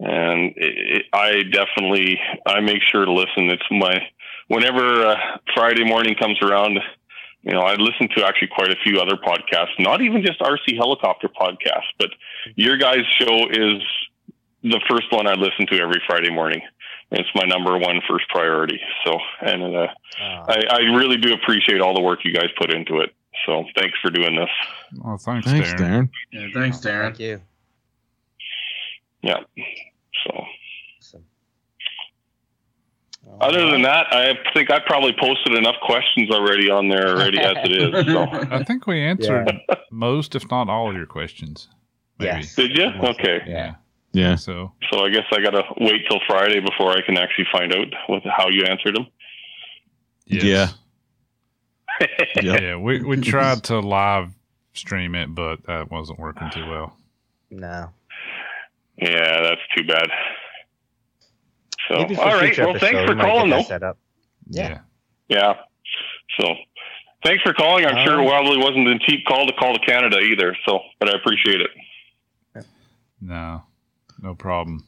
[0.00, 3.48] and it, I definitely, I make sure to listen.
[3.48, 4.00] It's my
[4.48, 5.16] whenever uh,
[5.54, 6.80] Friday morning comes around.
[7.42, 10.76] You know, I listen to actually quite a few other podcasts, not even just RC
[10.76, 12.10] helicopter podcasts, but
[12.54, 13.82] your guys' show is
[14.62, 16.60] the first one I listen to every Friday morning
[17.12, 18.80] it's my number one first priority.
[19.04, 19.86] So, and uh,
[20.20, 20.44] Oh.
[20.48, 23.14] I, I really do appreciate all the work you guys put into it.
[23.46, 24.50] So, thanks for doing this.
[25.02, 25.80] Well, thanks, thanks Darren.
[25.80, 27.02] darren Yeah, thanks, Darren.
[27.06, 27.40] thank you
[29.22, 29.38] Yeah.
[30.26, 30.44] So,
[31.00, 31.24] Awesome.
[33.40, 37.54] other than that, I think I probably posted enough questions already on there already as
[37.64, 38.06] it is.
[38.12, 39.50] So, I think we answered
[39.90, 41.68] most, if not all, of your questions.
[42.18, 42.36] Maybe.
[42.36, 42.54] Yes.
[42.54, 42.84] did you?
[43.02, 43.40] Okay.
[43.46, 43.74] Yeah.
[44.12, 47.46] Yeah So So I guess I got to wait till Friday before I can actually
[47.52, 49.06] find out what how you answered them.
[50.26, 50.44] yes.
[50.44, 50.68] Yeah.
[52.42, 52.60] Yep.
[52.60, 52.76] Yeah.
[52.76, 54.32] We we tried to live
[54.74, 56.96] stream it, but that wasn't working too well.
[57.50, 57.90] No.
[58.96, 60.08] Yeah, that's too bad.
[61.88, 62.46] So, all right.
[62.54, 63.56] future Well, thanks for calling, though.
[63.58, 63.98] that set up.
[64.48, 64.80] Yeah.
[65.28, 65.54] Yeah.
[66.40, 66.46] So
[67.24, 67.84] thanks for calling.
[67.84, 70.56] I'm sure it Um, probably wasn't a cheap call to call to Canada either.
[70.66, 72.64] So, but I appreciate it.
[73.20, 73.62] No.
[74.22, 74.84] No problem.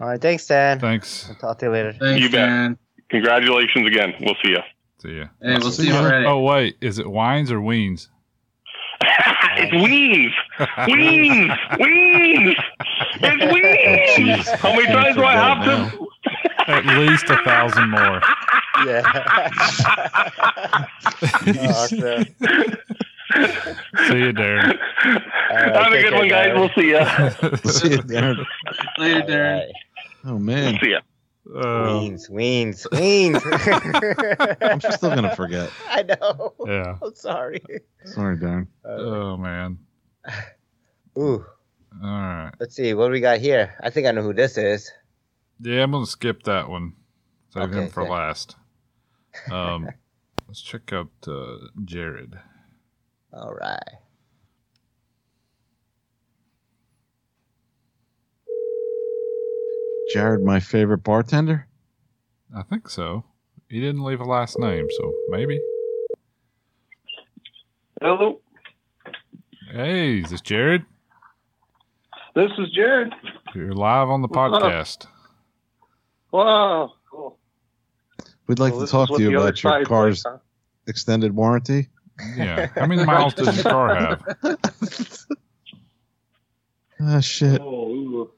[0.00, 0.20] All right.
[0.20, 0.78] Thanks, Dan.
[0.78, 1.28] Thanks.
[1.30, 1.92] I'll talk to you later.
[1.98, 2.46] Thanks, You bet.
[2.46, 2.78] Dan.
[3.10, 4.14] Congratulations again.
[4.20, 4.58] We'll see you.
[5.02, 5.26] See ya.
[5.42, 6.02] Hey, we'll see you ya.
[6.02, 6.26] Friday.
[6.26, 8.08] Oh wait, is it wines or weens?
[9.02, 10.32] it's Weens.
[10.88, 11.56] Weens.
[11.78, 12.54] Weens.
[13.20, 14.14] It's oh, Weens.
[14.16, 14.56] Jeez.
[14.58, 15.88] How many times do I have Now.
[15.90, 16.08] to?
[16.66, 18.20] At least a thousand more.
[18.84, 19.02] Yeah.
[21.68, 22.24] awesome.
[24.08, 24.78] See you, Darren.
[25.04, 26.48] right, have a good care, one, guys.
[26.48, 26.54] Darren.
[26.54, 27.28] We'll see ya.
[27.70, 28.44] See you, Darren.
[28.98, 29.58] Later, All Darren.
[29.58, 29.72] right.
[30.26, 31.00] oh man see ya.
[31.46, 31.60] Uh,
[32.00, 33.42] Weens, weens, weens.
[34.62, 36.54] i'm still gonna forget I know.
[36.66, 36.96] yeah.
[37.02, 37.60] I'm sorry.
[38.06, 39.78] sorry darren Uh, Oh man.
[41.18, 41.44] ooh,
[42.02, 42.52] All right.
[42.60, 42.94] let's see.
[42.94, 43.74] What do we got here?
[43.82, 44.90] I think I know who this is.
[45.60, 46.94] Yeah, I'm gonna skip that one.
[47.52, 48.10] Save him for yeah.
[48.10, 48.56] last.
[49.50, 49.88] Um,
[50.48, 52.34] let's check out uh, Jared.
[53.34, 53.78] All right.
[60.12, 61.66] jared my favorite bartender
[62.56, 63.24] I think so.
[63.68, 65.58] He didn't leave a last name, so maybe.
[68.00, 68.40] Hello,
[69.72, 70.84] Hey, is this Jared?
[72.36, 73.12] this is Jared.
[73.56, 75.06] You're live on the podcast.
[76.30, 77.38] Wow, cool.
[78.46, 80.38] we'd like Well, to talk to you about your car's like, huh?
[80.86, 81.88] extended warranty
[82.36, 82.66] Yeah.
[82.74, 84.22] How many miles does your car have?
[87.00, 88.30] ah shit Oh,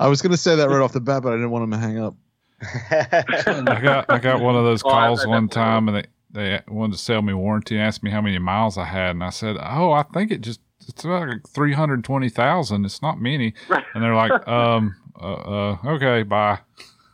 [0.00, 1.78] i was gonna say that right off the bat but i didn't want him to
[1.78, 2.14] hang up
[2.90, 6.04] I got I got one of those Oh, calls I one definitely time, and they
[6.30, 7.76] they wanted to sell me warranty.
[7.76, 10.40] and Asked me how many miles I had, and I said, "Oh, I think it
[10.40, 12.84] just it's about like three hundred twenty thousand.
[12.86, 16.58] It's not many." And they're like, "Um, uh, uh okay, bye."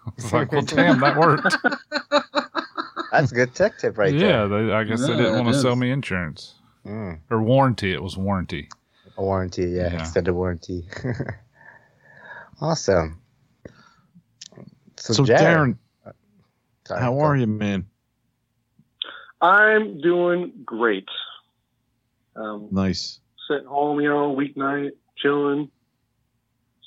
[0.06, 1.56] I was like, "Well, damn, that worked."
[3.10, 4.68] That's a good tech tip right yeah, there.
[4.68, 6.54] Yeah, I guess they didn't want to sell me insurance
[6.86, 7.92] Mm, or warranty.
[7.92, 8.68] It was warranty.
[9.18, 10.00] a warranty, yeah, Yeah.
[10.00, 10.86] extended warranty.
[12.60, 13.20] awesome.
[14.96, 15.76] So, so Jared, darren
[16.86, 17.86] sorry, how are you man
[19.42, 21.08] I'm doing great.
[22.36, 23.20] Um, Nice.
[23.48, 25.70] sitting home, you know, weeknight, chilling,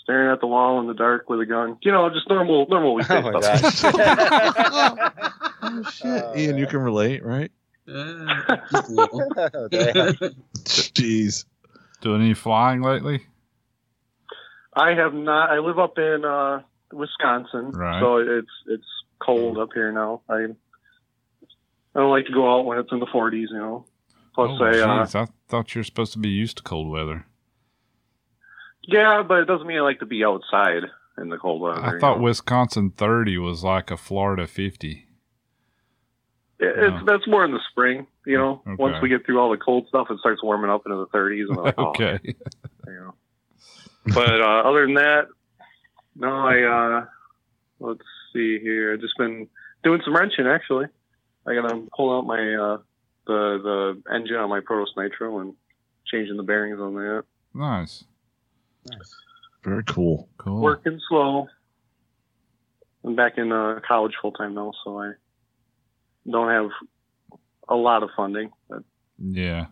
[0.03, 1.77] staring at the wall in the dark with a gun.
[1.81, 5.13] You know, just normal, normal Oh weekday my stuff.
[5.69, 5.83] gosh.
[5.85, 7.51] Oh shit, Oh, Ian, you can relate, right?
[7.87, 9.19] Uh, just a little.
[10.63, 11.45] Jeez.
[12.01, 13.21] Doing any flying lately?
[14.75, 15.49] I have not.
[15.51, 16.61] I live up in uh,
[16.91, 17.99] Wisconsin, Right.
[18.01, 18.85] so it's it's
[19.19, 20.21] cold up here now.
[20.29, 20.45] I
[21.95, 23.85] I don't like to go out when it's in the 40s, you know.
[24.33, 26.89] Plus, oh, I uh, jeez, I thought you were supposed to be used to cold
[26.89, 27.25] weather.
[28.87, 30.83] yeah, but it doesn't mean I like to be outside
[31.19, 31.79] in the cold weather.
[31.83, 32.23] I thought know.
[32.23, 35.05] Wisconsin 30 was like a Florida 50.
[36.63, 37.05] It- it's Oh.
[37.05, 38.61] that's more in the spring, you know.
[38.65, 38.75] Okay.
[38.81, 41.47] Once we get through all the cold stuff, it starts warming up into the 30s,
[41.49, 42.19] and like, oh, okay.
[42.23, 42.33] you
[42.87, 43.13] know.
[44.13, 45.27] But uh, other than that,
[46.15, 47.05] no, I uh,
[47.79, 48.01] let's
[48.33, 48.93] see here.
[48.93, 49.47] I've just been
[49.83, 50.87] doing some wrenching actually.
[51.47, 52.77] I gotta pull out my uh,
[53.27, 55.53] the the engine on my Protos Nitro and
[56.05, 57.23] changing the bearings on that.
[57.53, 58.03] Nice.
[58.89, 59.15] Nice.
[59.63, 60.27] Very cool.
[60.37, 60.61] Cool.
[60.61, 61.47] Working slow.
[63.05, 65.13] I'm back in uh, college full time now, so I
[66.29, 66.71] don't have
[67.69, 68.51] a lot of funding.
[68.69, 68.83] But
[69.19, 69.67] Yeah.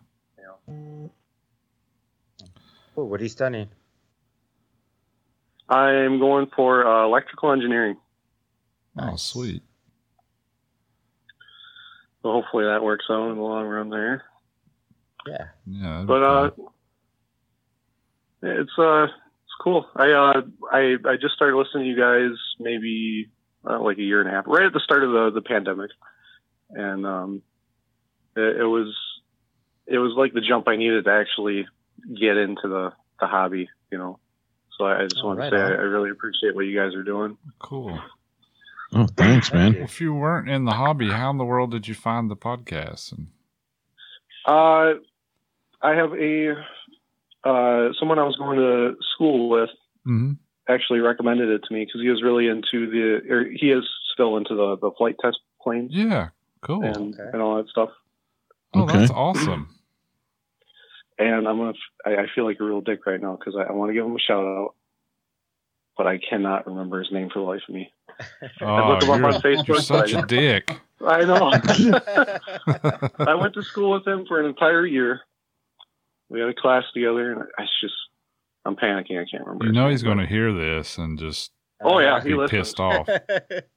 [2.96, 3.68] Oh, what are you studying?
[5.68, 7.96] I'm going for uh, electrical engineering.
[8.98, 9.62] Oh, sweet.
[12.22, 14.24] So hopefully that works out in the long run there.
[15.26, 15.46] Yeah.
[15.66, 16.04] Yeah.
[16.06, 16.74] But uh, cool.
[18.42, 19.86] it's uh, it's cool.
[19.96, 23.30] I uh, I I just started listening to you guys maybe
[23.68, 25.90] uh, like a year and a half, right at the start of the the pandemic,
[26.72, 27.42] and um,
[28.36, 28.94] it, it was
[29.86, 31.66] it was like the jump I needed to actually
[32.18, 34.18] get into the the hobby, you know.
[34.78, 35.72] So I, I just Oh, want right to say I, on.
[35.72, 37.36] I really appreciate what you guys are doing.
[37.58, 38.00] cool.
[38.94, 39.74] Oh, thanks, man.
[39.76, 43.12] If you weren't in the hobby, how in the world did you find the podcast?
[43.12, 43.28] And
[44.46, 44.98] Uh,
[45.80, 46.52] I have a
[47.44, 49.70] uh, someone I was going to school with
[50.06, 50.36] Mhm.
[50.68, 54.36] actually recommended it to me because he was really into the, or he is still
[54.36, 56.28] into the, the Flite Test planes yeah,
[56.62, 56.82] cool.
[56.84, 57.30] and, Okay.
[57.32, 57.90] and all that stuff.
[58.74, 58.98] oh, Okay.
[58.98, 59.68] that's awesome.
[61.18, 61.76] And I'm gonna, f-
[62.06, 64.04] I, I feel like a real dick right now because I, I want to give
[64.04, 64.74] him a shout out,
[65.96, 67.92] but I cannot remember his name for the life of me.
[68.60, 70.80] Oh, looked him up you're, on Facebook, you're such a dick.
[71.04, 71.50] I know.
[73.26, 75.20] I went to school with him for an entire year.
[76.28, 77.94] We had a class together, and I just,
[78.64, 79.20] I'm panicking.
[79.20, 79.66] I can't remember.
[79.66, 81.52] You know he's going to hear this and just
[81.82, 82.68] Oh yeah, he be listens.
[82.68, 83.08] pissed off.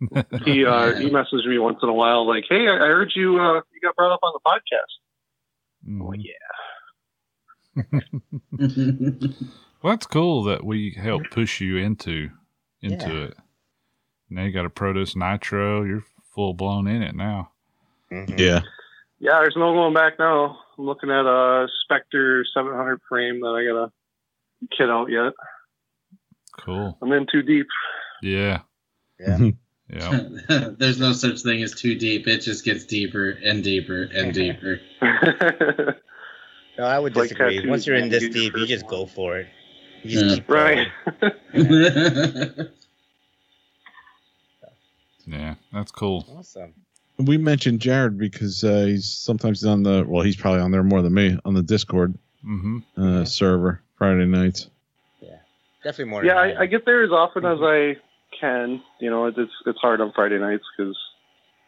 [0.44, 3.38] he uh, he messaged me once in a while, like, "Hey, I I heard you
[3.38, 4.98] uh, you got brought up on the podcast."
[5.86, 6.24] I'm like, Mhm.
[8.56, 9.30] yeah.
[9.82, 12.28] Well, that's cool that we helped push you into
[12.82, 13.24] into Yeah.
[13.28, 13.36] it.
[14.28, 15.84] Now you got a Protos Nitro.
[15.84, 16.04] You're
[16.34, 17.52] full blown in it now.
[18.12, 18.38] Mhm.
[18.38, 18.60] Yeah.
[19.20, 20.58] Yeah, there's no going back now.
[20.78, 23.90] I'm looking at a Spectre 700 frame that I gotta
[24.76, 25.32] kit out yet.
[26.58, 26.98] Cool.
[27.00, 27.68] I'm in too deep.
[28.22, 28.60] Yeah.
[29.18, 29.38] Yeah.
[29.92, 30.20] Yeah.
[30.78, 32.26] There's no such thing as too deep.
[32.28, 34.80] It just gets deeper and deeper and deeper.
[36.78, 37.56] No, I would Like disagree.
[37.56, 39.48] tattoos, Once you're in this deep, you just go for it.
[40.02, 40.34] You just Yeah.
[40.36, 40.88] keep right.
[45.26, 45.54] Yeah.
[45.72, 46.26] That's cool.
[46.36, 46.74] Awesome.
[47.18, 51.02] We mentioned Jared because uh, he's sometimes on the well, he's probably on there more
[51.02, 52.14] than me on the Discord
[52.44, 52.78] Mm-hmm.
[52.96, 54.68] uh, server Friday nights.
[55.20, 55.36] Yeah,
[55.84, 56.24] definitely more.
[56.24, 57.96] yeah, than I, I get there as often as I
[58.38, 58.82] can.
[59.00, 60.96] You know, it's it's hard on Friday nights because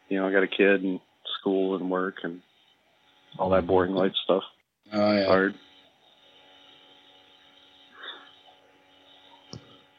[0.08, 1.00] you know I got a kid and
[1.40, 2.40] school and work and
[3.38, 4.42] all that boring life stuff.
[4.92, 5.26] Oh yeah.
[5.26, 5.54] Hard.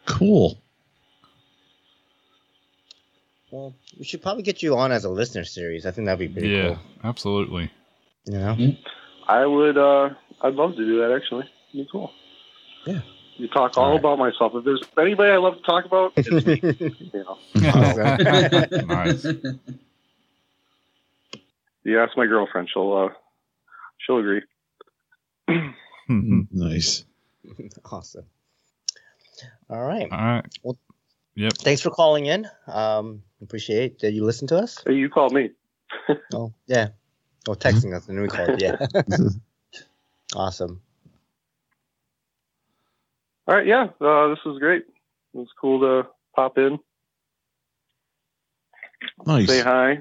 [0.06, 0.58] Cool.
[3.52, 5.86] Well, we should probably get you on as a listener series.
[5.86, 6.68] I think that'd be pretty Yeah.
[6.70, 6.80] cool.
[7.04, 7.72] Absolutely.
[8.26, 8.58] You know?
[9.28, 9.78] I would.
[9.78, 10.10] uh
[10.42, 11.14] I'd love to do that.
[11.16, 12.12] Actually, It'd be cool.
[12.86, 13.02] Yeah.
[13.38, 14.00] You talk all All right.
[14.00, 14.54] about myself.
[14.56, 16.60] If there's anybody I love to talk about, it's me.
[17.14, 17.38] You know.
[18.86, 19.26] nice.
[21.86, 23.10] You ask my girlfriend, she'll uh,
[24.00, 24.42] she'll agree.
[26.08, 27.04] Nice.
[27.92, 28.24] awesome.
[29.70, 30.10] All right.
[30.12, 30.46] All right.
[30.64, 30.78] Well-
[31.36, 31.54] Yep.
[31.54, 32.48] Thanks for calling in.
[32.68, 34.78] Um, appreciate that you listened to us.
[34.86, 35.50] Hey, you called me.
[36.32, 36.90] Oh, yeah.
[37.48, 38.62] Oh, texting us and we called.
[38.62, 38.76] Yeah.
[40.36, 40.80] awesome.
[43.48, 44.84] All right, yeah, uh, this is great.
[45.34, 46.80] It's cool to pop in,
[49.26, 49.48] Nice.
[49.48, 50.00] say hi.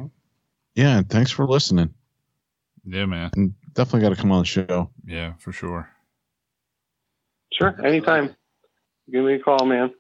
[0.75, 0.99] Yeah.
[0.99, 1.93] and Thanks for listening.
[2.85, 3.31] Yeah, man.
[3.35, 4.91] And definitely got to come on the show.
[5.05, 5.89] Yeah, for sure.
[7.53, 8.35] Sure, anytime.
[9.11, 9.93] Give me a call, man.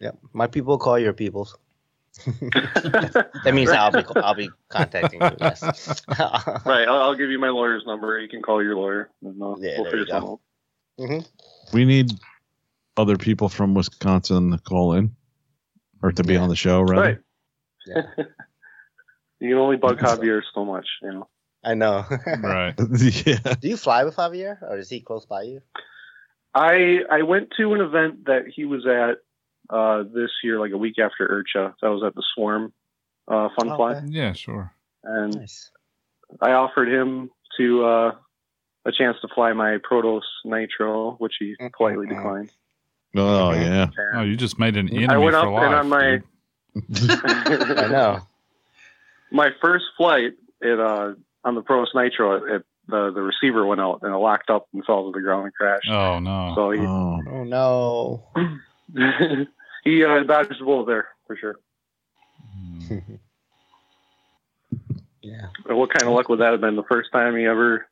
[0.00, 0.18] Yep.
[0.34, 1.56] My people call your peoples.
[3.44, 5.30] That means I'll be I'll be contacting you.
[5.40, 5.62] Yes.
[6.18, 6.88] right.
[6.88, 8.18] I'll, I'll give you my lawyer's number.
[8.18, 9.10] You can call your lawyer.
[9.22, 10.40] And, uh, Yeah, we'll there figure you go.
[10.98, 11.30] something out.
[11.72, 12.10] We need
[12.96, 15.14] other people from Wisconsin to call in
[16.02, 16.40] or to be Yeah.
[16.40, 17.00] on the show, rather.
[17.02, 17.18] Right.
[17.86, 18.24] Yeah.
[19.38, 21.28] You can only bug Javier so much, you know.
[21.62, 22.06] I know.
[22.42, 22.74] Right.
[23.26, 23.54] yeah.
[23.60, 25.60] Do you fly with Javier, or is he close by you?
[26.54, 29.18] I I went to an event that he was at
[29.68, 31.74] uh, this year, like a week after IRCHA.
[31.82, 32.72] That was at the Swarm
[33.28, 34.06] uh, Fun Fly, Okay.
[34.08, 34.72] Yeah, sure.
[35.04, 35.70] and Nice.
[36.40, 38.12] I offered him to uh,
[38.86, 42.16] a chance to fly my Protos Nitro, which he politely Mhm.
[42.16, 42.52] declined.
[43.18, 43.88] Oh, yeah.
[44.14, 45.64] Oh, you just made an enemy I went for up life.
[45.64, 46.20] and on my.
[47.82, 48.20] I know.
[49.30, 51.12] my first flight, it uh,
[51.44, 54.84] on the Protos Nitro, it, the the receiver went out and it locked up and
[54.84, 55.88] fell to the ground and crashed.
[55.90, 56.52] Oh no.
[56.54, 57.20] So he Oh.
[57.30, 58.24] Oh no.
[59.84, 61.56] he uh, dodged the bullet there for sure.
[65.22, 65.46] Yeah.
[65.68, 66.76] And what kind of luck would that have been?
[66.76, 67.86] The first time he ever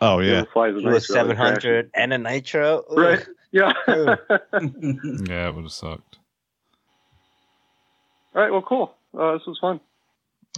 [0.00, 0.42] Oh, yeah.
[0.42, 2.84] know, flies a He was Nitro seven hundred and a nitro.
[2.88, 2.96] Ugh.
[2.98, 3.26] Right.
[3.52, 3.72] Yeah.
[3.88, 4.16] Yeah,
[5.48, 6.18] it would have sucked.
[8.34, 8.50] All right.
[8.52, 8.94] Well, cool.
[9.16, 9.80] Uh, this was fun.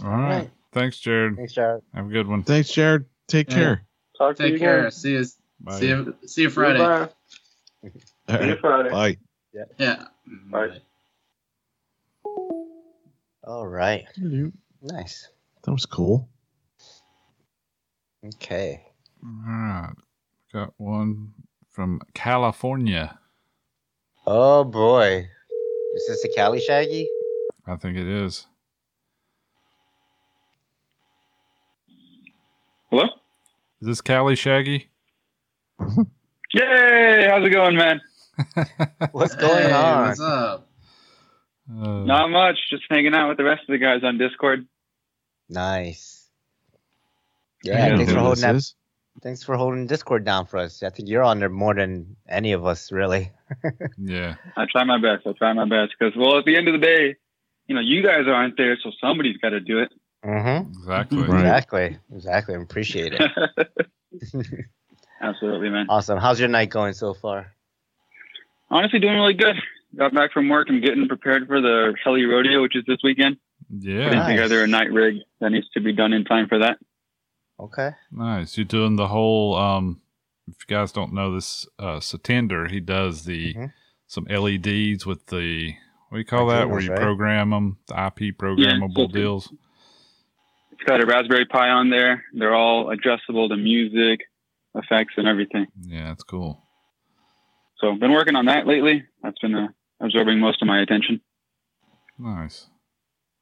[0.03, 0.29] All right.
[0.37, 0.51] Right.
[0.71, 1.35] Thanks, Jared.
[1.35, 1.81] Thanks, Jared.
[1.93, 2.43] Have a good one.
[2.43, 3.05] Thanks, Jared.
[3.27, 3.55] Take Yeah.
[3.55, 3.85] care.
[4.17, 4.79] Talk to you Take care.
[4.79, 4.91] again.
[4.91, 5.25] See you.
[5.59, 5.79] Bye.
[5.79, 6.15] See you.
[6.25, 6.79] See you Friday.
[6.79, 6.99] Bye.
[8.29, 8.55] All See you.
[8.57, 8.89] Friday.
[8.89, 9.17] Bye.
[9.77, 10.05] Yeah.
[10.51, 10.81] Bye.
[13.45, 14.05] All right.
[14.81, 15.29] Nice.
[15.63, 16.29] That was cool.
[18.25, 18.81] Okay.
[19.23, 19.93] All right.
[20.53, 21.33] Got one
[21.73, 23.19] from California.
[24.25, 25.27] Oh boy.
[25.95, 27.09] Is this a Cali Shaggy?
[27.67, 28.45] I think it is.
[32.89, 33.05] Hello?
[33.81, 34.89] Is this Cali Shaggy?
[36.53, 37.27] Yay!
[37.29, 37.99] How's it going, man?
[39.11, 40.07] What's going Hey, on?
[40.07, 40.69] What's up?
[41.69, 42.57] Uh, Not much.
[42.69, 44.67] Just hanging out with the rest of the guys on Discord.
[45.49, 46.29] Nice.
[47.65, 48.55] I Yeah, thanks for holding this that.
[48.55, 48.75] is.
[49.21, 50.83] Thanks for holding Discord down for us.
[50.83, 53.31] I think you're on there more than any of us, really.
[53.97, 54.35] yeah.
[54.57, 55.25] I try my best.
[55.27, 57.15] I try my best because, well, at the end of the day,
[57.67, 59.91] you know, you guys aren't there, so somebody's got to do it.
[60.25, 60.71] Mm-hmm.
[60.79, 61.17] Exactly.
[61.19, 61.39] Right.
[61.41, 61.97] Exactly.
[62.13, 62.55] Exactly.
[62.55, 63.21] I appreciate it.
[65.21, 65.85] Absolutely, man.
[65.89, 66.17] awesome.
[66.19, 67.53] How's your night going so far?
[68.69, 69.55] Honestly, doing really good.
[69.95, 70.67] Got back from work.
[70.69, 73.37] I'm getting prepared for the Heli Rodeo, which is this weekend.
[73.69, 74.05] Yeah.
[74.05, 74.29] Putting Nice.
[74.31, 76.77] together a night rig that needs to be done in time for that.
[77.63, 77.91] Okay.
[78.11, 78.57] Nice.
[78.57, 80.01] You're doing the whole um
[80.47, 83.73] if you guys don't know this uh Satender, he does the Mhm.
[84.07, 85.73] some LEDs with the
[86.09, 86.69] what do you call that?
[86.69, 86.99] Where you right?
[86.99, 89.53] program them, the IP programmable so- deals.
[90.71, 92.25] It's got a Raspberry Pi on there.
[92.33, 94.19] They're all adjustable to music,
[94.75, 95.67] effects, and everything.
[95.81, 96.61] Yeah, that's cool.
[97.77, 99.05] So I've been working on that lately.
[99.21, 99.67] That's been uh,
[100.01, 101.21] absorbing most of my attention.
[102.19, 102.67] Nice.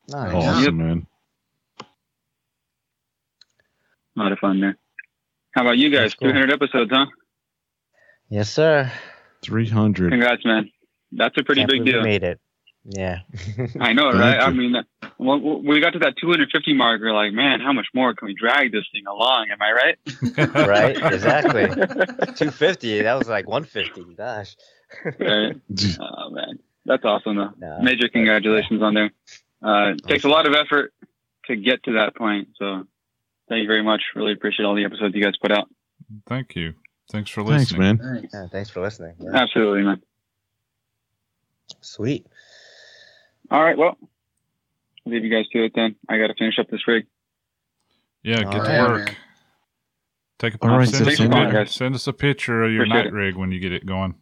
[0.08, 0.34] Nice.
[0.34, 1.08] Awesome, man.
[4.18, 4.78] A lot of fun there.
[5.52, 6.14] How about you guys?
[6.14, 6.30] Cool.
[6.30, 7.06] 300 episodes, huh?
[8.30, 8.92] Yes, sir.
[9.44, 10.12] 300.
[10.12, 10.72] Congrats, man.
[11.12, 12.02] That's a pretty Can't big deal.
[12.02, 12.40] Made it.
[12.84, 13.20] Yeah.
[13.80, 14.40] I know, right?
[14.40, 14.76] I mean,
[15.18, 17.02] when we got to that 250 mark.
[17.02, 19.48] We're like, man, how much more can we drag this thing along?
[19.52, 19.98] Am I right?
[20.68, 21.14] right.
[21.14, 21.68] Exactly.
[22.36, 23.04] 250.
[23.04, 24.16] That was like 150.
[24.16, 24.56] Gosh.
[25.20, 25.56] right.
[26.00, 27.52] Oh man, that's awesome though.
[27.58, 29.12] Nah, Major congratulations on there.
[29.64, 30.94] Uh, it takes a lot of effort
[31.46, 32.50] to get to that point.
[32.58, 32.88] So
[33.52, 34.02] thank you very much.
[34.16, 35.68] Really appreciate all the episodes you guys put out.
[36.28, 36.74] Thank you.
[37.12, 37.82] Thanks for Thanks, listening.
[37.82, 37.98] man.
[38.22, 38.34] Thanks.
[38.34, 39.16] Yeah, thanks for listening.
[39.20, 39.32] Yeah.
[39.34, 40.02] Absolutely, man.
[41.82, 42.26] Sweet.
[43.50, 43.98] All right, well,
[45.06, 45.96] I'll leave you guys to it then.
[46.08, 47.06] I got to finish up this rig.
[48.24, 49.06] Yeah, get All to right, work.
[49.08, 49.16] man.
[50.40, 51.76] Take a All right, send, us a Thanks for calling, pic- guys.
[51.76, 53.14] send us a picture of your Appreciate night it.
[53.14, 54.16] rig when you get it going.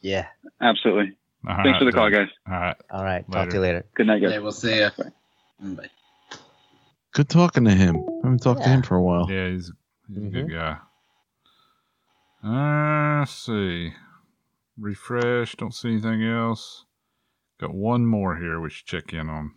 [0.00, 0.26] Yeah.
[0.60, 1.16] Absolutely.
[1.48, 2.28] All Thanks for the right, call, guys.
[2.46, 2.76] All right.
[2.90, 3.30] All right.
[3.30, 3.84] Talk to you later.
[3.94, 4.30] Good night, guys.
[4.30, 4.90] Okay, we'll see you.
[5.60, 5.90] Bye.
[7.12, 7.96] Good talking to him.
[7.96, 9.30] I haven't talked to him for a while.
[9.30, 9.72] Yeah, he's,
[10.08, 10.30] he's a Mm-hmm.
[10.30, 10.76] good guy.
[12.44, 13.92] Uh, let's see.
[14.78, 15.54] Refresh.
[15.56, 16.84] Don't see anything else.
[17.60, 19.52] Got one more here we should check in on.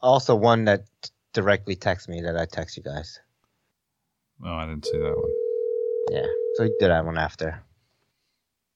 [0.00, 0.84] Also, one that
[1.32, 3.20] directly texted me that I text you guys.
[4.44, 5.32] Oh, I didn't see that one.
[6.10, 6.26] Yeah.
[6.56, 7.62] So he did that one after.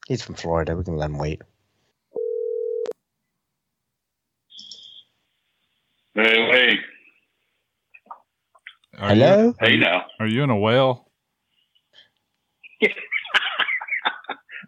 [0.08, 0.76] He's from Florida.
[0.76, 1.42] We can let him wait.
[6.14, 6.74] Hey, hey,
[8.98, 9.44] Are Hello?
[9.46, 10.04] You, hey now.
[10.18, 11.06] are you in a whale?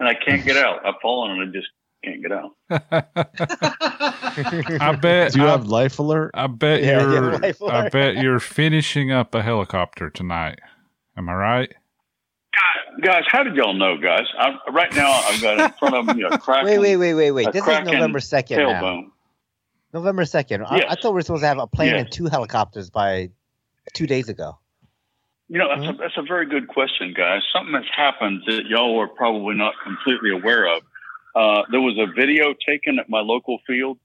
[0.01, 0.85] And I can't get out.
[0.85, 1.69] I've fallen and I just
[2.03, 2.57] can't get out.
[4.81, 5.33] I bet.
[5.33, 6.33] Do you I, have life alert?
[6.35, 7.39] I bet Yeah, yeah, you're.
[7.39, 10.59] life I bet you're finishing up a helicopter tonight.
[11.17, 11.73] Am I right?
[13.01, 14.25] Guys, how did y'all know, guys?
[14.37, 17.31] I, right now, I've got in front of me a cracking Wait, wait, wait, wait,
[17.31, 17.53] wait.
[17.53, 19.05] This is November 2nd now.
[19.95, 20.65] November second.
[20.65, 22.01] I, I thought we were supposed to have a plane Yes.
[22.05, 23.31] and two helicopters by
[23.95, 24.59] two days ago.
[25.49, 27.43] You know, that's, a, that's a very good question, guys.
[27.53, 30.83] Something that's happened that y'all are probably not completely aware of.
[31.35, 33.99] Uh, there was a video taken at my local field,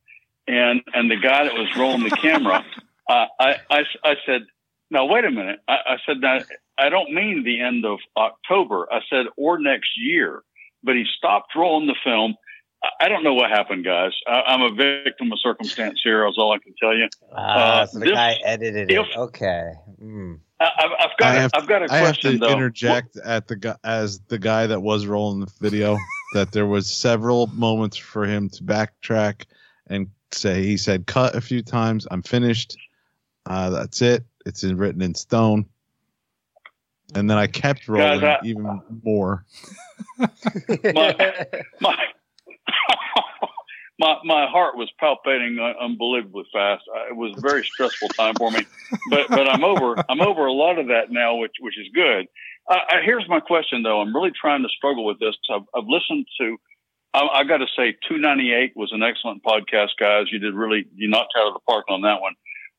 [0.47, 2.65] and and the guy that was rolling the camera,
[3.09, 4.41] uh, I, I I said,
[4.89, 6.39] "Now wait a minute." I, I said, "Now
[6.77, 10.41] I don't mean the end of October." I said, "Or next year."
[10.83, 12.35] But he stopped rolling the film.
[12.99, 14.11] I- I don't know what happened, guys.
[14.27, 16.25] I, I'm a victim of circumstance here.
[16.27, 17.07] Is all I can tell you.
[17.33, 19.07] Ah, Uh, so the this- guy edited it.
[19.15, 19.71] Okay.
[20.01, 20.39] Mm.
[20.59, 22.51] I, I've, I've got I a, have, I've got a I have question to though.
[22.51, 25.97] interject at the guy as the guy that was rolling the video
[26.33, 29.43] that there was several moments for him to backtrack
[29.87, 32.07] and say he said cut a few times.
[32.09, 32.75] I'm finished.
[33.45, 34.25] Uh, that's it.
[34.47, 35.65] It's in, written in stone.
[37.15, 39.45] And then I kept rolling I- even more.
[40.17, 41.45] my,
[41.79, 41.95] my,
[43.99, 46.83] my my heart was palpating unbelievably fast.
[47.09, 48.65] It was a very stressful time for me,
[49.09, 52.27] but but I'm over I'm over a lot of that now, which which is good.
[52.69, 54.01] Uh, uh, here's my question though.
[54.01, 55.35] I'm really trying to struggle with this.
[55.51, 56.57] I've, I've listened to.
[57.13, 60.25] I, I got to say, 298 was an excellent podcast, guys.
[60.31, 62.33] You did really you knocked out of the park on that one.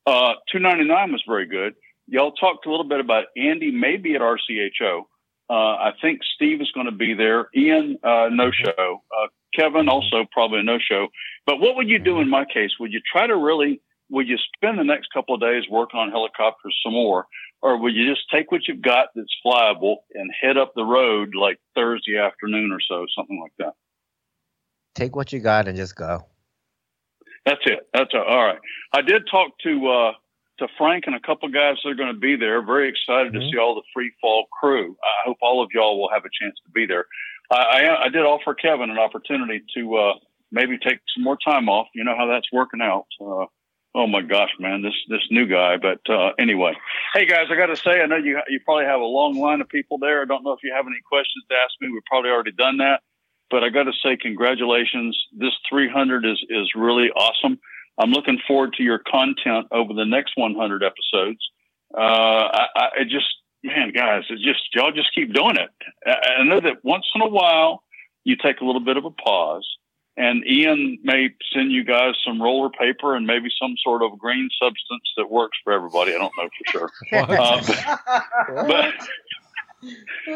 [0.07, 1.75] Uh, 299 was very good.
[2.07, 5.03] Y'all talked a little bit about Andy maybe at RCHO.
[5.51, 7.49] Uh, I think Steve is going to be there.
[7.57, 9.03] Ian, uh, no show.
[9.11, 11.09] Uh, Kevin, also probably a no show.
[11.47, 12.71] But what would you do in my case?
[12.81, 13.81] Would you try to really,
[14.11, 17.27] would you spend the next couple of days working on helicopters some more?
[17.61, 21.35] Or would you just take what you've got that's flyable and head up the road
[21.35, 23.75] like Thursday afternoon or so, something like that?
[24.95, 26.27] Take what you got and just go.
[27.45, 27.89] That's it.
[27.95, 28.59] That's a, all right.
[28.93, 30.13] I did talk to uh,
[30.59, 32.65] to Frank and a couple of guys that are going to be there.
[32.65, 34.97] Very excited to see all the Freefall crew.
[35.03, 37.07] I hope all of y'all will have a chance to be there.
[37.51, 40.15] I, I, I did offer Kevin an opportunity to uh,
[40.53, 41.89] maybe take some more time off.
[41.95, 43.07] You know how that's working out.
[43.21, 43.47] Uh,
[43.95, 45.77] oh my gosh, man, this this new guy.
[45.77, 46.75] But uh, anyway,
[47.15, 49.61] hey guys, I got to say, I know you you probably have a long line
[49.61, 50.23] of people there.
[50.23, 51.89] I don't know if you have any questions to ask me.
[51.93, 53.01] We've probably already done that
[53.51, 55.19] but I got to say congratulations.
[55.37, 57.59] This 300 is is really awesome.
[57.99, 61.41] I'm looking forward to your content over the next 100 episodes.
[61.97, 63.27] Uh, I, I just
[63.65, 65.71] man, guys, it just y'all just keep doing it.
[66.07, 67.83] I, I know that once in a while
[68.25, 69.67] you take a little bit of a pause,
[70.17, 74.49] and Ian may send you guys some roller paper and maybe some sort of green
[74.61, 76.15] substance that works for everybody.
[76.15, 76.91] I don't know for sure.
[77.13, 77.61] Uh,
[78.67, 78.95] but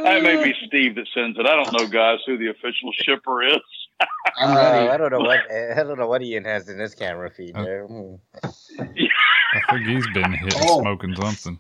[0.05, 1.47] that may be Steve that sends it.
[1.47, 3.57] I don't know, guys, who the official shipper is.
[4.41, 7.55] Uh, I don't know what I don't know what Ian has in his camera feed
[7.55, 7.87] Uh, there.
[7.87, 8.19] Mm.
[8.43, 10.81] I think he's been hitting Oh.
[10.81, 11.59] smoking something.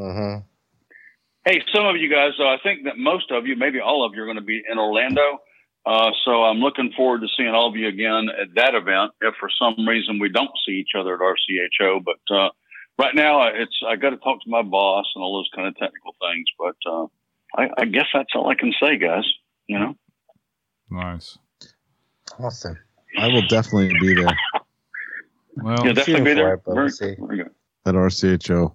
[0.00, 0.46] Mm-hmm.
[1.44, 4.14] Hey, some of you guys, uh, I think that most of you, maybe all of
[4.14, 5.38] you, are going to be in Orlando.
[5.86, 9.12] Uh, so I'm looking forward to seeing all of you again at that event.
[9.22, 12.50] If for some reason we don't see each other at RCHO, but uh,
[12.98, 15.76] right now it's I got to talk to my boss and all those kind of
[15.78, 16.44] technical things.
[16.58, 17.06] But uh,
[17.56, 19.24] I, I guess that's all I can say, guys.
[19.66, 19.94] You know.
[20.90, 21.38] Nice.
[22.38, 22.76] Awesome.
[23.18, 24.36] I will definitely be there
[25.56, 26.54] Well, You'll definitely be there.
[26.54, 27.14] it, but Very- we'll see.
[27.18, 27.44] very
[27.86, 28.74] at RCHO.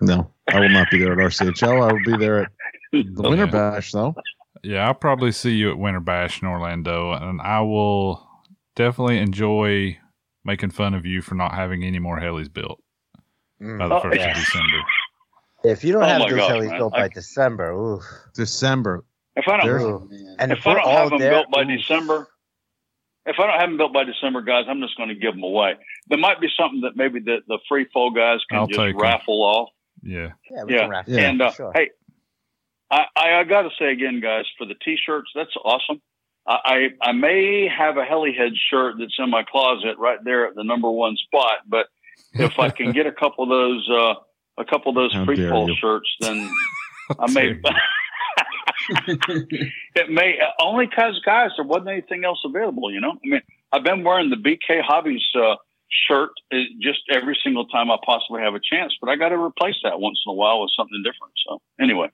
[0.00, 1.88] No, I will not be there at RCHO.
[1.88, 2.50] I will be there at
[2.92, 4.14] the Winter Bash, though.
[4.62, 8.26] Yeah, I'll probably see you at Winter Bash in Orlando, and I will
[8.76, 9.98] definitely enjoy
[10.44, 12.80] making fun of you for not having any more helis built
[13.60, 13.78] Mm.
[13.78, 14.30] by the Oh, first yeah.
[14.30, 14.76] of December.
[15.64, 16.78] If you don't Oh have my those gosh, helis man.
[16.78, 18.02] built I- by December, oof.
[18.34, 19.04] December.
[19.34, 20.08] If I don't, There- Ooh.
[20.38, 21.68] And if if I we're don't have them there, built by oof.
[21.68, 22.28] December,
[23.26, 25.42] if I don't have them built by December, guys, I'm just going to give them
[25.42, 25.74] away.
[26.08, 29.00] There might be something that maybe the, the Freefall guys can I'll just take 'em.
[29.00, 29.68] raffle off.
[30.02, 30.28] Yeah.
[30.50, 31.18] yeah, we Yeah, can wrap it Yeah.
[31.18, 31.72] up, and uh, sure.
[31.74, 31.90] hey,
[32.90, 36.00] I, I, I got to say again, guys, for the t-shirts, that's awesome.
[36.46, 40.54] I, I I may have a Helihead shirt that's in my closet right there at
[40.54, 41.86] the number one spot, but
[42.34, 44.14] if I can get a couple of those, uh,
[44.58, 46.50] a couple of those How free dare shirts, then
[47.18, 47.60] I may.
[49.94, 52.90] it may only because guys, there wasn't anything else available.
[52.92, 53.42] You know, I mean,
[53.72, 55.56] I've been wearing the BK Hobbies uh,
[56.06, 59.36] shirt uh, just every single time I possibly have a chance, but I got to
[59.36, 61.32] replace that once in a while with something different.
[61.46, 62.10] So anyway.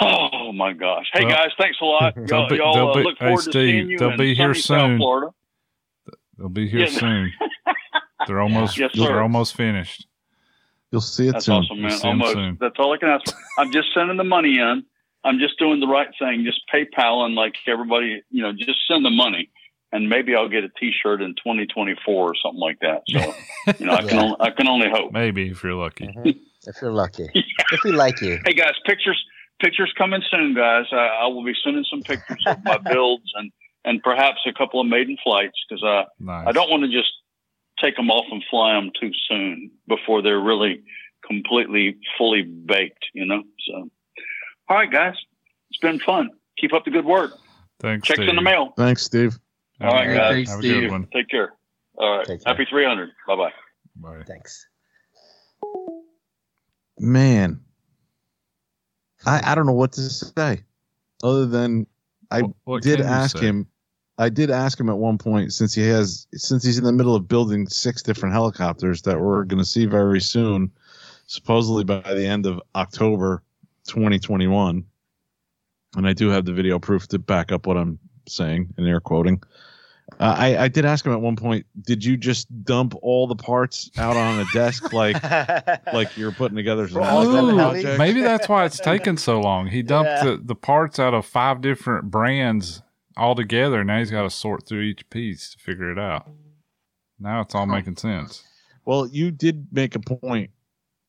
[0.00, 1.06] Oh my gosh!
[1.12, 2.14] Hey Well, guys, thanks a lot.
[2.16, 4.34] they'll Y'all, be- y'all uh, be- look hey, forward to seeing you they'll in be
[4.34, 4.98] here sunny South soon.
[4.98, 5.30] Florida.
[6.36, 6.86] They'll be here Yeah.
[6.98, 7.32] soon.
[8.26, 10.06] They're almost Yes, they're almost finished.
[10.90, 11.56] You'll see it That's soon.
[11.56, 11.90] awesome, man.
[11.90, 12.32] We'll see 'em Almost.
[12.32, 12.58] soon.
[12.60, 13.38] That's all I can ask for.
[13.58, 14.82] I'm just sending the money in.
[15.24, 16.42] I'm just doing the right thing.
[16.44, 19.50] Just PayPal and like everybody, you know, just send the money.
[19.94, 23.02] And maybe I'll get a T-shirt in 2024 or something like that.
[23.06, 23.20] So,
[23.78, 25.12] you know, I can only, I can only hope.
[25.12, 26.08] Maybe if you're lucky.
[26.08, 26.36] Mhm.
[26.66, 27.28] If you're lucky.
[27.72, 28.38] If we like you.
[28.44, 29.24] Hey guys, pictures
[29.60, 30.86] pictures coming soon, guys.
[30.92, 33.52] I, I will be sending some pictures of my builds and
[33.84, 36.48] and perhaps a couple of maiden flights because I Nice.
[36.48, 37.12] I don't want to just
[37.80, 40.82] take them off and fly them too soon before they're really
[41.26, 43.06] completely fully baked.
[43.14, 43.42] You know.
[43.66, 43.90] So,
[44.68, 45.14] all right, guys,
[45.70, 46.30] it's been fun.
[46.58, 47.32] Keep up the good work.
[47.80, 48.74] Thanks, Checks in the mail.
[48.76, 49.38] Thanks, Steve.
[49.88, 50.32] All right, Hey, guys.
[50.32, 51.08] thanks, Have a good one.
[51.12, 51.52] Take care.
[51.98, 52.26] All right.
[52.26, 52.52] Take care.
[52.54, 53.10] Happy 300.
[53.26, 53.52] Bye bye.
[53.96, 54.22] Bye.
[54.26, 54.66] Thanks.
[56.98, 57.60] Man,
[59.26, 60.62] I I don't know what to say,
[61.22, 61.86] other than
[62.30, 63.66] I What- what did ask him.
[64.16, 67.16] I did ask him at one point since he has since he's in the middle
[67.16, 70.70] of building six different helicopters that we're going to see very soon,
[71.26, 73.42] supposedly by the end of October,
[73.88, 74.84] 2021.
[75.96, 77.98] And I do have the video proof to back up what I'm
[78.28, 79.42] saying and air quoting.
[80.20, 83.34] Uh, I I did ask him at one point, did you just dump all the
[83.36, 85.20] parts out on a desk like
[85.92, 87.98] like you're putting together some For all seven Ooh, helis?
[87.98, 89.66] maybe that's why it's taken so long.
[89.66, 90.24] He dumped Yeah.
[90.24, 92.82] the, the parts out of five different brands
[93.16, 93.82] all together.
[93.82, 96.28] Now he's got to sort through each piece to figure it out.
[97.18, 98.42] Now it's all making sense.
[98.84, 100.50] Well, you did make a point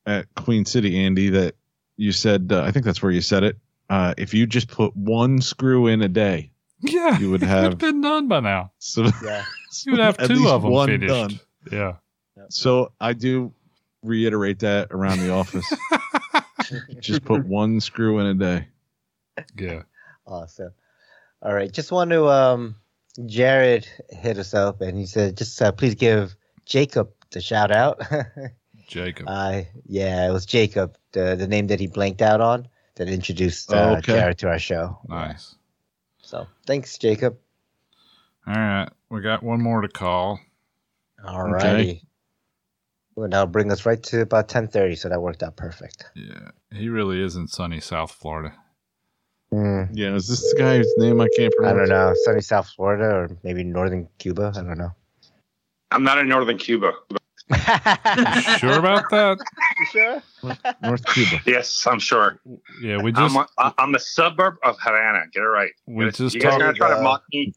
[0.06, 1.54] at Queen City, Andy, that
[1.98, 3.58] you said, uh, I think that's where you said it.
[3.90, 6.50] Uh, if you just put one screw in a day,
[6.80, 8.72] Yeah, you would it would have have been done by now.
[8.78, 9.44] so, yeah.
[9.84, 11.12] You would have two of them one finished.
[11.12, 11.40] done.
[11.70, 11.96] Yeah.
[12.48, 13.52] So I do
[14.02, 15.70] reiterate that around the office.
[17.00, 18.68] just put one screw in a day.
[19.58, 19.82] Yeah.
[20.26, 20.72] Awesome.
[21.42, 21.70] All right.
[21.70, 22.76] Just want to um
[23.26, 26.34] Jared hit us up and he said just uh, please give
[26.64, 28.00] Jacob the shout out.
[28.88, 29.26] Jacob.
[29.28, 33.72] uh yeah, it was Jacob, the the name that he blanked out on that introduced
[33.72, 34.14] uh, okay.
[34.14, 34.98] Jared to our show.
[35.08, 35.54] nice.
[36.26, 37.38] So, thanks Jacob.
[38.48, 38.88] All right.
[39.10, 40.40] We got one more to call.
[41.24, 42.02] All righty.
[43.14, 46.04] Well, that'll bring us right to about 10:30, so that worked out perfect.
[46.16, 46.50] Yeah.
[46.72, 48.54] He really is in sunny South Florida.
[49.52, 51.88] Mm, Yeah, is this the guy whose name I can't I pronounce?
[51.88, 54.52] don't know, sunny South Florida or maybe northern Cuba.
[54.56, 54.90] I don't know.
[55.92, 56.92] I'm not in northern Cuba.
[57.48, 57.56] You
[58.58, 59.38] sure about that?
[59.78, 60.22] You sure?
[60.82, 61.40] North Cuba.
[61.46, 62.38] Yes, I'm sure.
[62.80, 65.24] Yeah, we just I'm, a, I'm a suburb of Havana.
[65.32, 65.70] Get it right.
[65.86, 66.60] we just you guys talked.
[66.60, 67.52] gonna try to mock me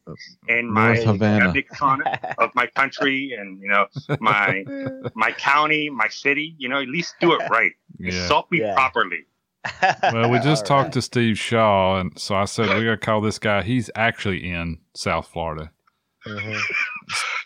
[0.48, 1.52] in my Havana.
[1.52, 2.02] lexicon
[2.38, 3.86] of my country and you know
[4.20, 4.64] my
[5.14, 6.54] my county, my city.
[6.58, 7.72] You know, at least do it right.
[7.98, 8.12] Yeah.
[8.22, 8.72] Insult me Yeah.
[8.74, 9.26] properly.
[10.04, 12.96] Well, we just All talked to Steve Shaw, and so I said we got to
[12.96, 13.62] call this guy.
[13.62, 15.70] He's actually in South Florida.
[16.26, 16.60] Mhm.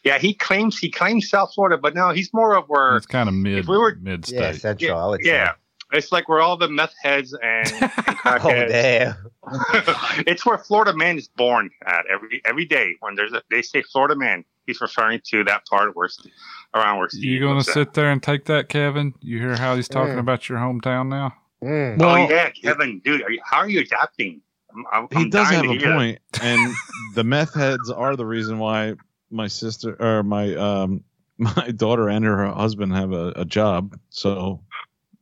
[0.05, 3.29] Yeah, he claims he claims South Florida, but no, he's more of where It's kind
[3.29, 4.61] of mid if we were- mid Yeah, state.
[4.61, 4.99] central.
[4.99, 5.53] I would yeah.
[5.53, 5.57] say.
[5.93, 8.69] It's like where all the meth heads and, and Oh crackheads.
[8.69, 9.15] damn.
[10.27, 12.95] it's where Florida man is born at every every day.
[13.01, 16.33] When there's a, they say Florida man, he's referring to that part where St-
[16.75, 17.75] around where Steve you going lives to at.
[17.75, 19.15] sit there and take that, Kevin?
[19.21, 20.21] You hear how he's talking Mm.
[20.21, 21.33] about your hometown now?
[21.63, 22.03] Mm.
[22.03, 24.41] oh Well- yeah, Kevin, dude, are you, how are you adapting?
[24.75, 26.75] I'm, I'm, he I'm does have a point, and
[27.15, 28.95] the meth heads are the reason why
[29.31, 31.03] my sister or my um
[31.39, 33.99] my daughter and her husband have a, a job.
[34.11, 34.61] So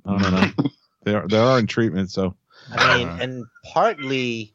[0.07, 0.71] I don't know.
[1.05, 2.11] they are they are in treatment.
[2.11, 2.35] So
[2.75, 4.55] I mean, Uh, and partly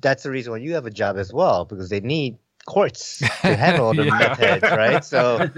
[0.00, 3.26] that's the reason why you have a job as well because they need courts to
[3.56, 4.18] handle the Yeah.
[4.18, 5.04] meth heads, right?
[5.04, 5.50] So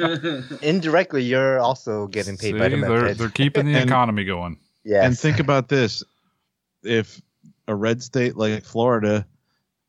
[0.62, 3.18] indirectly, you're also getting paid by the meth they're heads.
[3.18, 4.58] they're keeping the And- economy going.
[4.84, 5.04] Yeah.
[5.04, 6.04] and think about this:
[6.82, 7.20] if
[7.68, 9.26] a red state like Florida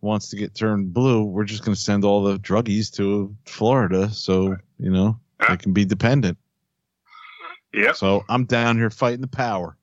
[0.02, 4.10] wants to get turned blue, we're just going to send all the druggies to Florida,
[4.12, 6.38] so you know they can be dependent.
[7.74, 7.94] Yeah.
[7.94, 9.78] So I'm down here fighting the power.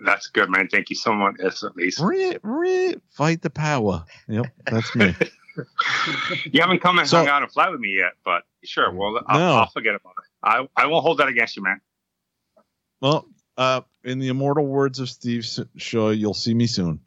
[0.00, 0.68] that's good, man.
[0.68, 1.36] Thank you so much.
[1.40, 4.04] Yes, at least Ri- ri- Fight the power.
[4.28, 5.14] Yep, that's me.
[6.52, 8.92] you haven't come and So- hung out and fly with me yet, but sure.
[8.92, 9.54] Well, I'll, No.
[9.56, 10.24] I'll forget about it.
[10.76, 11.80] I I won't hold that against you, man.
[13.00, 13.26] Well,
[13.56, 15.44] uh, in the immortal words of Steve
[15.76, 17.00] Shaw, you'll see me soon.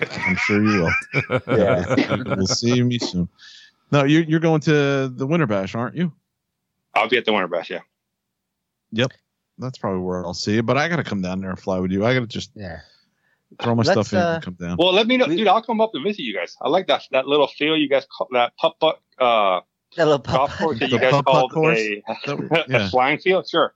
[0.00, 1.40] I'm sure you will.
[1.48, 2.22] Yeah.
[2.36, 3.28] we'll see me soon.
[3.92, 6.12] No, you're you're going to the Winter Bash, aren't you?
[6.94, 7.70] I'll be at the Winter Bash.
[7.70, 7.80] Yeah.
[8.92, 9.12] Yep.
[9.58, 10.62] That's probably where I'll see you.
[10.62, 12.04] But I got to come down there and fly with you.
[12.04, 12.80] I got to just yeah.
[13.62, 14.76] throw my Let's, stuff in uh, and come down.
[14.78, 15.46] Well, let me know, dude.
[15.46, 16.56] I'll come up and visit you guys.
[16.60, 19.60] I like that that little field you guys call that putt putt uh,
[19.96, 21.78] That little golf pop- course that you guys called course?
[21.78, 22.02] a,
[22.68, 22.86] yeah.
[22.86, 23.48] a flying field.
[23.48, 23.74] Sure.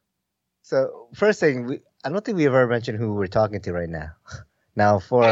[0.62, 3.88] So first thing, we, I don't think we ever mentioned who we're talking to right
[3.88, 4.10] now.
[4.76, 5.24] Now, for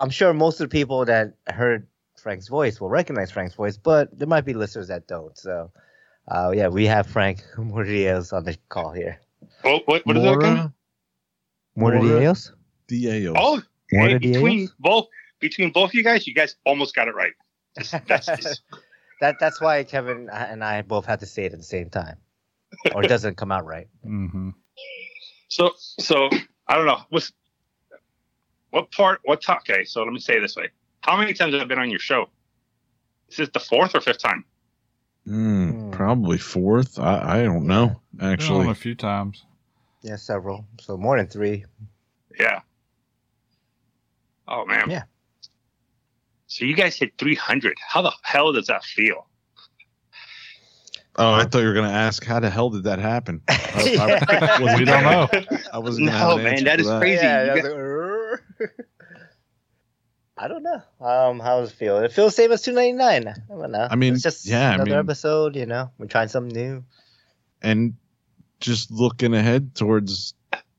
[0.00, 1.86] I'm sure most of the people that heard
[2.18, 5.36] Frank's voice will recognize Frank's voice, but there might be listeners that don't.
[5.36, 5.70] So,
[6.26, 9.20] uh, yeah, we have Frank Mordios on the call here.
[9.64, 10.72] Oh, what what is that again?
[11.76, 12.52] Mora Mordios?
[12.88, 13.34] Diao.
[13.36, 15.08] Oh, hey, between both
[15.38, 17.32] between both you guys, you guys almost got it right.
[17.78, 18.62] Just- that's just,
[19.20, 22.16] That that's why Kevin and I both had to say it at the same time,
[22.94, 23.88] or it doesn't come out right.
[24.02, 24.50] hmm
[25.48, 26.30] so so
[26.68, 27.32] I don't know what's
[28.70, 29.60] what part what top.
[29.68, 30.68] Okay, so let me say it this way:
[31.02, 32.28] How many times have I been on your show?
[33.28, 34.44] Is this the fourth or fifth time?
[35.28, 36.98] Mm, probably fourth.
[36.98, 38.00] I, I don't know.
[38.14, 39.44] Been on Actually, a few times.
[40.02, 40.64] Yeah, several.
[40.80, 41.64] So more than three.
[42.38, 42.60] Yeah.
[44.48, 44.90] Oh man.
[44.90, 45.02] Yeah.
[46.46, 47.76] So you guys hit 300.
[47.86, 49.28] How the hell does that feel?
[51.16, 53.42] oh, I thought you were gonna ask how the hell did that happen?
[53.48, 54.60] I, I Yeah.
[54.60, 55.28] wasn't We don't know.
[55.72, 57.26] I wasn't gonna have No, man, That is that for is crazy.
[57.26, 57.54] Yeah,
[58.60, 60.44] You I.
[60.44, 60.82] I don't know.
[61.00, 61.98] Um, how does it feel?
[61.98, 63.28] It feels the same as two ninety nine.
[63.28, 63.86] I don't know.
[63.90, 65.54] I mean, it's just yeah, I another mean- episode.
[65.56, 66.84] You know, we're trying something new.
[67.62, 67.94] and
[68.60, 70.34] just looking ahead towards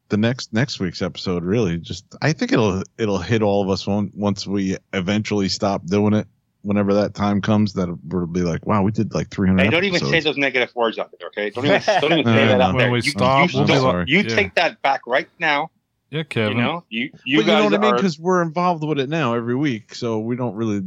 [0.09, 3.87] the next next week's episode really just i think it'll it'll hit all of us
[3.87, 6.27] on, once we eventually stop doing it
[6.63, 9.83] whenever that time comes that we'll be like wow we did like 300 Hey, don't
[9.85, 11.49] even say those negative words out there, okay?
[11.49, 12.63] Don't even, don't even say no, that no.
[12.65, 12.91] out When there.
[12.91, 14.05] we You- stop, you, we'll be sorry.
[14.07, 14.35] you Yeah.
[14.35, 15.71] take that back right now.
[16.11, 16.57] Yeah, Kevin.
[16.57, 17.95] You know, you you but you know what i mean are.
[17.95, 20.81] because we're involved with it now every week so we don't really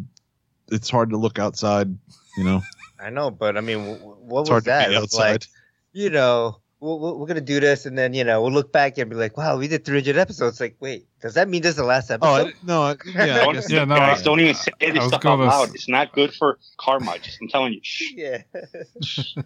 [0.70, 1.88] it's hard to look outside
[2.36, 2.60] you know
[3.00, 4.88] I know, but I mean, w- w- what it's was hard to that?
[4.88, 5.46] be outside like,
[5.92, 8.96] you know, we'll, we'll, we're gonna do this, and then you know, we'll look back
[8.96, 10.58] and be like, wow, we did three hundred episodes.
[10.58, 12.54] Like, wait, does that mean this is the last oh episode?
[12.54, 12.96] I, no I-
[13.26, 15.68] yeah, don't, guess- Yeah, no, guys, I- don't even say this stuff out loud.
[15.68, 17.18] s- It's not good for karma.
[17.18, 17.80] Just I'm telling you.
[17.82, 18.12] Shh.
[18.16, 18.42] yeah.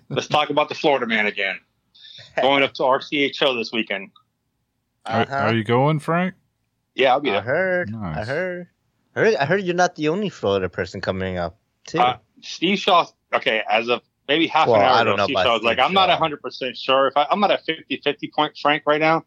[0.08, 1.58] Let's talk about the Florida man again.
[2.40, 4.10] Going up to RCHO this weekend.
[5.08, 5.34] Are, Uh-huh.
[5.34, 6.34] are you going, Frank?
[6.94, 7.42] Yeah, I'll be I there.
[7.42, 7.94] heard.
[7.94, 8.68] I heard.
[9.16, 9.34] I heard.
[9.36, 11.98] I heard you're not the only Florida person coming up too.
[12.00, 13.06] Uh, Steve Shaw.
[13.32, 15.62] Okay, as of maybe half Well, an hour I don't ago, know Steve Shaw was
[15.62, 19.00] like, "I'm not 100 percent sure if I, I'm at a 50-50 point Frank right
[19.00, 19.24] now."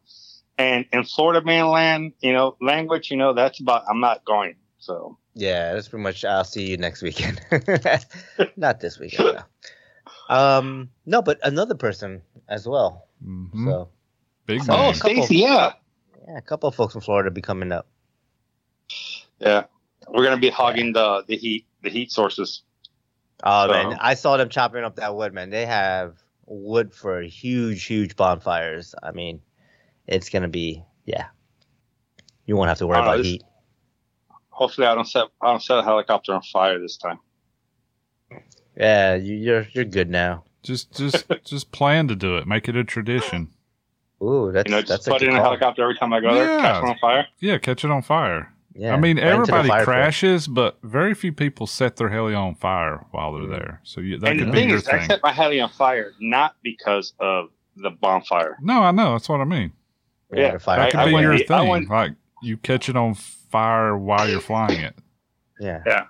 [0.58, 3.84] And in Florida man land, you know, language, you know, that's about.
[3.90, 4.56] I'm not going.
[4.80, 6.24] So yeah, that's pretty much.
[6.26, 7.42] I'll see you next weekend.
[8.58, 9.38] not this weekend.
[10.30, 10.36] No.
[10.36, 13.08] Um, no, but another person as well.
[13.26, 13.66] Mhm.
[13.66, 13.90] So
[14.60, 14.94] Big Oh, name.
[14.94, 15.74] Stacy, yeah,
[16.28, 17.88] yeah, a couple of folks from Florida be coming up.
[19.40, 19.64] yeah,
[20.10, 22.64] we're gonna be hogging the the heat the heat sources.
[23.44, 25.50] Oh So- man, I saw them chopping up that wood, man.
[25.50, 28.94] They have wood for huge, huge bonfires.
[29.02, 29.42] I mean,
[30.08, 31.28] it's gonna be yeah.
[32.46, 33.44] You won't have to worry Oh, about this- heat.
[34.50, 37.20] Hopefully, I don't set I don't set a helicopter on fire this time.
[38.78, 40.44] Yeah, you, you're you're good now.
[40.64, 42.46] Just, just, just plan to do it.
[42.48, 43.50] Make it a tradition.
[44.24, 46.20] Ooh, that's You know, that's just a put good in a helicopter every time I
[46.22, 46.62] go there, Yeah.
[46.62, 47.28] catch it on fire.
[47.40, 48.54] Yeah, catch it on fire.
[48.74, 49.86] Yeah, I mean, right everybody fire pit.
[49.86, 53.82] crashes, but very few people set their heli on fire while they're there.
[53.84, 55.70] So you, that and could the be thing your is, I set my heli on
[55.70, 58.58] fire not because of the bonfire.
[58.62, 59.12] No, I know.
[59.14, 59.74] That's what I mean.
[60.34, 61.68] Yeah, fire That could I be went- your I thing.
[61.68, 62.12] went- like
[62.42, 64.96] you catch it on fire while you're flying it.
[65.60, 66.04] Yeah, Yeah.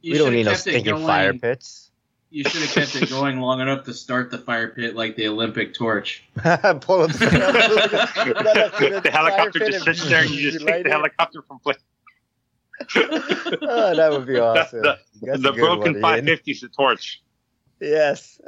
[0.00, 1.91] You we don't should've need no stinking fire pits.
[2.32, 5.28] You should have kept it going long enough to start the fire pit like the
[5.28, 6.24] Olympic torch.
[6.36, 11.58] Pull up the, the helicopter just sits there and you just take the helicopter from
[11.58, 11.76] place.
[12.96, 14.82] Oh, that would be That's awesome.
[15.20, 17.22] the, the broken one, 550 is the torch.
[17.80, 18.40] Yes.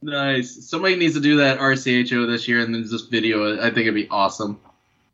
[0.00, 0.68] Nice.
[0.70, 3.58] Somebody needs to do that RCHO this year and then just video it.
[3.58, 4.60] I think it'd be awesome.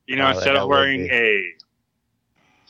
[0.06, 1.54] You know, Oh, instead of wearing a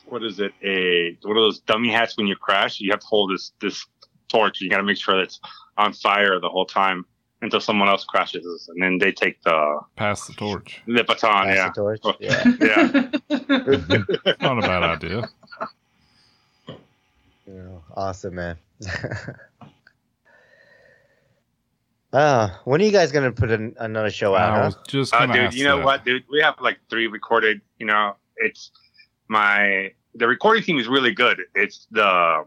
[0.05, 0.53] what is it?
[0.63, 3.85] A one of those dummy hats when you crash, you have to hold this this
[4.29, 4.61] torch.
[4.61, 5.39] You got to make sure it's
[5.77, 7.05] on fire the whole time
[7.41, 10.81] until someone else crashes, and then they take the Pass the torch.
[10.87, 11.45] the baton.
[11.47, 12.01] Pass yeah, the torch.
[12.19, 12.43] Yeah.
[12.59, 14.35] yeah.
[14.41, 15.29] Not a bad idea.
[17.47, 18.57] Yeah, awesome, man.
[22.13, 24.51] uh, when are you guys gonna put an, another show out?
[24.51, 24.71] I huh?
[24.87, 25.85] just Uh, dude, ask you know that.
[25.85, 26.23] what, dude?
[26.31, 27.61] We have like three recorded.
[27.77, 28.71] You know, it's
[29.27, 31.41] my the recording team is really good.
[31.53, 32.45] It's the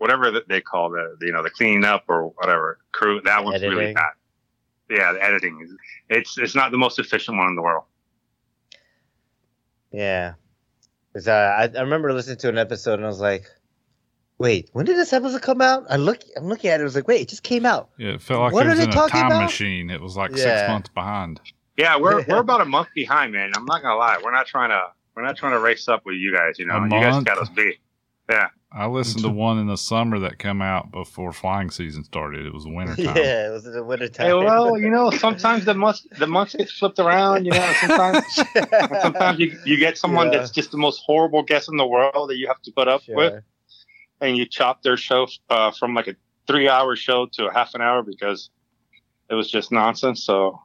[0.00, 3.20] whatever they call the you know the cleaning up or whatever crew.
[3.24, 3.94] That one's really Editing.
[3.94, 4.12] bad.
[4.90, 5.72] Yeah, the editing is
[6.08, 7.84] it's it's not the most efficient one in the world.
[9.92, 10.34] Yeah.
[11.12, 13.44] 'Cause, uh, I, I remember listening to an episode and I was like,
[14.38, 15.84] wait, when did this episode come out?
[15.90, 16.82] I look, I'm looking at it.
[16.82, 17.90] I was like, wait, it just came out.
[17.98, 19.42] Yeah, it felt like What it are was they in a talking time about?
[19.42, 19.90] machine.
[19.90, 20.36] It was like Yeah.
[20.36, 21.40] six months behind.
[21.76, 23.50] Yeah, we're we're about a month behind, man.
[23.56, 24.18] I'm not gonna lie.
[24.22, 24.82] We're not trying to
[25.16, 26.58] we're not trying to race up with you guys.
[26.58, 27.78] You know, A you guys got us beat.
[28.30, 28.48] Yeah.
[28.72, 32.46] I listened to one in the summer that came out before flying season started.
[32.46, 33.16] It was winter time.
[33.16, 34.26] Yeah, it was in the winter time.
[34.26, 37.44] Hey, well, you know, sometimes the months the months get flipped around.
[37.44, 38.34] You know, sometimes
[39.02, 40.38] sometimes you, you get someone Yeah.
[40.38, 43.02] that's just the most horrible guest in the world that you have to put up
[43.08, 43.42] with,
[44.20, 46.14] and you chop their show uh, from like a
[46.46, 48.50] three-hour show to a half an hour because
[49.28, 50.22] it was just nonsense.
[50.22, 50.60] So,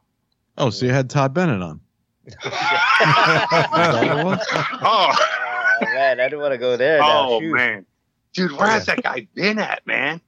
[0.58, 1.80] oh so you had todd bennett on
[4.82, 5.14] oh,
[5.80, 6.98] Oh, man, I didn't want to go there.
[6.98, 7.28] now.
[7.28, 7.54] oh Shoot.
[7.54, 7.86] man,
[8.32, 10.20] dude, where has that guy been at, man?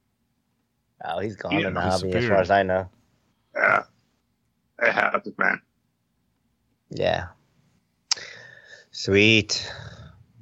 [1.03, 2.89] Oh, he's gone Yeah, in the hobby as far as I know.
[3.55, 3.83] Yeah,
[4.81, 5.61] it happens, man.
[6.89, 7.27] Yeah.
[8.91, 9.71] Sweet.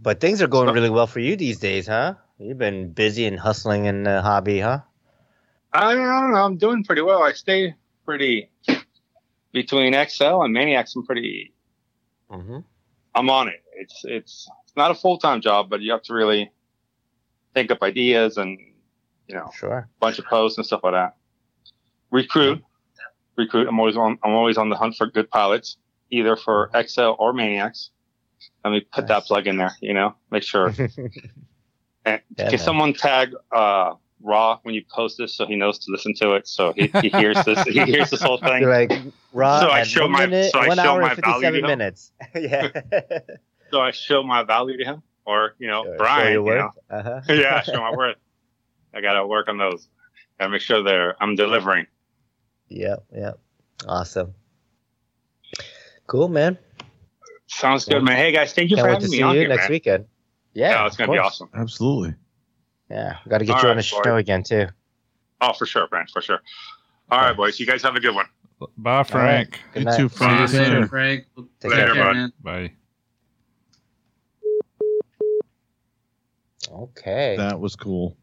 [0.01, 2.15] But things are going really well for you these days, huh?
[2.39, 4.79] You've been busy and hustling in the hobby, huh?
[5.73, 6.39] I don't know.
[6.39, 7.23] I'm doing pretty well.
[7.23, 7.75] I stay
[8.05, 8.49] pretty
[9.51, 10.95] between XL and Maniacs.
[10.95, 11.53] I'm pretty.
[12.31, 12.59] Mm-hmm.
[13.15, 13.63] I'm on it.
[13.75, 16.51] It's it's not a full time job, but you have to really
[17.53, 18.57] think up ideas and
[19.27, 19.89] you know Sure.
[19.99, 21.15] bunch of posts and stuff like that.
[22.11, 22.63] Recruit,
[23.35, 23.67] recruit.
[23.67, 24.17] I'm always on.
[24.23, 25.77] I'm always on the hunt for good pilots,
[26.11, 27.89] either for XL or Maniacs.
[28.63, 29.75] Let me put that plug in there.
[29.81, 30.73] You know, make sure.
[32.05, 35.91] And Yeah, can someone tag uh, Raw when you post this so he knows to
[35.91, 36.47] listen to it?
[36.47, 37.61] So he, he hears this.
[37.63, 38.61] He hears this whole thing.
[38.61, 38.93] You're like
[39.33, 39.59] Raw.
[39.59, 42.13] So I show my- minute, so I show hour my and value minutes.
[42.35, 42.69] yeah.
[43.71, 46.25] So I show my value to him, or you know, Show Brian.
[46.33, 46.71] your you worth.
[46.89, 46.97] know.
[46.97, 47.21] Uh-huh.
[47.33, 48.17] yeah, show my worth.
[48.93, 49.87] I gotta work on those.
[50.39, 51.87] Gotta make sure they're I'm delivering.
[52.69, 53.05] Yep.
[53.15, 53.39] Yep.
[53.87, 54.33] Awesome.
[56.07, 56.57] Cool, man.
[57.47, 58.17] Sounds good, man.
[58.17, 59.63] Hey guys, thank you Can't for wait having to me see on you here, next
[59.63, 59.71] man.
[59.71, 60.05] weekend.
[60.53, 61.49] Yeah, Yeah, it's gonna be awesome.
[61.53, 62.15] Absolutely.
[62.89, 63.85] Yeah, got to get All you on the boys.
[64.05, 64.67] show again too.
[65.41, 66.39] Oh, for sure, Brian, for sure.
[67.11, 67.59] All right, boys.
[67.59, 68.25] You guys have a good one.
[68.77, 69.59] Bye, Frank.
[69.73, 69.97] Good You night.
[69.97, 70.49] too, Frank.
[70.49, 70.87] See you soon.
[70.87, 71.25] Frank.
[71.59, 72.13] Take Later, care.
[72.13, 72.33] man.
[72.41, 72.71] Bye.
[76.71, 77.35] Okay.
[77.37, 78.17] That was cool.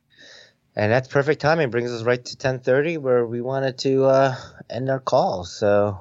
[0.77, 1.71] And that's perfect timing.
[1.71, 4.35] Brings us right to 10:30, where we wanted to uh,
[4.69, 5.45] end our call.
[5.45, 6.01] So,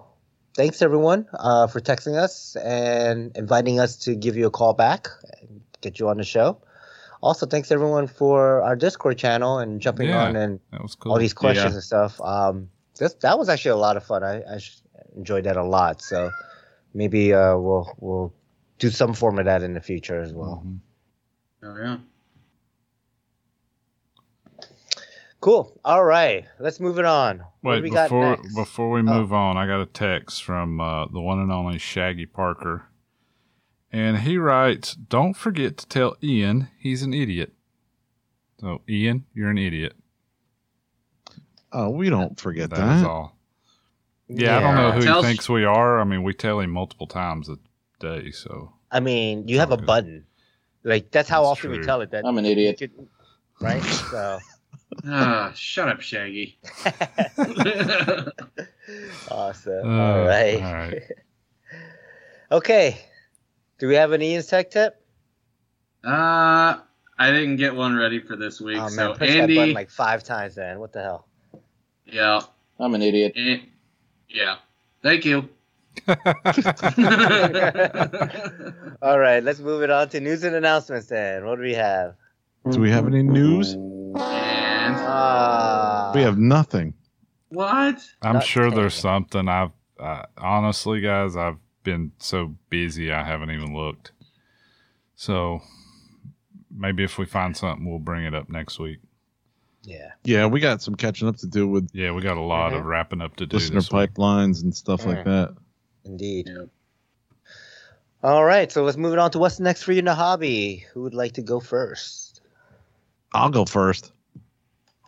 [0.56, 5.10] thanks everyone uh, for texting us and inviting us to give you a call back
[5.42, 6.58] and get you on the show.
[7.22, 11.14] Also, thanks everyone for our Discord channel and jumping Yeah, on and That was cool.
[11.14, 11.76] all these questions Yeah.
[11.76, 12.20] and stuff.
[12.20, 14.24] Um, this, that was actually a lot of fun.
[14.24, 14.60] I, I
[15.16, 16.02] enjoyed that a lot.
[16.02, 16.32] So
[16.94, 18.34] maybe uh, we'll we'll
[18.80, 20.64] do some form of that in the future as well.
[20.66, 20.80] Mhm.
[21.64, 21.98] Oh yeah.
[25.44, 25.78] Cool.
[25.84, 27.40] All right, let's move it on.
[27.60, 28.56] what do Wait, we got before next?
[28.56, 32.26] before we move on, I got a text from uh, the one and only Shaggy
[32.26, 32.86] Parker,
[33.92, 37.52] and he writes, "Don't forget to tell Ian he's an idiot."
[38.62, 39.96] So, Ian, you're an idiot.
[41.74, 43.10] Oh, we don't forget That is that.
[43.10, 43.38] all.
[44.30, 46.00] Yeah, I don't know who Tell- he thinks we are.
[46.00, 47.58] I mean, we tell him multiple times a
[48.00, 48.32] day.
[48.32, 49.84] So, I mean, you have a Okay.
[49.84, 50.26] button.
[50.84, 52.12] Like that's how That's often we tell it.
[52.12, 52.78] That I'm an idiot.
[52.80, 53.10] could-
[53.60, 53.84] right?
[53.84, 54.40] So
[55.08, 56.58] Ah, shut up, Shaggy.
[59.32, 59.90] awesome.
[59.90, 60.62] uh, all right.
[60.62, 61.02] all right.
[62.52, 62.98] okay.
[63.80, 64.96] Do we have an Ian's tech tip?
[66.04, 66.78] Uh,
[67.18, 68.78] I didn't get one ready for this week.
[68.78, 70.80] Oh man, so push that button Andy, like five times, man.
[70.80, 71.28] What the hell?
[72.06, 72.42] yeah,
[72.80, 73.34] I'm an idiot.
[73.36, 73.68] An-
[74.30, 74.58] yeah.
[75.02, 75.50] Thank you.
[76.08, 76.16] All
[79.20, 81.08] right, let's move it on to news and announcements.
[81.08, 82.16] Then, what do we have?
[82.72, 83.76] Do we have any news?
[85.04, 86.94] And Ah, We have nothing.
[87.50, 88.02] what?
[88.22, 89.48] I'm Not sure there's something.
[89.48, 94.12] I've uh, honestly, guys, I've been so busy I haven't even looked.
[95.16, 95.62] So
[96.76, 99.00] maybe if we find something, we'll bring it up next week.
[99.84, 100.12] yeah.
[100.24, 102.86] Yeah, we got some catching up to do with Yeah, we got a lot of
[102.86, 103.58] wrapping up to do.
[103.58, 104.14] listener This week.
[104.14, 105.26] pipelines and stuff like Mm.
[105.26, 105.56] that.
[106.06, 106.50] Indeed.
[106.50, 106.66] Yeah.
[108.24, 110.86] All right, so let's move it on to what's next for you in the hobby.
[110.94, 112.40] Who would like to go first?
[113.34, 114.13] I'll go first.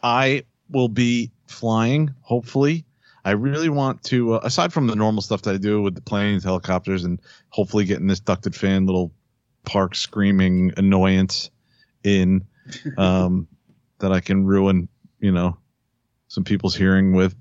[0.06, 2.86] I will be flying, hopefully.
[3.26, 6.02] I really want to, uh, aside from the normal stuff that I do with the
[6.02, 7.20] planes, helicopters, and
[7.50, 9.12] hopefully getting this ducted fan little
[9.66, 11.50] park screaming annoyance
[12.04, 12.46] in
[13.00, 13.48] um,
[13.98, 15.58] that I can ruin, you know,
[16.28, 17.36] some people's hearing with.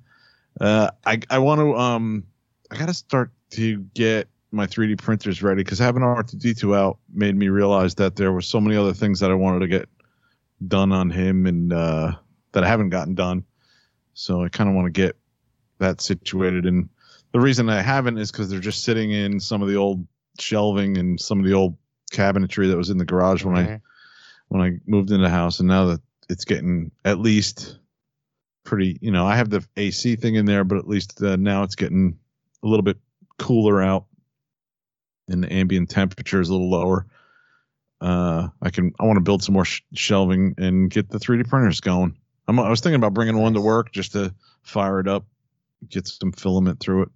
[0.59, 2.25] Uh, I, I want to, um,
[2.71, 7.37] I got to start to get my 3D printers ready because having R2D2 out made
[7.37, 9.87] me realize that there were so many other things that I wanted to get
[10.67, 12.13] done on him and uh,
[12.55, 13.45] that I haven't gotten done.
[14.15, 15.17] So I kind of want to get
[15.79, 16.65] that situated.
[16.65, 16.89] And
[17.33, 20.07] the reason I haven't is because they're just sitting in some of the old
[20.39, 21.77] shelving and some of the old
[22.13, 23.81] cabinetry that was in the garage when I Mhm.
[24.49, 25.59] when I moved into the house.
[25.59, 27.79] And now that it's getting at least
[28.63, 31.65] pretty, you know, I have the AC thing in there, but at least uh, now
[31.65, 32.17] it's getting
[32.63, 32.99] a little bit
[33.39, 34.07] cooler out
[35.29, 37.07] and the ambient temperature is a little lower
[38.01, 41.49] uh, I can I want to build some more sh- shelving and get the 3D
[41.49, 42.15] printers going.
[42.47, 45.25] I'm, I was thinking about bringing one to work just to fire it up,
[45.89, 47.09] get some filament through it,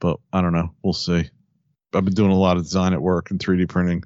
[0.00, 0.74] but I don't know.
[0.82, 1.28] We'll see.
[1.94, 4.04] I've been doing a lot of design at work and 3D printing,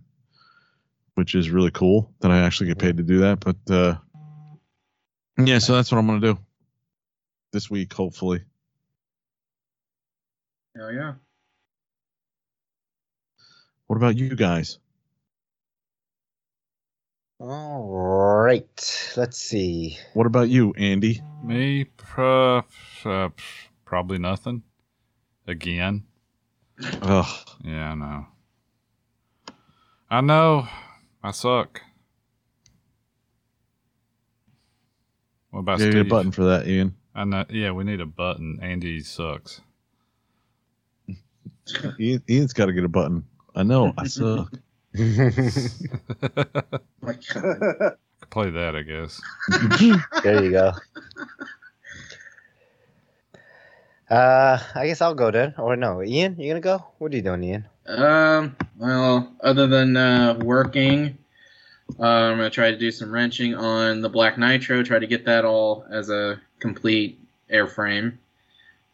[1.15, 3.41] which is really cool that I actually get paid to do that.
[3.41, 3.97] But uh,
[5.39, 6.39] yeah, so that's what I'm gonna do
[7.53, 8.43] this week, hopefully.
[10.77, 11.15] Hell yeah.
[13.87, 14.79] What about you guys?
[17.45, 19.99] All right, let's see.
[20.15, 21.21] What about you, Andy?
[21.43, 21.87] Me,
[22.17, 22.63] uh,
[23.05, 23.31] uh,
[23.85, 24.63] probably nothing.
[25.49, 26.05] Again.
[27.03, 27.49] Ugh.
[27.65, 28.27] Yeah, I know.
[30.09, 30.69] I know.
[31.21, 31.81] I suck.
[35.51, 35.95] What about Yeah, Steve?
[35.95, 36.95] get a button for that, Ian.
[37.13, 37.45] I know.
[37.51, 38.61] Yeah, we need a button.
[38.63, 39.61] Andy sucks.
[41.99, 43.25] Ian Ian's got to get a button.
[43.53, 43.93] I know.
[43.99, 44.53] I suck.
[44.95, 45.09] My
[47.35, 47.97] God.
[48.31, 49.21] Play that, I guess.
[50.23, 50.73] there you go.
[54.11, 55.55] Uh, I guess I'll go then.
[55.59, 56.85] Or no, Ian, you gonna go?
[56.99, 57.65] What are you doing, Ian?
[57.87, 61.17] Um, well, other than uh, working,
[61.99, 64.83] uh, I'm gonna try to do some wrenching on the Black Nitro.
[64.83, 67.19] Try to get that all as a complete
[67.51, 68.19] airframe.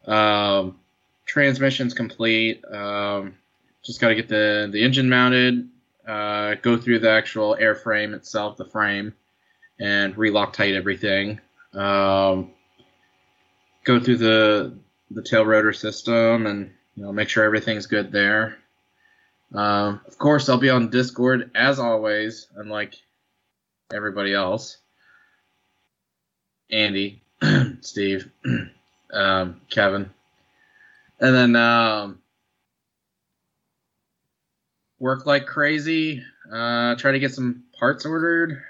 [0.07, 0.79] Um,
[1.27, 2.65] transmission's complete.
[2.65, 3.35] Um,
[3.83, 5.69] just got to get the the engine mounted.
[6.09, 9.13] Uh, go through the actual airframe itself, the frame,
[9.79, 11.39] and relock tight everything.
[11.75, 12.53] Um,
[13.85, 14.75] go through the
[15.11, 18.57] the tail rotor system and you know make sure everything's good there.
[19.55, 22.95] Um, of course, I'll be on Discord as always, unlike
[23.93, 24.79] everybody else.
[26.71, 27.23] Andy,
[27.81, 28.31] Steve,
[29.13, 30.11] um, Kevin,
[31.21, 32.19] and then um,
[34.99, 36.23] work like crazy.
[36.53, 38.63] Uh, try to get some parts ordered.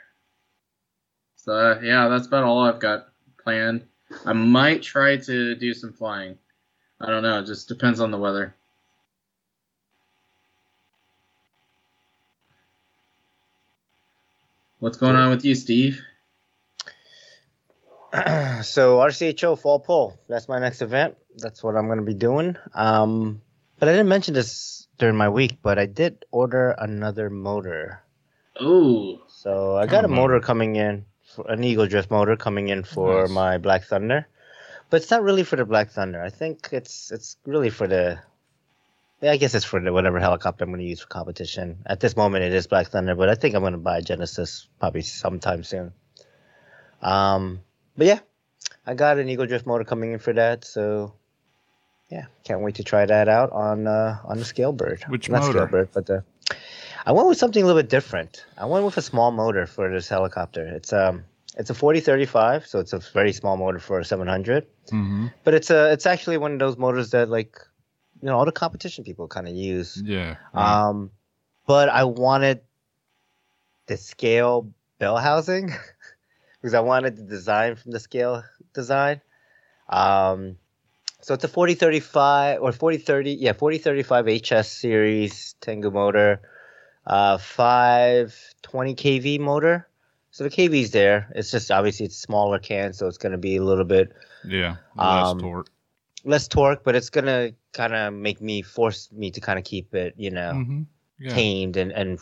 [1.37, 3.09] So yeah, that's about all I've got
[3.43, 3.87] planned.
[4.25, 6.39] I might try to do some flying.
[7.01, 7.41] I don't know.
[7.41, 8.55] It just depends on the weather.
[14.81, 16.01] What's going on with you, Steve?
[18.13, 20.19] so RCHO Fall Pull.
[20.29, 21.17] That's my next event.
[21.37, 22.57] That's what I'm going to be doing.
[22.75, 23.43] Um,
[23.79, 28.03] but I didn't mention this during my week, but I did order another motor.
[28.61, 29.21] Ooh.
[29.29, 33.23] So I got a motor coming in, for, an Eagle Drift motor coming in for
[33.23, 33.31] Nice.
[33.31, 34.27] my Black Thunder,
[34.91, 36.23] but it's not really for the Black Thunder.
[36.23, 38.19] I think it's it's really for the.
[39.21, 41.79] Yeah, I guess it's for the whatever helicopter I'm going to use for competition.
[41.87, 44.03] At this moment, it is Black Thunder, but I think I'm going to buy a
[44.03, 45.93] Genesis probably sometime soon.
[47.03, 47.61] Um,
[47.97, 48.21] but yeah,
[48.87, 51.15] I got an Eagle Drift motor coming in for that, so
[52.11, 55.09] yeah, can't wait to try that out on uh, on the Scalebird.
[55.09, 55.67] Which Not motor?
[55.67, 56.25] Scalebird, but the
[57.05, 58.45] I went with something a little bit different.
[58.57, 60.67] I went with a small motor for this helicopter.
[60.67, 61.25] It's um
[61.57, 64.67] it's a 4035, so it's a very small motor for a 700.
[64.93, 65.27] Mm-hmm.
[65.45, 67.59] But it's a it's actually one of those motors that like
[68.21, 70.01] you know all the competition people kind of use.
[70.05, 70.37] Yeah.
[70.55, 71.11] Um,
[71.67, 72.61] but I wanted
[73.87, 75.73] the scale bell housing
[76.61, 78.45] because I wanted the design from the scale
[78.75, 79.21] design.
[79.89, 80.57] Um,
[81.21, 86.41] so it's a 4035 or 4030, yeah, 4035 HS series Tengu motor,
[87.07, 89.89] uh, 520 kV motor.
[90.31, 91.33] So the kV's there.
[91.35, 94.13] It's just obviously it's smaller can, so it's going to be a little bit
[94.45, 94.77] Yeah.
[94.97, 95.71] Less Um, torque.
[96.25, 99.95] less torque, but it's gonna kind of make me force me to kind of keep
[99.95, 100.87] it, you know, Mhm.
[101.19, 101.35] Yeah.
[101.35, 102.19] tamed and and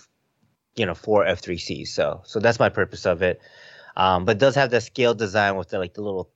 [0.76, 1.86] you know for F3C.
[1.86, 3.40] So so that's my purpose of it.
[3.96, 6.30] Um, but it does have the scale design with the like the little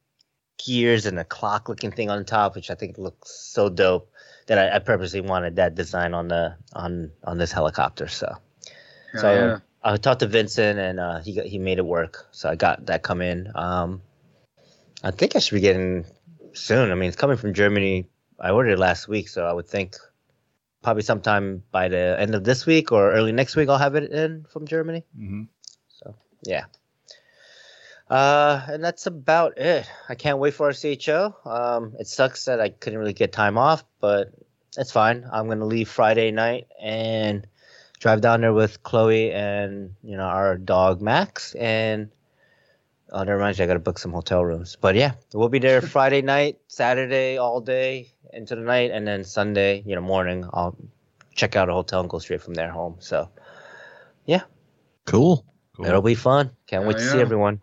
[0.65, 4.11] gears and a clock looking thing on top, which I think looks so dope
[4.47, 8.09] that I, I purposely wanted that design on the on on this helicopter.
[8.09, 8.37] So
[9.15, 9.59] so Hell yeah.
[9.83, 12.29] I talked to Vincent and uh, he got, he made it work.
[12.33, 13.51] So I got that come in.
[13.55, 14.03] Um,
[15.03, 16.05] I think I should be getting
[16.53, 16.91] soon.
[16.91, 18.07] I mean, it's coming from Germany.
[18.39, 19.97] I ordered it last week, so I would think
[20.83, 24.11] probably sometime by the end of this week or early next week I'll have it
[24.11, 25.05] in from Germany.
[25.19, 25.43] Mm-hmm.
[25.89, 26.65] So yeah.
[28.11, 29.89] Uh, and that's about it.
[30.09, 31.47] I can't wait for RCHO.
[31.47, 34.33] Um, it sucks that I couldn't really get time off, but
[34.77, 35.25] it's fine.
[35.33, 37.47] I'm gonna leave Friday night and
[38.01, 42.11] drive down there with Chloe and you know our dog Max and
[43.11, 44.77] oh never mind you I gotta book some hotel rooms.
[44.81, 49.23] But yeah, we'll be there Friday night, Saturday all day into the night, and then
[49.23, 50.77] Sunday, you know, morning I'll
[51.37, 52.97] check out a hotel and go straight from there home.
[52.99, 53.29] So
[54.27, 54.43] yeah,
[55.07, 55.45] Cool.
[55.79, 56.51] it'll be fun.
[56.67, 57.61] Can't wait Hell to see everyone.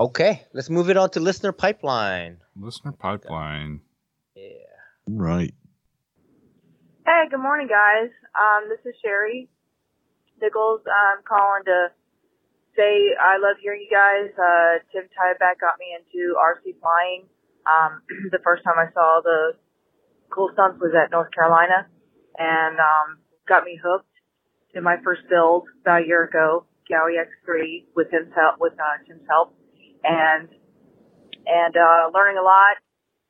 [0.00, 2.38] Okay, let's move it on to listener pipeline.
[2.56, 3.82] Listener pipeline.
[4.34, 4.64] Yeah.
[5.06, 5.52] Right.
[7.04, 8.08] Hey, good morning, guys.
[8.32, 9.50] Um, this is Sherry
[10.40, 10.80] Nichols.
[10.88, 11.92] I'm calling to
[12.72, 14.32] say I love hearing you guys.
[14.40, 17.28] Uh, Tim Tyback got me into RC flying.
[17.68, 18.00] Um,
[18.32, 19.52] the first time I saw the
[20.32, 21.84] cool stunts was at North Carolina
[22.38, 24.08] and, um, got me hooked
[24.72, 28.96] In my first build about a year ago, Gaui X3 with Tim's help, with, uh,
[29.04, 29.59] Tim's help
[30.04, 30.48] and,
[31.46, 32.76] and, uh, learning a lot,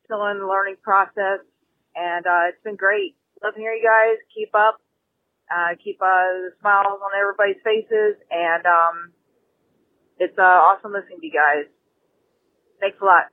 [0.04, 1.40] still in the learning process
[1.94, 3.16] and, uh, it's been great.
[3.42, 4.18] Love hearing you guys.
[4.34, 4.78] Keep up.
[5.50, 9.12] Uh, keep, uh, the smiles on everybody's faces and, um,
[10.18, 11.66] it's, uh, awesome listening to you guys.
[12.80, 13.24] Thanks a lot.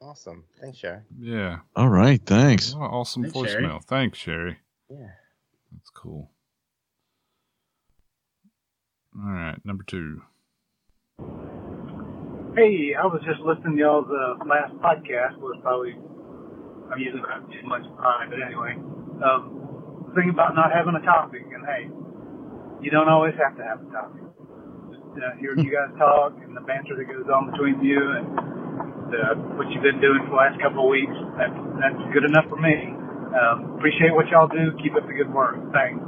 [0.00, 0.44] Awesome.
[0.60, 1.02] Thanks, Sherry.
[1.18, 1.58] Yeah.
[1.74, 2.20] All right.
[2.24, 2.72] Thanks.
[2.74, 3.50] Oh, awesome Thanks, voicemail.
[3.50, 3.80] Sherry.
[3.88, 4.58] Thanks, Sherry.
[4.88, 5.10] Yeah.
[5.72, 6.30] That's cool.
[9.20, 10.22] All right, number two.
[12.58, 15.38] Hey, I was just listening to y'all's uh, last podcast.
[15.38, 15.94] Was probably
[16.90, 18.74] I'm using not too much time, but anyway,
[19.22, 21.86] um, thing about not having a topic, and hey,
[22.82, 24.26] you don't always have to have a topic.
[24.90, 28.26] Just uh, hearing you guys talk and the banter that goes on between you and
[29.14, 32.50] uh, what you've been doing for the last couple of weeks, that's that's good enough
[32.50, 32.90] for me.
[33.38, 34.74] Um, appreciate what y'all do.
[34.82, 35.62] Keep up the good work.
[35.70, 36.02] Thanks.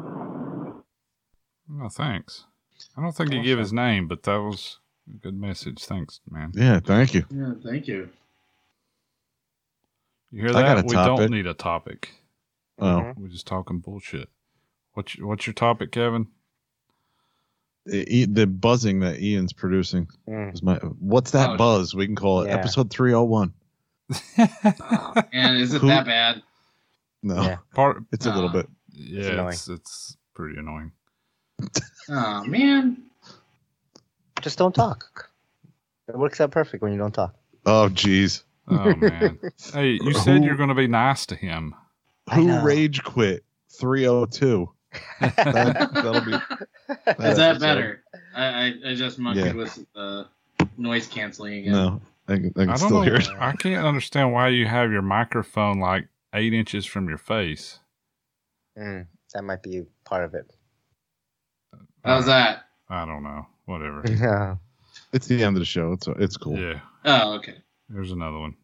[1.78, 2.51] Oh, thanks.
[2.99, 4.80] I don't think he gave his name, but that was a
[5.23, 5.85] good message.
[5.85, 6.53] Thanks, man.
[6.55, 7.24] Yeah, thank you.
[7.31, 8.09] Yeah, thank you.
[10.31, 10.85] You hear I got that?
[10.85, 11.16] a We topic.
[11.19, 12.11] don't need a topic.
[12.78, 14.28] Oh, We're just talking bullshit.
[14.95, 16.27] What's your, what's your topic, Kevin?
[17.87, 20.55] the, the buzzing that Ian's producing Mm.
[20.55, 20.77] is my.
[20.77, 21.95] What's that Oh, buzz?
[21.95, 22.57] We can call it yeah.
[22.57, 23.53] episode three hundred one.
[25.32, 26.43] And is it Who- that bad?
[27.23, 27.57] No, Yeah.
[27.74, 28.66] Part, it's a little bit.
[28.93, 29.49] yeah, annoying.
[29.53, 30.93] it's, it's pretty annoying.
[32.09, 33.03] Oh man.
[34.40, 35.30] Just don't talk.
[36.08, 37.34] It works out perfect when you don't talk.
[37.66, 38.42] Oh, jeez.
[38.68, 39.38] Oh man.
[39.72, 41.74] hey, you said Who- you're going to be nice to him.
[42.34, 43.44] Who rage quit?
[43.68, 44.70] Three hundred two.
[45.20, 46.32] That, that'll be.
[46.32, 47.60] Is that episode.
[47.60, 48.04] better?
[48.34, 49.52] I, I, I just monkeyed Yeah.
[49.54, 50.26] with the
[50.76, 51.72] noise canceling again.
[51.72, 53.02] No, I, can- I can I don't still know.
[53.02, 53.28] hear it.
[53.38, 57.78] I can't understand why you have your microphone like eight inches from your face.
[58.78, 60.50] Mm, that might be part of it.
[62.04, 62.64] How's that?
[62.88, 63.46] I don't know.
[63.70, 64.02] Whatever.
[64.09, 64.56] Yeah.
[65.12, 65.92] It's the end of the show.
[65.92, 66.59] It's it's cool.
[66.59, 66.80] Yeah.
[67.05, 67.55] Oh, okay.
[67.88, 68.55] There's another one.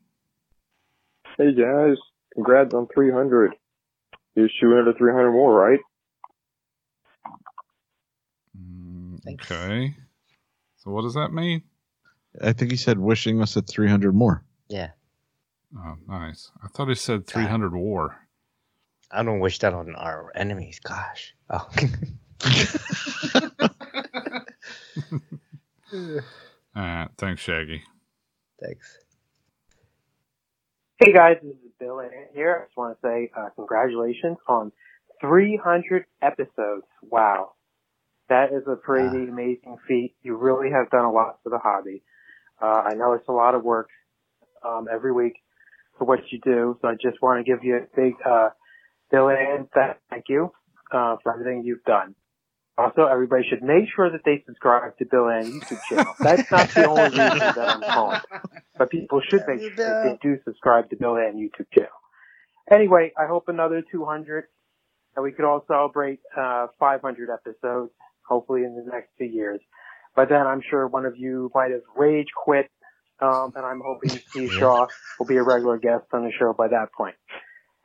[1.38, 1.96] Hey guys,
[2.34, 3.52] congrats on 300.
[4.34, 5.80] You're shooting at 300 more, right?
[8.56, 9.94] Mm, okay.
[10.76, 11.62] So what does that mean?
[12.42, 14.44] I think he said wishing us at three hundred more.
[14.68, 14.90] Yeah.
[15.76, 16.50] Oh, nice.
[16.62, 18.16] I thought he said 300 war.
[19.10, 20.80] I don't wish that on our enemies.
[20.80, 21.34] Gosh.
[21.50, 21.68] Oh.
[25.92, 26.20] All
[26.74, 27.08] right.
[27.18, 27.82] Thanks, Shaggy.
[28.62, 28.98] Thanks.
[30.98, 32.60] Hey guys, this is Bill Ant here.
[32.62, 34.72] I just want to say uh, congratulations on
[35.20, 36.86] 300 episodes.
[37.02, 37.52] Wow.
[38.30, 40.14] That is a pretty amazing feat.
[40.22, 42.02] You really have done a lot for the hobby.
[42.60, 43.88] Uh, I know it's a lot of work
[44.66, 45.34] um, every week
[45.98, 48.48] for what you do, so I just want to give you a big uh,
[49.10, 49.68] Bill Ant
[50.10, 50.50] thank you
[50.90, 52.14] uh, for everything you've done.
[52.78, 56.14] Also, everybody should make sure that they subscribe to Bill Ant YouTube channel.
[56.20, 58.20] That's not the only reason that I'm calling,
[58.76, 61.88] but people should make sure that they do subscribe to Bill Ant YouTube channel.
[62.70, 64.44] Anyway, I hope another 200,
[65.14, 67.92] and we could all celebrate uh, 500 episodes,
[68.28, 69.60] hopefully in the next two years.
[70.14, 72.70] But then I'm sure one of you might have rage quit,
[73.20, 74.86] um, and I'm hoping Steve Shaw
[75.18, 77.14] will be a regular guest on the show by that point.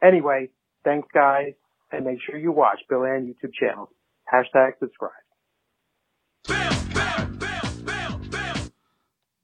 [0.03, 0.49] Anyway,
[0.83, 1.53] thanks guys,
[1.91, 3.89] and make sure you watch Bill Ant YouTube channel.
[4.31, 5.11] Hashtag subscribe.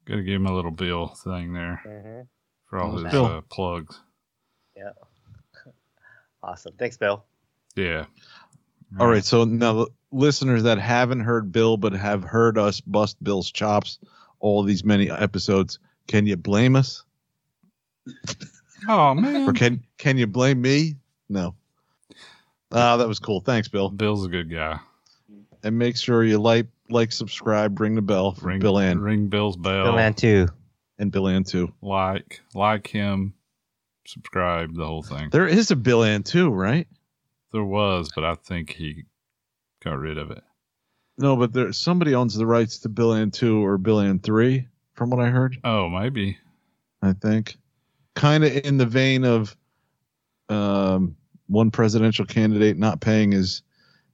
[0.04, 2.20] Got to give him a little bill thing there Mm-hmm.
[2.66, 4.00] for all his uh, plugs.
[4.76, 4.90] Yeah.
[6.40, 6.72] Awesome.
[6.78, 7.24] Thanks, Bill.
[7.74, 8.04] Yeah.
[9.00, 9.24] All right.
[9.24, 13.98] So now, listeners that haven't heard Bill but have heard us bust Bill's chops
[14.38, 17.02] all these many episodes, can you blame us,
[18.88, 19.48] Oh man.
[19.48, 20.94] or can can you blame me?
[21.28, 21.56] No.
[22.70, 23.40] Ah, that was cool.
[23.40, 23.88] Thanks, Bill.
[23.88, 24.78] Bill's a good guy.
[25.62, 29.56] And make sure you like, like, subscribe, ring the bell Ring Bill Ann Ring Bill's
[29.56, 29.84] bell.
[29.84, 30.48] Bill Ann too.
[30.98, 31.72] and Bill Ann too.
[31.82, 33.34] Like, like him,
[34.06, 35.30] subscribe, the whole thing.
[35.30, 36.86] There is a Bill Ann too, right?
[37.52, 39.04] There was, but I think he
[39.82, 40.42] got rid of it.
[41.16, 44.68] No, but there somebody owns the rights to Bill Ann two or Bill Ann three,
[44.94, 45.58] from what I heard.
[45.64, 46.38] Oh, maybe.
[47.02, 47.56] I think,
[48.14, 49.56] kind of in the vein of
[50.48, 51.16] um,
[51.48, 53.62] one presidential candidate not paying his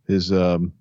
[0.07, 0.73] his um,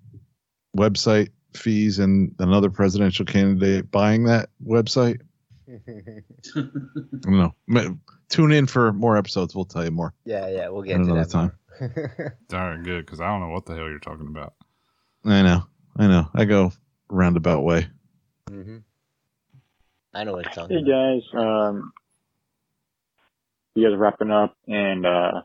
[0.76, 5.20] website fees and another presidential candidate buying that website.
[5.68, 6.62] I
[7.20, 7.98] don't know.
[8.28, 9.54] Tune in for more episodes.
[9.54, 10.12] We'll tell you more.
[10.24, 11.52] yeah, yeah, we'll get At to another that time.
[11.80, 12.36] more.
[12.52, 14.54] All right, good, because I don't know what the hell you're talking about.
[15.24, 15.64] I know.
[15.96, 16.28] I know.
[16.34, 16.72] I go
[17.08, 17.86] roundabout way.
[18.50, 18.78] Mm-hmm.
[20.12, 21.20] I know what it's talking Hey about.
[21.20, 21.92] guys, um,
[23.74, 25.42] you guys are wrapping up, and uh,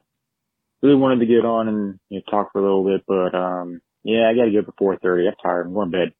[0.81, 3.81] really wanted to get on and you know, talk for a little bit, but um,
[4.03, 5.27] yeah, I got to get up at four thirty.
[5.27, 5.67] I'm tired.
[5.67, 6.13] I'm going to bed.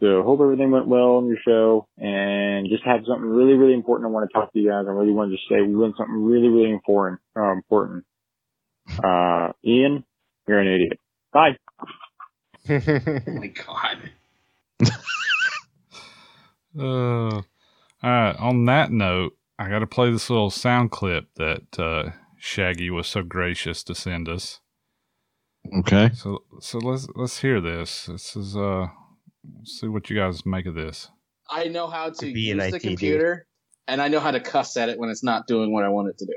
[0.00, 4.08] So hope everything went well on your show, and just have something really, really important
[4.08, 4.84] I want to talk to you guys.
[4.86, 7.20] I really wanted to say we learned something really, really important.
[7.36, 8.04] Uh, important.
[9.02, 10.04] Uh, Ian,
[10.46, 11.00] you're an idiot.
[11.32, 11.56] Bye.
[12.70, 14.10] Oh my god.
[16.78, 16.82] Uh,
[17.34, 17.44] all
[18.02, 18.36] right.
[18.38, 23.06] On that note, I got to play this little sound clip that uh, Shaggy was
[23.06, 24.60] so gracious to send us.
[25.80, 26.10] Okay.
[26.14, 28.06] So, so let's let's hear this.
[28.06, 28.86] This is uh,
[29.64, 31.10] see what you guys make of this.
[31.50, 33.46] I know how to, be an use the IT, computer,
[33.86, 36.08] and I know how to cuss at it when it's not doing what I want
[36.08, 36.34] it to do.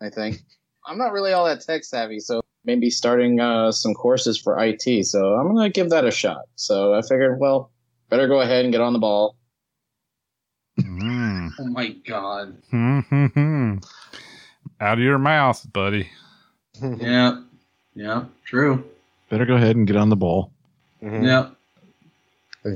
[0.00, 0.38] I think
[0.86, 5.06] I'm not really all that tech savvy, so maybe starting uh, some courses for IT.
[5.06, 6.42] So I'm gonna give that a shot.
[6.56, 7.70] So I figured, well,
[8.10, 9.36] better go ahead and get on the ball.
[10.78, 11.50] Mm.
[11.60, 12.56] Oh my god.
[14.80, 16.08] Out of your mouth, buddy.
[16.82, 17.40] yeah.
[17.94, 18.24] Yeah.
[18.44, 18.84] True.
[19.28, 20.50] Better go ahead and get on the ball.
[21.02, 21.24] Mhm.
[21.24, 21.50] Yeah.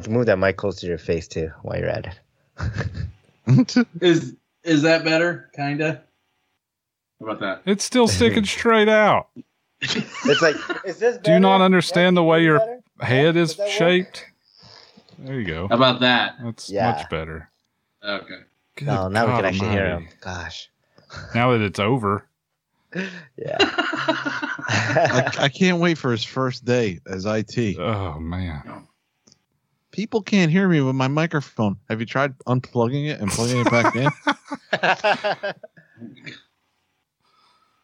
[0.09, 3.87] Move that mic close to your face too while you're at it.
[4.03, 4.35] Is
[4.65, 5.49] is that better?
[5.57, 6.03] Kinda.
[7.21, 7.63] How about that?
[7.65, 9.29] It's still sticking straight out.
[9.81, 11.65] It's like, is this Do you not better?
[11.65, 12.81] understand the way your better?
[13.01, 13.73] head is Does that work?
[13.73, 14.25] shaped?
[15.21, 15.69] There you go.
[15.69, 16.35] How about that?
[16.43, 16.91] That's Yeah.
[16.91, 17.49] much better.
[18.05, 18.41] Okay.
[18.77, 20.09] Good No, now we can actually hear him.
[20.21, 20.69] Gosh.
[21.35, 22.27] Now that it's over.
[22.95, 23.57] Yeah.
[23.61, 27.79] I, I can't wait for his first day as IT.
[27.79, 28.87] Oh man.
[29.91, 31.77] People can't hear me with my microphone.
[31.89, 34.11] Have you tried unplugging it and plugging it back in?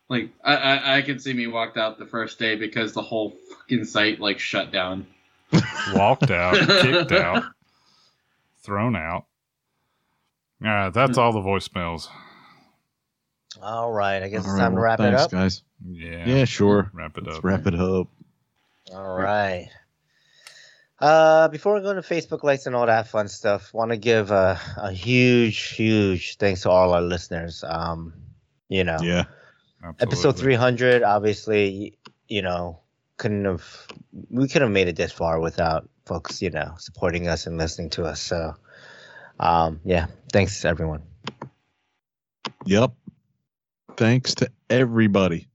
[0.09, 3.37] Like I, I I could see me walked out the first day because the whole
[3.51, 5.07] fucking site like shut down.
[5.95, 7.43] Walked out, kicked out,
[8.63, 9.25] thrown out.
[10.63, 12.09] All right, that's all the voicemails.
[13.63, 14.23] All right.
[14.23, 15.31] I guess All it's right, time to well, wrap thanks, it up.
[15.31, 15.63] guys.
[15.87, 16.27] Yeah.
[16.27, 16.91] Yeah, sure.
[16.93, 17.45] Wrap it Let's up.
[17.45, 18.09] wrap it up.
[18.93, 19.69] All right.
[21.01, 24.31] Uh, before we go into Facebook likes and all that fun stuff, want to give
[24.31, 27.65] a, a huge, huge thanks to all our listeners.
[27.67, 28.15] Um,
[28.69, 29.25] you know, Yeah.
[30.01, 31.99] episode 300, obviously,
[32.29, 32.81] you know,
[33.17, 33.65] couldn't have,
[34.31, 37.91] we could have made it this far without folks, you know, supporting us and listening
[37.91, 38.21] to us.
[38.21, 38.55] So,
[39.41, 41.03] um, yeah, thanks everyone.
[42.67, 42.93] Yep.
[43.97, 45.49] Thanks to everybody.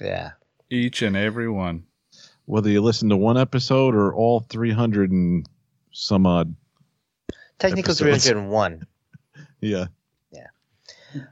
[0.00, 0.32] Yeah.
[0.70, 1.84] Each and every one.
[2.46, 5.48] Whether you listen to one episode or all 300 and
[5.92, 6.54] some odd.
[7.58, 8.24] Technical Episodes.
[8.24, 8.86] 301.
[9.64, 9.86] Yeah.
[10.32, 10.48] Yeah.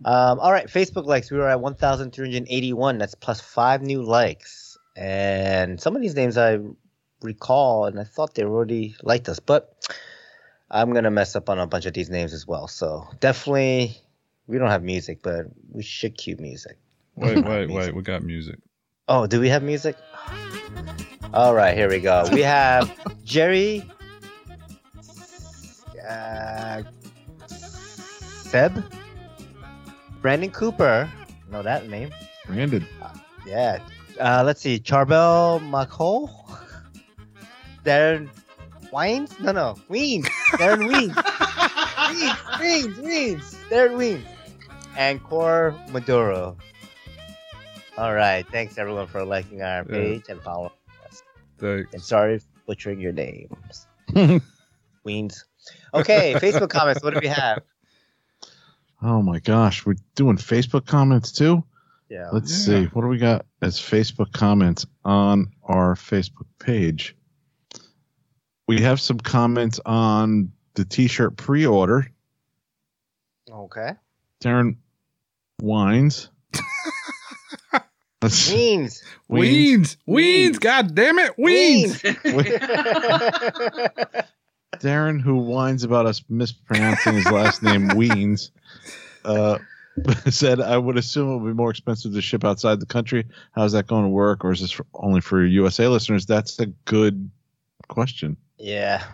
[0.04, 1.32] Um, all right, Facebook likes.
[1.32, 2.98] We were at 1,381.
[2.98, 4.78] That's plus five new likes.
[4.96, 6.60] And some of these names I
[7.22, 9.74] recall, and I thought they already liked us, but
[10.70, 12.68] I'm going to mess up on a bunch of these names as well.
[12.68, 14.00] So definitely,
[14.50, 16.76] we don't have music, but we should cue music.
[17.14, 17.94] Wait, wait, wait.
[17.94, 18.58] We got music.
[19.06, 19.96] Oh, do we have music?
[21.32, 22.28] All right, here we go.
[22.32, 22.90] We have
[23.24, 23.88] Jerry
[26.08, 26.82] uh,
[27.46, 28.84] Seb,
[30.20, 31.08] Brandon Cooper.
[31.52, 32.10] Know that name?
[32.46, 32.84] Brandon.
[33.46, 33.78] Yeah.
[34.18, 34.80] Uh, let's see.
[34.80, 36.28] Charbel McCall.
[37.84, 38.28] Darren
[38.90, 39.38] Wines?
[39.38, 39.76] No, no.
[39.88, 40.26] Weens.
[40.58, 41.14] Darren Weens.
[41.14, 42.36] Weens.
[42.58, 42.94] Weens.
[42.98, 43.54] Weens.
[43.70, 44.26] Darren Weens.
[44.96, 46.56] And Core Maduro.
[47.96, 48.46] All right.
[48.50, 50.70] Thanks everyone for liking our page and following
[51.06, 51.22] us.
[51.58, 51.92] Thanks.
[51.92, 53.86] And sorry for butchering your names.
[55.06, 55.44] Weens.
[55.94, 56.34] Okay.
[56.38, 57.02] Facebook comments.
[57.02, 57.62] What do we have?
[59.02, 59.84] Oh my gosh.
[59.86, 61.64] We're doing Facebook comments too?
[62.08, 62.28] Yeah.
[62.32, 62.80] Let's Yeah.
[62.80, 62.84] see.
[62.86, 67.16] What do we got as Facebook comments on our Facebook page?
[68.66, 72.06] We have some comments on the t shirt pre order.
[73.50, 73.92] Okay.
[74.42, 74.76] Darren
[75.60, 76.28] Wines.
[78.22, 79.02] Let's- Weens.
[79.30, 79.96] Weens.
[80.06, 80.60] Weens.
[80.60, 81.32] God damn it.
[81.38, 82.02] Weens.
[84.76, 88.50] Darren, who whines about us mispronouncing his last name, Weens,
[89.24, 89.58] uh,
[90.30, 93.26] said, I would assume it would be more expensive to ship outside the country.
[93.52, 94.44] How's that going to work?
[94.44, 96.26] Or is this for, only for USA listeners?
[96.26, 97.30] That's a good
[97.88, 98.36] question.
[98.58, 99.04] Yeah.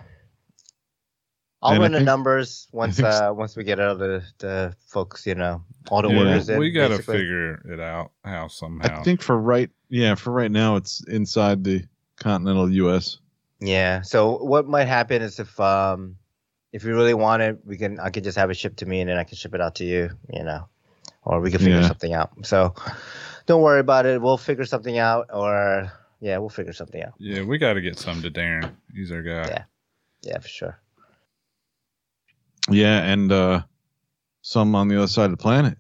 [1.63, 4.75] I'll And I run the think- numbers once uh once we get all the the
[4.87, 6.19] folks, you know, all the Yeah.
[6.19, 6.59] orders in.
[6.59, 7.19] we got to basically.
[7.19, 9.01] figure it out how somehow.
[9.01, 11.85] I think for right, yeah, for right now, it's inside the
[12.19, 13.19] continental U.S.
[13.61, 14.03] Yeah.
[14.03, 16.17] So what might happen is if um
[16.73, 19.01] if you really want it, we can I could just have it shipped to me
[19.01, 20.69] and then I can ship it out to you, you know.
[21.23, 21.89] Or we can figure Yeah.
[21.89, 22.31] something out.
[22.47, 22.75] So
[23.47, 24.21] don't worry about it.
[24.21, 27.15] We'll figure something out or yeah, we'll figure something out.
[27.19, 28.71] yeah, we got to get some to Darren.
[28.95, 29.49] He's our guy.
[29.49, 29.65] Yeah.
[30.23, 30.79] Yeah, for sure.
[32.71, 33.63] Yeah, and uh,
[34.43, 35.79] some on the other side of the planet.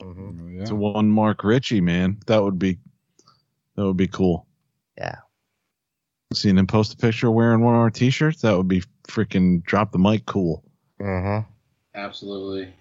[0.00, 0.64] hmm Yeah.
[0.66, 2.78] To one Mark Ritchie, man, that would be
[3.76, 4.46] that would be cool.
[4.98, 5.16] Yeah.
[6.34, 9.92] Seeing him post a picture wearing one of our t-shirts, that would be freaking drop
[9.92, 10.64] the mic cool.
[11.00, 11.48] Mm-hmm.
[11.94, 12.72] Absolutely.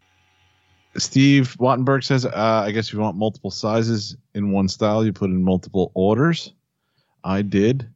[0.98, 5.14] Steve Wattenberg says, uh, I guess if you want multiple sizes in one style, you
[5.14, 6.54] put in multiple orders.
[7.24, 7.90] I did.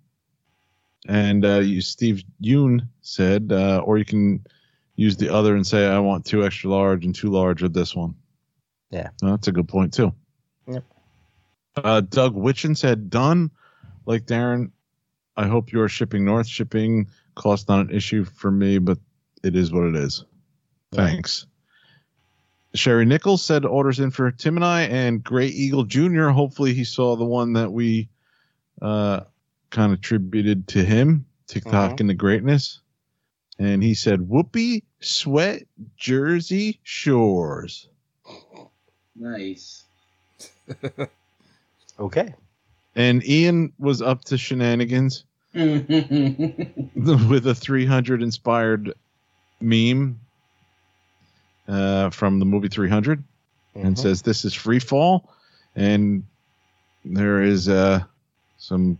[1.07, 4.45] And uh, you, Steve Yoon said, uh, or you can
[4.95, 7.95] use the other and say, I want two extra large and two large with this
[7.95, 8.15] one.
[8.91, 9.09] Yeah.
[9.21, 10.13] Well, that's a good point, too.
[10.67, 10.83] Yep.
[11.75, 13.51] Uh, Doug Witchen said, done.
[14.05, 14.71] Like Darren,
[15.35, 18.97] I hope you're shipping north shipping cost not an issue for me, but
[19.43, 20.23] it is what it is.
[20.93, 21.45] Thanks.
[22.75, 26.27] Sherry Nichols said orders in for Tim and I and Gray Eagle Jr.
[26.29, 28.09] Hopefully he saw the one that we
[28.81, 29.21] uh,
[29.71, 31.99] kind of tributed to him, TikTok Mhm.
[32.01, 32.81] and the greatness.
[33.57, 35.63] And he said, Whoopee Sweat
[35.97, 37.87] Jersey Shores.
[39.15, 39.83] Nice.
[41.97, 42.33] Okay.
[42.97, 45.23] And Ian was up to shenanigans
[45.53, 48.93] with a 300 inspired
[49.61, 50.19] meme
[51.69, 53.23] uh, from the movie 300
[53.75, 53.97] and Mhm.
[53.97, 55.29] says this is free fall
[55.75, 56.23] and
[57.05, 58.03] there is uh,
[58.57, 58.97] some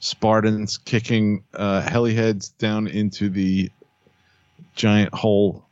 [0.00, 3.70] spartans kicking uh, heliheads down into the
[4.74, 5.64] giant hole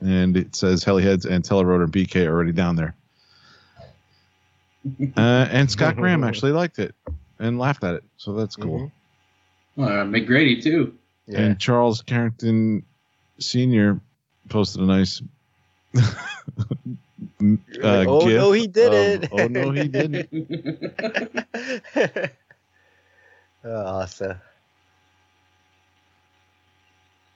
[0.00, 2.94] and it says heliheads and telerotor bk are already down there
[5.16, 6.94] uh, and scott graham actually liked it
[7.38, 8.92] and laughed at it so that's cool
[9.76, 10.94] Uh, McGrady too.
[11.34, 12.84] and Charles Carrington
[13.40, 13.98] Senior
[14.48, 15.20] posted a nice.
[15.96, 16.04] uh,
[17.82, 19.28] oh gif no, he of- didn't.
[19.32, 20.30] oh no, he didn't.
[23.64, 24.36] Oh, awesome.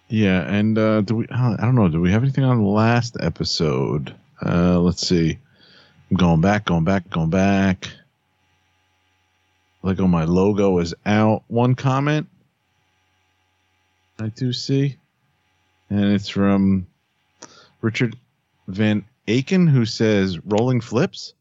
[0.09, 1.27] Yeah, and uh, do we?
[1.31, 1.89] I don't know.
[1.89, 4.15] Do we have anything on the last episode?
[4.45, 5.39] Uh, let's see.
[6.11, 7.91] I'm going back, going back, going back.
[9.83, 11.45] Like, oh, my logo is out.
[11.49, 12.27] One comment
[14.19, 14.97] I do see,
[15.91, 16.87] and it's from
[17.83, 18.17] Richard
[18.67, 21.35] Van Aken, who says "rolling flips"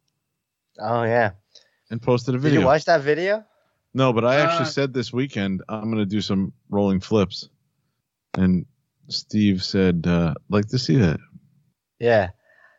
[0.78, 1.32] Oh yeah.
[1.90, 2.60] and posted a Did video.
[2.60, 3.46] you watch that video?
[3.98, 7.50] No, but I actually Uh, said this weekend I'm going to do some rolling flips.
[8.36, 8.68] And
[9.10, 11.20] Steve said, uh, like to see that.
[12.00, 12.30] Yeah.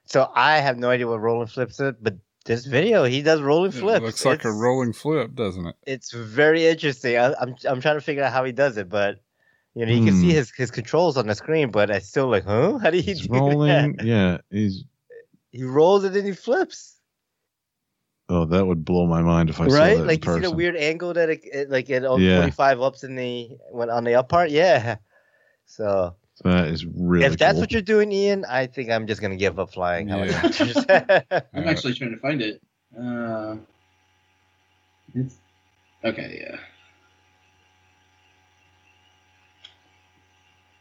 [0.05, 2.15] So I have no idea what rolling flips is, but
[2.45, 4.01] this video he does rolling It flips.
[4.01, 5.75] looks like a rolling flip, doesn't it?
[5.87, 7.17] It's very interesting.
[7.19, 9.21] I, I'm I'm trying to figure out how he does it, but
[9.75, 10.37] you know you can see Hmm.
[10.37, 12.79] his his controls on the screen, but I still like, huh?
[12.83, 13.97] How do you He's do rolling.
[13.97, 14.07] that?
[14.07, 14.85] Yeah, he's.
[15.51, 16.98] He rolls it and he flips.
[18.31, 19.81] Oh, that would blow my mind if I saw that.
[19.81, 19.99] right?
[19.99, 22.37] Like in you see the weird angle that it, it like it all Yeah.
[22.41, 24.51] 45 ups in the when on the up part.
[24.51, 24.97] Yeah.
[25.65, 26.15] So
[26.45, 27.25] That is really.
[27.25, 27.61] if that's cool.
[27.61, 32.11] what you're doing, Ian, I think I'm just gonna give up flying I'm actually trying
[32.11, 32.61] to find it.
[32.99, 33.57] Uh,
[35.15, 35.37] it's
[36.05, 36.45] okay.
[36.45, 36.59] Yeah.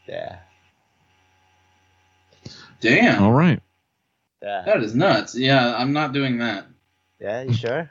[0.06, 0.38] yeah.
[2.80, 3.22] Damn.
[3.22, 3.60] All right.
[4.42, 4.62] Yeah.
[4.66, 5.34] That is nuts.
[5.34, 6.66] Yeah, I'm not doing that.
[7.20, 7.90] Yeah, you sure?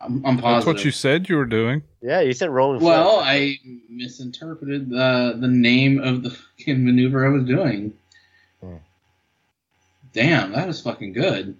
[0.00, 1.82] I'm, I'm That's what you said you were doing.
[2.00, 3.58] Yeah, you said rolling Well, I
[3.88, 7.92] misinterpreted the the name of the fucking maneuver I was doing.
[8.60, 8.76] Hmm.
[10.12, 11.56] Damn, that is fucking good.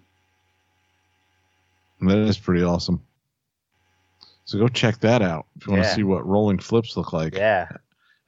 [2.00, 3.00] That is pretty awesome.
[4.44, 7.34] So go check that out if you want to see what rolling flips look like.
[7.34, 7.68] Yeah.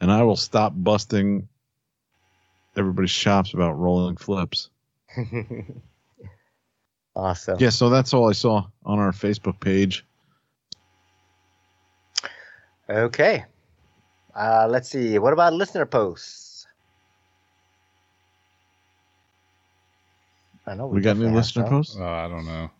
[0.01, 1.49] And I will stop busting
[2.77, 4.71] everybody's chops about rolling flips.
[7.17, 7.59] awesome.
[7.61, 10.05] Yeah, so that's all I saw on our Facebook page.
[12.89, 13.45] Okay.
[14.35, 15.19] Uh, let's see.
[15.19, 16.67] What about listener posts?
[20.67, 21.71] I know We got new listener some.
[21.71, 21.97] posts?
[21.99, 22.71] Uh, I don't know.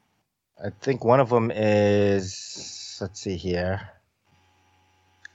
[0.65, 2.99] I think one of them is.
[3.01, 3.89] Let's see here.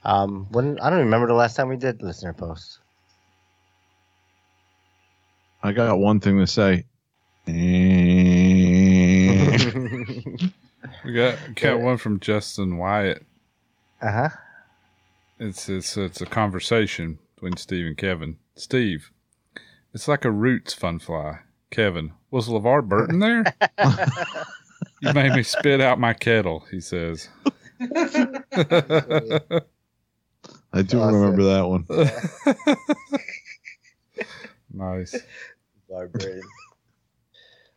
[0.04, 2.80] Um, when I don't remember the last time we did listener posts.
[5.62, 6.86] I got one thing to say.
[11.10, 13.26] We got got one from Justin Wyatt.
[14.00, 14.30] Uh huh.
[15.40, 18.38] It's it's it's a conversation between Steve and Kevin.
[18.54, 19.10] Steve,
[19.92, 21.40] it's like a Roots fun fly.
[21.72, 23.44] Kevin, was LeVar Burton there?
[25.02, 26.68] you made me spit out my Ketel.
[26.70, 27.28] He says.
[27.82, 28.44] I
[30.86, 31.88] do remember that one.
[34.72, 35.16] nice.
[35.90, 36.44] Barbarian.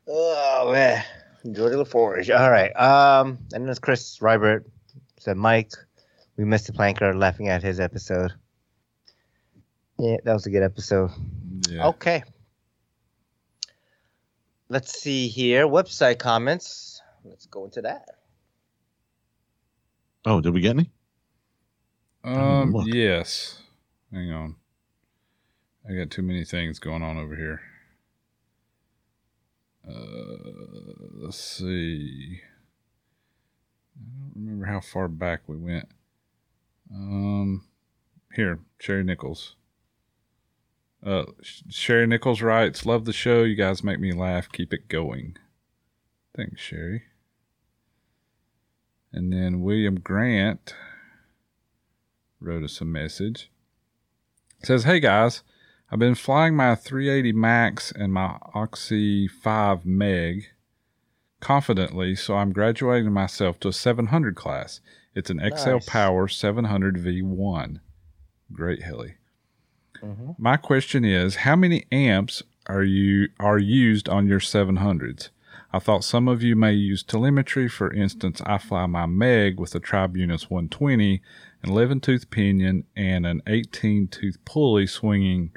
[0.07, 1.03] oh man,
[1.45, 2.31] Geordi La Forge.
[2.31, 2.71] All right.
[2.77, 4.65] Um, and then it's Chris Rybert
[5.19, 5.73] said, "Mike,
[6.37, 8.33] we missed the planker laughing at his episode.
[9.99, 11.11] Yeah, that was a good episode.
[11.69, 11.89] Yeah.
[11.89, 12.23] Okay.
[14.69, 15.67] Let's see here.
[15.67, 17.03] Website comments.
[17.25, 18.07] Let's go into that.
[20.25, 20.91] Oh, did we get any?
[22.25, 22.75] Um.
[22.87, 23.59] Yes.
[24.13, 24.57] Hang on.
[25.89, 27.61] I got too many things going on over here.
[29.89, 30.37] Uh,
[31.15, 32.41] let's see.
[33.97, 35.89] I don't remember how far back we went.
[36.93, 37.65] Um,
[38.35, 39.57] here, Sherry Nichols.
[41.05, 41.25] Uh,
[41.69, 43.43] Sherry Nichols writes, "Love the show.
[43.43, 44.51] You guys make me laugh.
[44.51, 45.37] Keep it going."
[46.37, 47.03] Thanks, Sherry.
[49.13, 50.75] And then William Grant
[52.41, 53.51] wrote us a message.
[54.63, 55.43] Says, "Hey guys,
[55.93, 60.47] I've been flying my 380 Max and my Oxy 5 Meg
[61.41, 64.81] confidently, so I'm graduating myself to a 700 class.
[65.15, 67.81] It's an XL Power 700 V1.
[68.55, 69.17] Great heli.
[70.03, 70.35] Mhm.
[70.39, 75.29] My question is, how many amps are you are used on your 700s?
[75.75, 77.69] I thought some of you may use telemetry.
[77.69, 81.21] For instance, I fly my Meg with a Tribunus 120,
[81.63, 85.53] an 11 tooth pinion, and an 18 tooth pulley swinging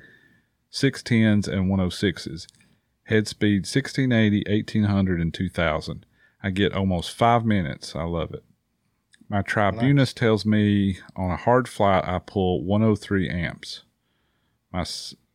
[0.75, 2.47] 610s and 106s.
[3.05, 6.05] Head speed 1680, 1800, and 2000.
[6.43, 7.95] I get almost five minutes.
[7.95, 8.43] I love it.
[9.29, 13.83] My Tribunus tells me on a hard flight I pull 103 amps.
[14.73, 14.85] My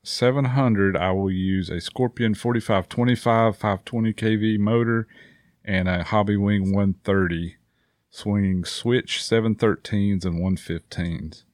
[0.03, 5.09] 700, I will use a Scorpion 4525 520 kV motor
[5.65, 7.57] and a Hobby Wing 130,
[8.11, 11.45] swinging switch 713s and 115s.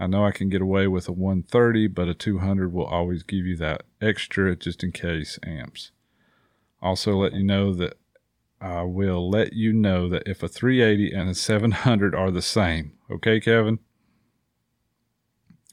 [0.00, 3.44] I know I can get away with a 130, but a 200 will always give
[3.44, 5.92] you that extra just in case amps.
[6.80, 7.98] Also, let you know that
[8.62, 12.92] I will let you know that if a 380 and a 700 are the same.
[13.10, 13.78] Okay, Kevin?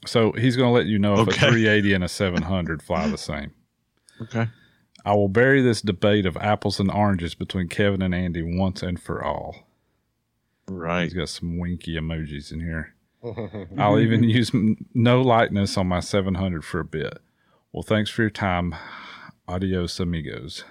[0.06, 1.46] So he's going to let you know if Okay.
[1.46, 3.52] a 380 and a 700 fly the same.
[4.20, 4.48] Okay.
[5.06, 9.00] I will bury this debate of apples and oranges between Kevin and Andy once and
[9.00, 9.68] for all.
[10.66, 11.04] Right.
[11.04, 12.94] He's got some winky emojis in here.
[13.78, 14.50] I'll even use
[14.94, 17.18] no lightness on my 700 for a bit.
[17.72, 18.74] Well, thanks for your time.
[19.46, 20.64] Adios, amigos.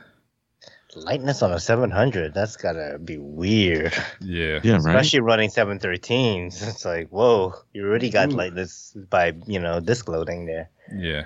[0.95, 2.33] Lightness on a 700.
[2.33, 3.93] That's gotta be weird.
[4.19, 4.59] Yeah.
[4.63, 4.95] Yeah, right.
[4.95, 6.61] Especially running 713s.
[6.67, 10.69] It's like, whoa, you already got lightness by, you know, disc loading there.
[10.95, 11.25] Yeah.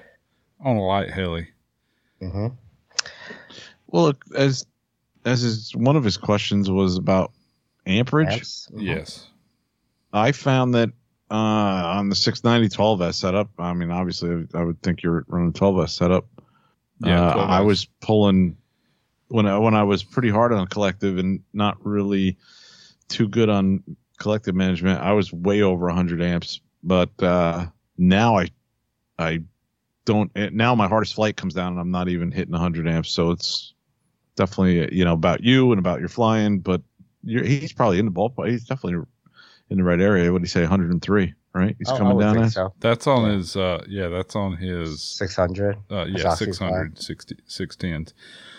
[0.66, 1.48] On a light heli.
[2.22, 2.48] Mm-hmm.
[3.88, 4.66] Well, as
[5.24, 7.32] as his one of his questions was about
[7.86, 8.28] amperage.
[8.34, 8.68] Amps?
[8.74, 8.84] Mhm.
[8.84, 9.28] Yes.
[10.12, 10.90] I found that
[11.32, 11.36] uh,
[11.98, 13.50] on the 690 12S setup.
[13.60, 16.28] I mean, obviously, I would think you're running 12S setup.
[17.00, 18.58] Yeah, Uh, I was pulling
[19.30, 22.38] when I when I was pretty hard on collective and not really
[23.10, 23.84] too good on
[24.20, 25.02] collective management.
[25.02, 27.68] I was way over 100 amps, but uh,
[27.98, 28.50] now I
[29.20, 29.44] I
[30.06, 30.32] don't.
[30.36, 33.12] eh, Now my hardest flight comes down, and I'm not even hitting 100 amps.
[33.12, 33.74] So it's
[34.36, 36.82] definitely you know about you and about your flying, but
[37.24, 38.50] you're, he's probably in the ballpark.
[38.50, 39.04] He's definitely
[39.72, 40.32] in the right area.
[40.32, 40.62] What do you say?
[40.62, 41.76] 103, right?
[41.80, 42.50] He's Oh, coming down think there.
[42.52, 42.74] so.
[42.82, 45.78] That's on his, uh, yeah, that's on his 600.
[45.90, 48.14] Uh, yeah, Oxy 600, 60, 610s.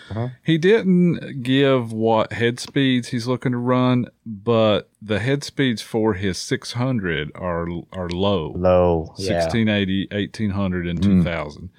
[0.09, 0.27] Uh-huh.
[0.43, 6.15] He didn't give what head speeds he's looking to run, but the head speeds for
[6.15, 8.51] his 600 are are low.
[8.51, 9.13] Low.
[9.17, 9.35] Yeah.
[9.45, 11.23] 1680, 1800, and Mm.
[11.23, 11.69] 2000.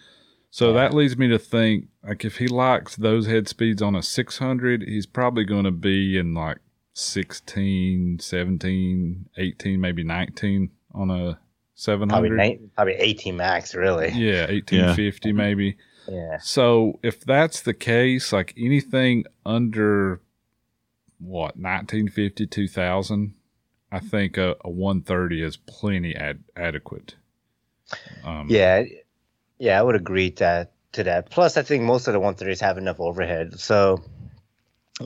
[0.51, 4.03] So that leads me to think like if he likes those head speeds on a
[4.03, 6.59] 600, he's probably going to be in like
[6.95, 11.39] 16, 17, 18, maybe 19 on a
[11.75, 12.09] 700.
[12.09, 14.11] Probably, nine, probably 18 max, really.
[14.11, 15.77] Yeah, 1850 maybe.
[16.09, 16.39] Yeah.
[16.39, 20.21] So if that's the case, like anything under
[21.19, 23.35] what 1950 2000,
[23.91, 27.17] I think a, a 130 is plenty ad- adequate.
[28.25, 28.85] Um, Yeah,
[29.59, 31.31] yeah, I would agree that to that.
[31.31, 33.59] Plus, I think most of the 130s have enough overhead.
[33.59, 34.03] So,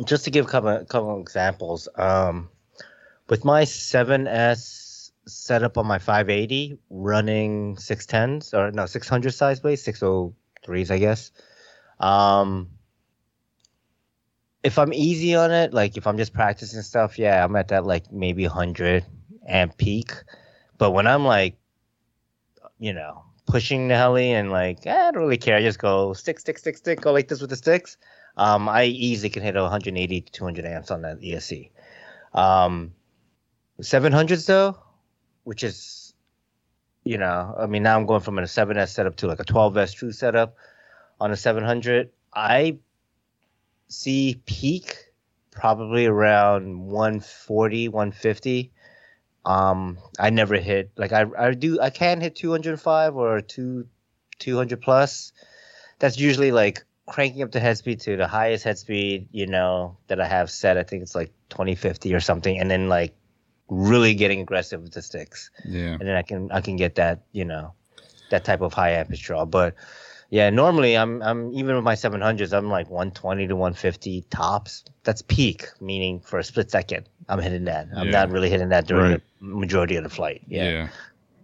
[0.05, 2.49] just to give a couple, couple examples, um,
[3.29, 9.85] with my 7S set up on my 580, running 610s or no 600 size blades,
[9.85, 11.31] 603s, I guess.
[12.01, 12.69] Um,
[14.63, 17.85] if I'm easy on it, like if I'm just practicing stuff, yeah, I'm at that
[17.85, 19.05] like maybe 100
[19.47, 20.13] amp peak.
[20.79, 21.59] But when I'm like
[22.79, 25.57] you know, pushing the heli and like, eh, I don't really care.
[25.57, 27.97] I just go stick, stick, stick, stick, go like this with the sticks.
[28.39, 31.71] Um, I easily can hit 180 to 200 amps on that ESC.
[32.33, 32.95] Um,
[33.83, 34.79] 700s though,
[35.43, 36.15] which is,
[37.05, 39.95] you know, I mean, now I'm going from a 7S setup to like a 12S
[39.95, 40.57] true setup
[41.21, 42.11] on a 700.
[42.33, 42.79] I
[43.89, 44.97] see peak
[45.51, 48.73] probably around 140, 150.
[49.45, 53.87] Um, I never hit like I I do I can hit 205 or two
[54.39, 55.33] 200 plus.
[55.99, 59.97] That's usually like cranking up the head speed to the highest head speed, you know,
[60.09, 60.77] that I have set.
[60.77, 63.15] I think it's like 2050 or something, and then like
[63.69, 65.51] really getting aggressive with the sticks.
[65.65, 65.93] Yeah.
[65.93, 67.75] And then I can I can get that you know
[68.31, 69.45] that type of high ampage draw.
[69.45, 69.75] But
[70.31, 74.85] yeah, normally I'm I'm even with my 700s I'm like 120 to 150 tops.
[75.05, 77.89] That's peak, meaning for a split second I'm hitting that.
[77.97, 78.13] I'm Yeah.
[78.13, 79.23] not really hitting that during Right.
[79.41, 80.43] the majority of the flight.
[80.47, 80.89] Yeah.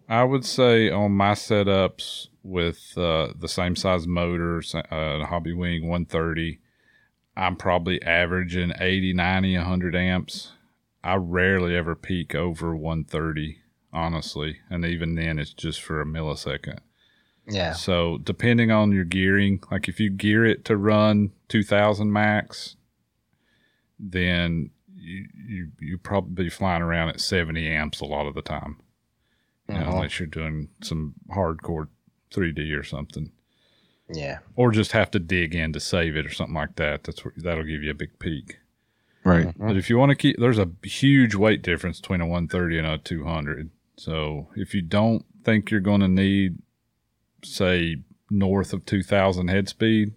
[0.09, 5.83] I would say on my setups with uh, the same size motor, uh, Hobby Wing
[5.89, 6.61] 130,
[7.37, 10.53] I'm probably averaging 80, 90, 100 amps.
[11.03, 13.59] I rarely ever peak over 130,
[13.93, 14.59] honestly.
[14.71, 16.79] And even then, it's just for a millisecond.
[17.49, 17.73] Yeah.
[17.73, 22.77] So depending on your gearing, like if you gear it to run 2000 max,
[23.99, 28.43] then you you you probably be flying around at 70 amps a lot of the
[28.43, 28.81] time.
[29.69, 29.93] You know, Uh-huh.
[29.97, 31.89] unless you're doing some hardcore
[32.32, 33.32] 3D or something.
[34.09, 34.38] Yeah.
[34.56, 37.05] Or just have to dig in to save it or something like that.
[37.05, 38.59] That's what that'll give you a big peak.
[39.24, 39.55] Right.
[39.56, 42.86] But if you want to keep, there's a huge weight difference between a 130 and
[42.86, 43.70] a 200.
[43.96, 46.59] So if you don't think you're going to need,
[47.42, 50.12] say, north of 2,000 head speed,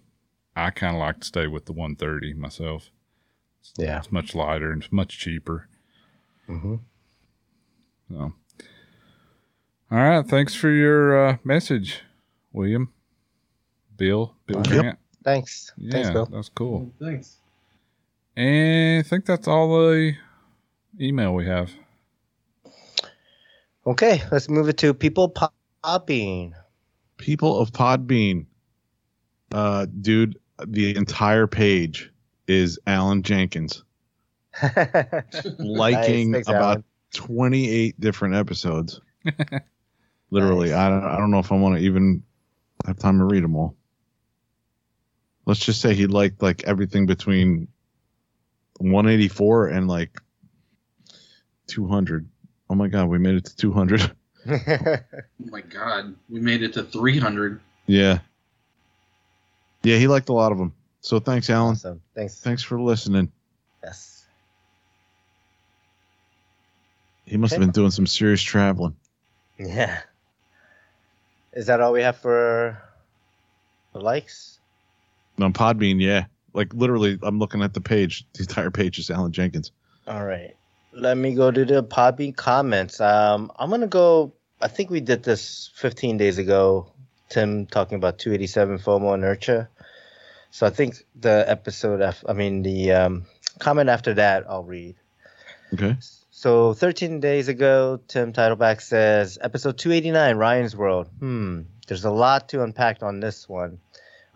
[0.54, 2.90] I kind of like to stay with the 130 myself.
[3.78, 3.98] Yeah.
[3.98, 5.68] It's much lighter and it's much cheaper.
[6.48, 6.76] Mm-hmm.
[8.10, 8.32] So,
[9.90, 10.26] all right.
[10.26, 12.02] Thanks for your uh, message,
[12.52, 12.92] William.
[13.96, 14.66] Bill, Bill Yep.
[14.66, 14.98] Grant.
[15.24, 15.72] Thanks.
[15.76, 16.26] Yeah, Thanks, Bill.
[16.26, 16.90] that's cool.
[17.00, 17.36] Thanks.
[18.36, 20.14] And I think that's all the
[21.00, 21.70] email we have.
[23.86, 25.34] Okay, let's move it to people
[25.82, 26.54] popping.
[27.16, 28.46] People of Podbean.
[29.50, 32.12] Uh, dude, the entire page
[32.46, 33.82] is Alan Jenkins
[35.58, 36.46] liking Nice.
[36.46, 36.84] Thanks, about Alan.
[37.14, 39.00] 28 different episodes.
[40.30, 42.22] Literally, I don't, I don't know if I want to even
[42.86, 43.76] have time to read them all.
[45.46, 47.68] Let's just say he liked like everything between
[48.78, 50.18] 184 and like
[51.68, 52.28] 200.
[52.70, 54.12] Oh my god, we made it to 200.
[54.50, 57.60] Oh my god, we made it to 300.
[57.86, 58.20] yeah.
[59.82, 60.72] Yeah, he liked a lot of them.
[61.00, 61.72] So thanks, Alan.
[61.72, 62.00] Awesome.
[62.14, 62.40] Thanks.
[62.40, 63.30] Thanks for listening.
[63.82, 64.26] Yes.
[67.26, 68.96] He must have been doing some serious traveling.
[69.58, 70.00] Yeah.
[71.58, 72.80] Is that all we have for
[73.92, 74.60] the likes?
[75.40, 76.26] On Podbean, yeah.
[76.52, 78.24] Like literally, I'm looking at the page.
[78.34, 79.72] The entire page is Alan Jenkins.
[80.06, 80.54] All right.
[80.92, 83.00] Let me go to the Podbean comments.
[83.00, 84.34] Um, I'm gonna go.
[84.60, 86.92] I think we did this 15 days ago.
[87.28, 89.68] Tim talking about 287 FOMO inertia.
[90.52, 93.26] So I think the episode, af- I mean the um,
[93.58, 94.94] comment after that, I'll read.
[95.74, 95.96] Okay.
[96.40, 101.08] So 13 days ago, Tim Titleback says, episode 289, Ryan's World.
[101.18, 103.80] Hmm, there's a lot to unpack on this one.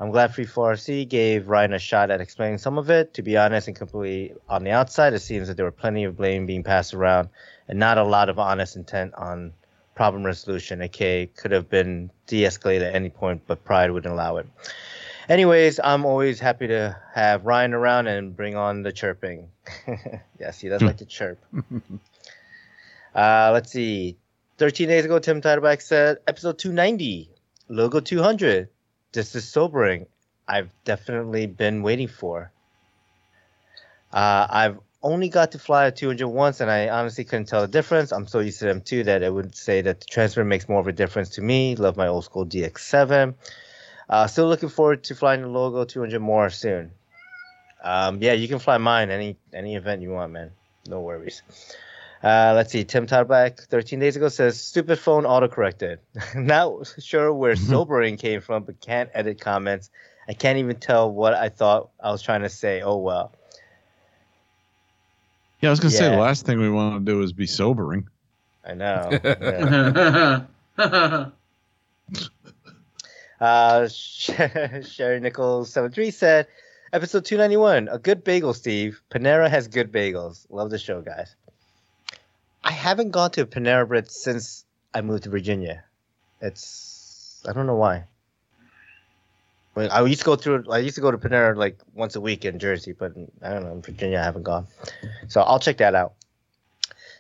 [0.01, 3.15] I'm glad Freefall RC gave Ryan a shot at explaining some of it.
[3.15, 6.17] To be honest and completely on the outside, it seems that there were plenty of
[6.17, 7.29] blame being passed around
[7.69, 9.53] and not a lot of honest intent on
[9.95, 10.83] problem resolution.
[10.83, 14.49] aka could have been de-escalated at any point, but pride wouldn't allow it.
[15.29, 19.51] Anyways, I'm always happy to have Ryan around and bring on the chirping.
[20.41, 21.39] Yes, he does like to chirp.
[23.15, 24.17] Uh, let's see.
[24.59, 27.29] 13 days ago, Tim Titleback said, episode 290,
[27.69, 28.69] logo 200.
[29.13, 30.07] This is sobering.
[30.49, 32.51] I've definitely been waiting for.
[34.13, 37.69] Uh, I've only got to fly a 200 once, and I honestly couldn't tell the
[37.69, 38.13] difference.
[38.13, 40.81] I'm so used to them too that I would say that the transfer makes more
[40.81, 41.77] of a difference to me.
[41.77, 43.35] Love my old school DX7.
[44.09, 46.93] Uh, still looking forward to flying the logo 200 more soon.
[47.83, 50.53] Um, yeah, you can fly mine any any event you want, man.
[50.89, 51.43] No worries.
[52.23, 52.85] Uh, let's see.
[52.85, 55.99] Tim Tadback 13 days ago says stupid phone autocorrected.
[56.37, 59.91] Not sure where sobering came from, but can't edit comments.
[60.29, 62.81] I can't even tell what I thought I was trying to say.
[62.81, 63.33] Oh well.
[65.61, 68.09] Yeah, I was gonna say the last thing we want to do is be sobering.
[68.65, 69.11] I know.
[70.79, 71.29] Yeah.
[73.41, 76.47] Uh, Sherry Nichols 73 said,
[76.93, 79.01] episode 291, a good bagel, Steve.
[79.11, 80.47] Panera has good bagels.
[80.51, 81.35] Love the show, guys.
[82.63, 84.65] I haven't gone to Panera Bread since
[84.95, 85.85] I moved to Virginia.
[86.41, 88.05] It's, I don't know why.
[89.75, 92.45] I used to go through, I used to go to Panera like once a week
[92.45, 94.67] in Jersey, but I don't know, in Virginia I haven't gone.
[95.29, 96.13] So I'll check that out.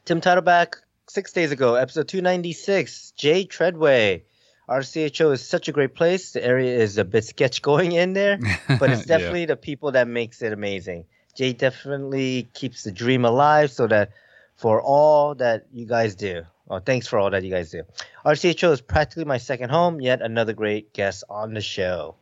[0.04, 0.74] Tim Titleback,
[1.08, 4.24] six days ago, episode 296, Jay Treadway.
[4.68, 6.32] RCHO is such a great place.
[6.32, 8.38] The area is a bit sketch going in there,
[8.78, 9.18] but it's Yeah.
[9.18, 11.04] definitely the people that makes it amazing.
[11.34, 14.10] Jay definitely keeps the dream alive so that
[14.56, 17.82] for all that you guys do, well, thanks for all that you guys do.
[18.24, 22.14] RCHO is practically my second home, yet another great guest on the show.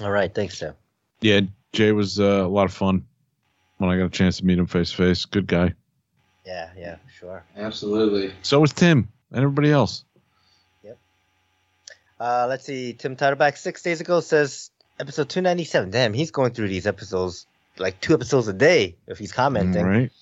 [0.00, 0.74] All right, thanks, Tim.
[1.20, 1.40] Yeah,
[1.72, 3.04] Jay was uh, a lot of fun
[3.78, 5.24] when I got a chance to meet him face to face.
[5.26, 5.74] Good guy.
[6.44, 7.44] Yeah, yeah, sure.
[7.56, 8.32] Absolutely.
[8.42, 10.04] So was Tim and everybody else.
[12.22, 12.92] Uh, let's see.
[12.92, 14.70] Tim Titleback six days ago says
[15.00, 15.90] episode 297.
[15.90, 17.46] Damn, he's going through these episodes
[17.78, 19.84] like two episodes a day if he's commenting.
[19.84, 20.12] Right.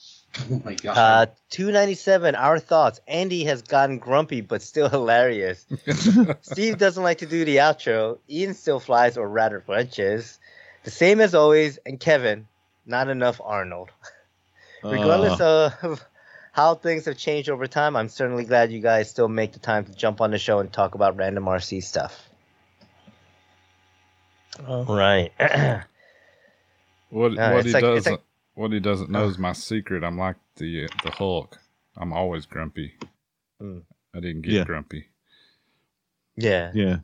[0.51, 0.97] Oh my god.
[0.97, 2.37] Uh, 297.
[2.37, 3.03] Our thoughts.
[3.07, 5.67] Andy has gotten grumpy but still hilarious.
[6.41, 8.17] Steve doesn't like to do the outro.
[8.31, 10.39] Ian still flies or rather flinches.
[10.85, 11.79] The same as always.
[11.85, 12.49] And Kevin,
[12.87, 13.91] not enough Arnold.
[14.83, 16.03] Regardless of
[16.61, 17.97] how things have changed over time.
[17.97, 20.71] I'm certainly glad you guys still make the time to jump on the show and
[20.73, 22.29] talk about random RC stuff.
[24.67, 25.33] All right.
[27.13, 28.23] What No, what he like- doesn't like-
[28.55, 30.05] what he doesn't know is my secret.
[30.05, 31.59] I'm like the the Hulk.
[31.97, 32.93] I'm always grumpy.
[33.61, 33.79] Hmm.
[34.15, 34.65] I didn't get Yeah.
[34.65, 35.07] grumpy.
[36.37, 36.71] yeah.
[36.73, 36.99] Yeah.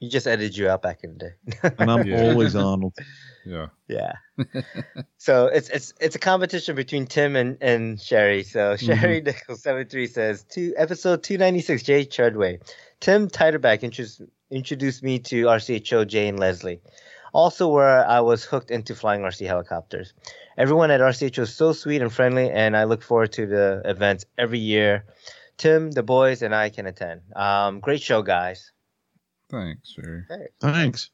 [0.00, 1.70] You just edited you out back in the day.
[1.78, 2.24] And I'm Yeah.
[2.28, 2.92] always Arnold.
[3.46, 3.66] Yeah.
[3.88, 4.14] Yeah.
[5.18, 8.42] so it's it's it's a competition between Tim and, and Sherry.
[8.42, 12.60] So Sherry Nichols seventy three says two episode two ninety six Jay Chudway.
[13.00, 16.80] Tim Titerback introduced introduced me to RCHO Jay and Leslie.
[17.32, 20.14] Also where I was hooked into flying RC helicopters.
[20.58, 24.24] Everyone at RCHO is so sweet and friendly and I look forward to the events
[24.36, 25.04] every year.
[25.56, 27.22] Tim, the boys, and I can attend.
[27.34, 28.72] Um, great show, guys.
[29.50, 30.24] Thanks, Sherry.
[30.28, 30.48] Hey.
[30.60, 31.10] Thanks.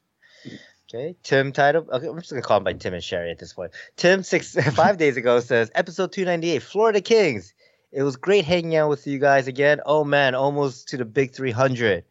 [0.94, 1.86] Okay, Tim title.
[1.90, 3.72] Okay, I'm just gonna call him by Tim and Sherry at this point.
[3.96, 7.54] Tim six five days ago says episode 298, Florida Kings.
[7.92, 9.80] It was great hanging out with you guys again.
[9.86, 12.04] Oh man, almost to the big 300.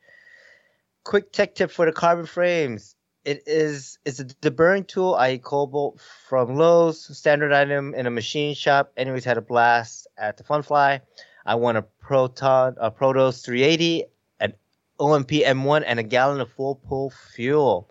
[1.03, 2.95] Quick tech tip for the carbon frames.
[3.24, 5.14] It is it's a deburring tool.
[5.14, 8.93] I Cobalt from Lowe's, standard item in a machine shop.
[8.98, 11.01] Anyways, had a blast at the Funfly.
[11.45, 14.06] I won a Proton, a Protos 380,
[14.40, 14.56] an
[15.00, 17.91] OMP M1, and a gallon of full pull fuel.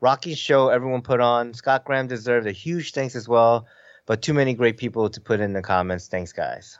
[0.00, 1.52] Rocky show everyone put on.
[1.54, 3.66] Scott Graham deserved a huge thanks as well,
[4.06, 6.08] but too many great people to put in the comments.
[6.08, 6.78] Thanks, guys.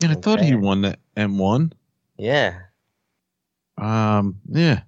[0.00, 1.72] Yeah, I thought he won the M1.
[2.18, 2.58] Yeah,
[3.78, 4.82] Um, yeah.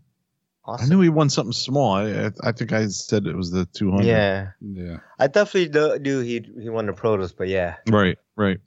[0.65, 0.87] awesome.
[0.87, 1.93] I knew he won something small.
[1.95, 4.05] I, I, I think I said it was the 200.
[4.05, 4.99] Yeah, Yeah.
[5.19, 7.77] I definitely kno- knew he he won the Protos, but yeah.
[7.89, 8.59] Right, right.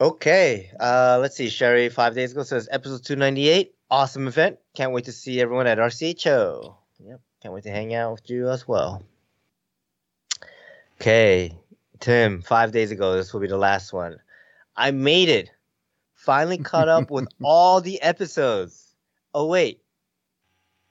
[0.00, 1.48] Okay, uh, let's see.
[1.48, 3.74] Sherry five days ago says episode two ninety eight.
[3.88, 4.58] Awesome event.
[4.74, 6.74] Can't wait to see everyone at RCHO.
[7.04, 9.02] Yep, can't wait to hang out with you as well.
[11.00, 11.56] Okay,
[11.98, 12.42] Tim.
[12.42, 14.18] Five days ago, this will be the last one.
[14.76, 15.50] I made it.
[16.14, 18.94] Finally caught up with all the episodes.
[19.34, 19.82] Oh wait,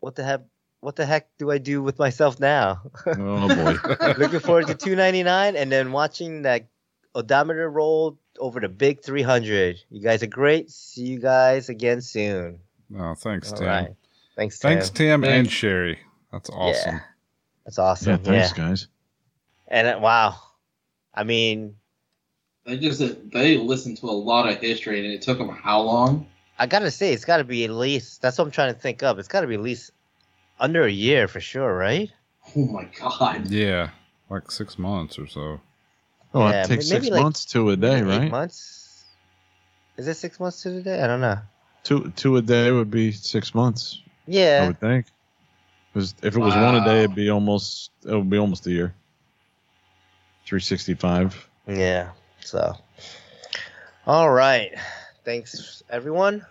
[0.01, 0.41] what the heck?
[0.81, 2.81] What the heck do I do with myself now?
[3.05, 3.75] Oh, boy.
[4.17, 6.65] Looking forward to 299 and then watching that
[7.13, 9.79] odometer roll over the big 300.
[9.91, 10.71] You guys are great.
[10.71, 12.61] See you guys again soon.
[12.97, 13.67] Oh, thanks, All Tim.
[13.67, 13.95] right.
[14.41, 14.71] Thanks, Tim.
[14.71, 15.99] Thanks, Tim and Sherry.
[16.31, 16.95] That's awesome.
[16.95, 17.01] Yeah.
[17.63, 18.09] That's awesome.
[18.25, 18.41] Yeah, Yeah.
[18.41, 18.87] thanks, guys.
[19.67, 20.35] And uh, wow.
[21.13, 21.75] I mean,
[22.65, 22.99] They just
[23.31, 26.25] they listened to a lot of history, and it took them how long?
[26.57, 28.79] I got to say, it's got to be at least, that's what I'm trying to
[28.79, 29.19] think of.
[29.19, 29.91] It's got to be at least
[30.59, 32.11] under a year for sure, right?
[32.55, 33.47] Oh my god!
[33.47, 33.89] Yeah.
[34.29, 35.61] Like six months or so.
[36.33, 38.31] Oh, Yeah, it takes six like months to a day, Eight right?
[38.31, 39.03] months?
[39.97, 40.99] Is it six months to the day?
[41.01, 41.37] I don't know.
[41.83, 44.67] Two two a day would be six months, I Yeah.
[44.67, 45.07] would think.
[45.93, 48.71] 'Cause if it was one a day, it'd be almost it would be almost a
[48.71, 48.93] year.
[50.45, 51.49] Three sixty five.
[51.67, 52.11] Yeah.
[52.39, 52.75] So,
[54.07, 54.73] all right.
[55.25, 56.45] Thanks, everyone.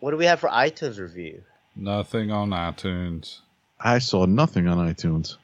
[0.00, 1.42] What do we have for iTunes review?
[1.76, 3.40] Nothing on iTunes.
[3.80, 5.36] I saw nothing on iTunes.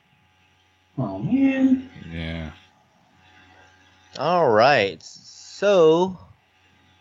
[0.98, 1.88] Oh man!
[2.10, 2.50] Yeah.
[4.18, 5.02] All right.
[5.02, 6.18] So,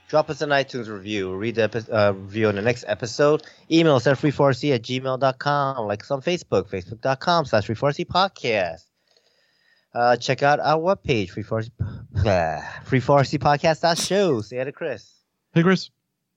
[0.10, 1.34] drop us an iTunes review.
[1.34, 3.44] Read the epi- uh, review on the next episode.
[3.72, 5.88] Email us at free4c at gmail.com.
[5.88, 8.84] Like us on Facebook, facebook.com slash free4c podcast.
[9.94, 11.72] Uh, check out our webpage, free4c,
[12.26, 14.42] uh, free4cpodcast.show.
[14.42, 15.14] Say hi to Chris.
[15.54, 15.90] Hey Chris.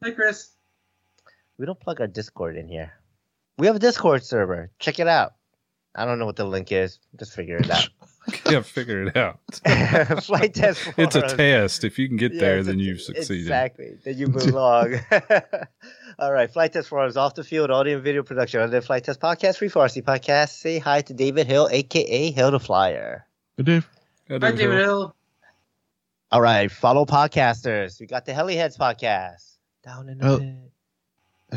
[0.04, 0.50] Hey Chris.
[1.58, 2.92] We don't plug our Discord in here.
[3.58, 4.70] We have a Discord server.
[4.78, 5.34] Check it out.
[5.94, 6.98] I don't know what the link is.
[7.18, 7.88] Just figure it out.
[8.52, 9.38] Yeah, figure it out.
[10.24, 11.84] Flight test It's a test.
[11.84, 13.42] If you can get Yeah, there, it's a then t- you've succeeded.
[13.42, 13.98] Exactly.
[14.04, 14.96] Then you belong.
[16.18, 16.50] All right.
[16.52, 19.58] Flite Test Forums, off the field, audio and video production under the Flite Test Podcast,
[19.58, 20.50] Freefall RC Podcast.
[20.50, 23.26] Say hi to David Hill, aka Hill the Flyer.
[23.56, 23.88] Hey Dave.
[24.26, 24.72] Hey, Hi, David Hill.
[24.78, 25.16] Hill.
[26.30, 26.70] All right.
[26.70, 27.98] Follow podcasters.
[28.00, 29.56] We got the Heliheads podcast.
[29.84, 30.38] Down in the Oh.
[30.38, 30.54] pit.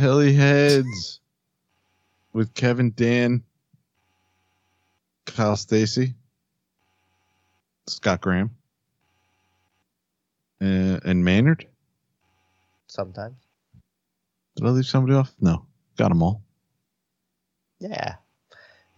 [0.02, 1.20] Heliheads
[2.34, 3.44] with Kevin Dan,
[5.26, 6.16] Kyle Stacy,
[7.88, 8.50] Scott Graham,
[10.62, 11.68] uh, and Maynard.
[12.88, 13.36] Sometimes.
[14.56, 15.34] Did I leave somebody off?
[15.42, 15.66] No,
[15.98, 16.42] got them all.
[17.80, 18.16] Yeah.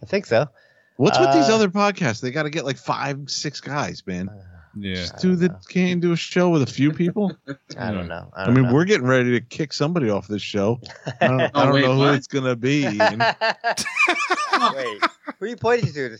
[0.02, 0.46] I think so.
[0.96, 2.20] What's with these Uh, other podcasts?
[2.20, 4.30] They got to get like five, six guys, man.
[4.76, 4.94] Yeah.
[4.94, 7.36] Just do the can't do a show with a few people.
[7.78, 8.30] I don't know.
[8.36, 8.74] I, I, don't mean, know.
[8.74, 10.80] we're getting ready to kick somebody off this show.
[11.20, 12.14] I don't, I Oh, don't wait, know who what?
[12.14, 12.82] it's gonna be.
[12.84, 13.18] Ian.
[14.74, 15.02] Wait.
[15.38, 16.18] Who are you pointing to?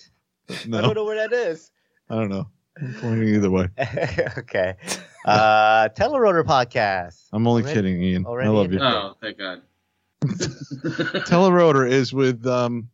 [0.51, 1.71] I don't know where that is.
[2.11, 2.49] I don't know.
[2.81, 3.69] I'm pointing either way.
[4.39, 4.75] okay.
[5.25, 7.25] Uh, Telerotor podcast.
[7.33, 8.27] I'm only Already- kidding, Ian.
[8.27, 8.79] I love you.
[8.79, 9.63] the- Oh, thank God.
[10.23, 12.89] Telerotor is with um,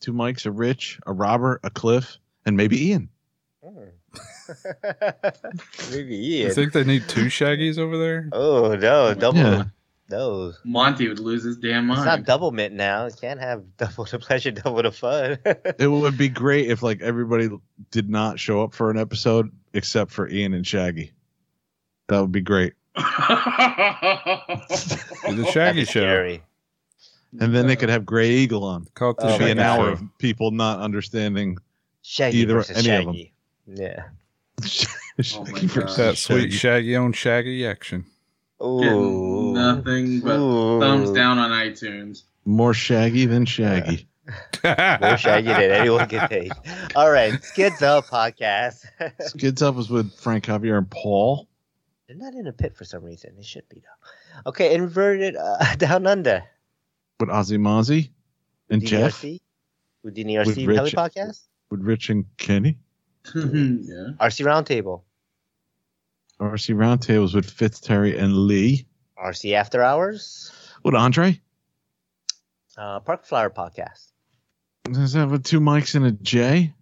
[0.00, 3.08] two mics, a Rich, a Robert, a Cliff, and maybe Ian.
[3.64, 3.84] Hmm.
[5.92, 6.48] Maybe Ian.
[6.48, 8.28] You think they need two Shaggies over there?
[8.32, 9.38] Oh no, double.
[9.38, 9.64] Yeah.
[10.10, 12.00] No, Monty would lose his damn mind.
[12.00, 12.20] it's mind.
[12.22, 13.06] not double mint now.
[13.06, 15.38] You can't have double the pleasure, double the fun.
[15.78, 17.48] It would be great if like everybody
[17.90, 21.12] did not show up for an episode except for Ian and Shaggy.
[22.08, 22.72] That would be great.
[22.96, 23.04] The
[25.52, 26.00] Shaggy Show.
[26.00, 26.42] Scary.
[27.40, 28.86] And then they could have Gray Eagle on.
[28.94, 31.56] Call it the Oh, It'd be an hour of people not understanding
[32.02, 33.14] Shaggy either versus any of them.
[33.14, 33.32] Shaggy.
[33.68, 34.02] Yeah.
[34.58, 36.56] Oh my Shaggy versus That sweet Shaggy.
[36.56, 38.06] Shaggy on Shaggy action.
[38.62, 38.80] Ooh.
[38.80, 40.80] Getting nothing but Ooh.
[40.80, 42.22] thumbs down on iTunes.
[42.44, 44.06] More Shaggy than Shaggy.
[44.64, 46.52] More Shaggy than anyone can take.
[46.94, 48.84] All right, Skids Up podcast.
[49.20, 51.48] Skids Up was with Frank Javier and Paul.
[52.06, 53.34] They're not in a pit for some reason.
[53.36, 54.50] They should be though.
[54.50, 56.42] Okay, inverted uh, down under.
[57.18, 58.10] with Ozzy Mozzie
[58.68, 59.40] and Jeff, DRC?
[60.02, 60.94] Houdini RC With Heli Rich.
[60.94, 61.46] podcast.
[61.70, 62.78] with Rich and Kenny.
[63.34, 63.42] yeah.
[64.20, 65.02] RC Roundtable.
[66.40, 68.86] RC Roundtables with Fitz, Terry, and Lee.
[69.22, 70.50] RC After Hours.
[70.82, 71.38] With Andre.
[72.78, 74.12] Uh, Park Flyer podcast.
[74.84, 76.72] Does that have with two mics and a J?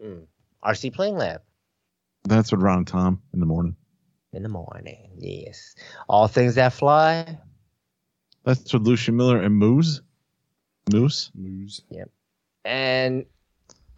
[0.00, 0.26] Mm.
[0.64, 1.42] RC Playing Lab.
[2.24, 3.74] That's with Ron and Tom in the morning.
[4.32, 5.10] In the morning.
[5.18, 5.74] Yes.
[6.08, 7.38] All things that fly.
[8.44, 10.00] That's with Lucia Miller and Moose.
[10.92, 11.32] Moose.
[11.34, 11.80] Moose.
[11.90, 12.10] Yep.
[12.64, 13.26] And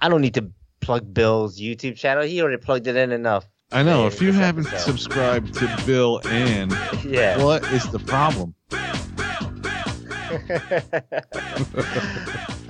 [0.00, 0.50] I don't need to
[0.80, 2.24] plug Bill's YouTube channel.
[2.24, 3.46] He already plugged it in enough.
[3.72, 4.06] I know.
[4.06, 4.84] If you haven't episode.
[4.86, 6.70] subscribed to Bill and
[7.04, 7.42] Yeah.
[7.42, 8.54] what is the problem?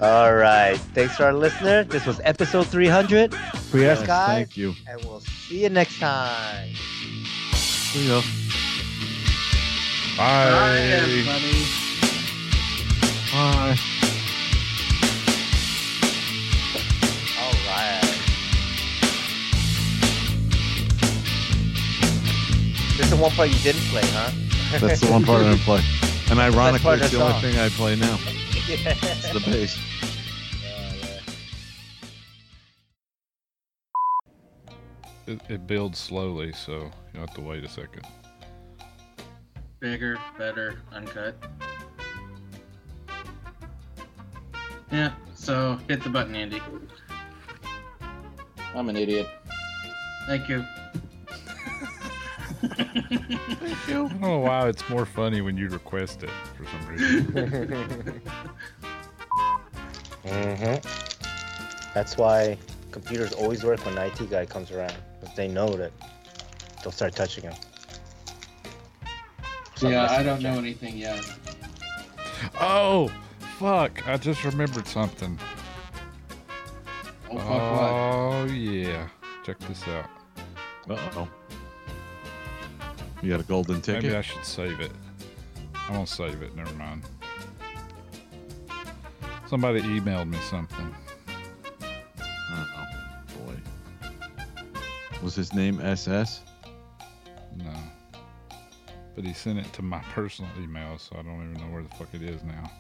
[0.00, 0.76] All right.
[0.94, 1.84] Thanks to our listener.
[1.84, 3.34] This was episode 300.
[3.34, 4.26] For Yes, yes, guys.
[4.28, 4.75] thank you.
[4.89, 6.70] And we'll see you next time.
[7.55, 8.20] See ya.
[10.16, 11.25] Bye.
[11.26, 11.66] Bye.
[13.33, 13.76] Bye.
[22.97, 24.31] This is the one part you didn't play, huh?
[24.81, 25.83] That's the one part I didn't play.
[26.31, 28.16] And ironically, part it's the the only thing I play now.
[28.66, 28.94] yeah.
[29.02, 29.78] It's the bass.
[35.26, 38.07] It, it builds slowly, so you have to wait a second.
[39.78, 41.36] Bigger, better, uncut.
[44.91, 46.62] Yeah, so hit the button, Andy.
[48.75, 49.28] I'm an idiot.
[50.26, 50.65] Thank you.
[52.62, 58.23] I don't know why it's more funny when you request it for some reason.
[60.25, 60.75] hmm
[61.94, 62.59] That's why
[62.91, 64.94] computers always work when the IT guy comes around.
[65.20, 65.93] Because they know that
[66.83, 67.55] they'll start touching them.
[69.81, 71.23] Yeah, I don't know anything yet.
[72.60, 73.10] oh,
[73.59, 74.09] fuck!
[74.09, 75.39] I just remembered something.
[77.31, 79.09] Oh, fuck Oh yeah,
[79.44, 80.09] check this out.
[80.89, 81.28] Uh oh.
[83.26, 84.05] You got a golden ticket?
[84.05, 84.92] Maybe I should save it.
[85.74, 86.55] I won't save it.
[86.55, 87.02] Never mind.
[89.48, 90.94] Somebody emailed me something.
[92.52, 92.86] Oh,
[93.44, 94.08] boy.
[95.24, 96.42] Was his name SS?
[97.56, 97.72] No.
[99.16, 101.88] But he sent it to my personal email, so I don't even know where the
[101.96, 102.70] fuck it is now.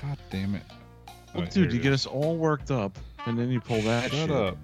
[0.00, 0.62] God damn it.
[1.34, 2.96] Well, Oh, dude, you get us all worked up,
[3.26, 4.30] and then you pull that Shut shit.
[4.30, 4.56] up.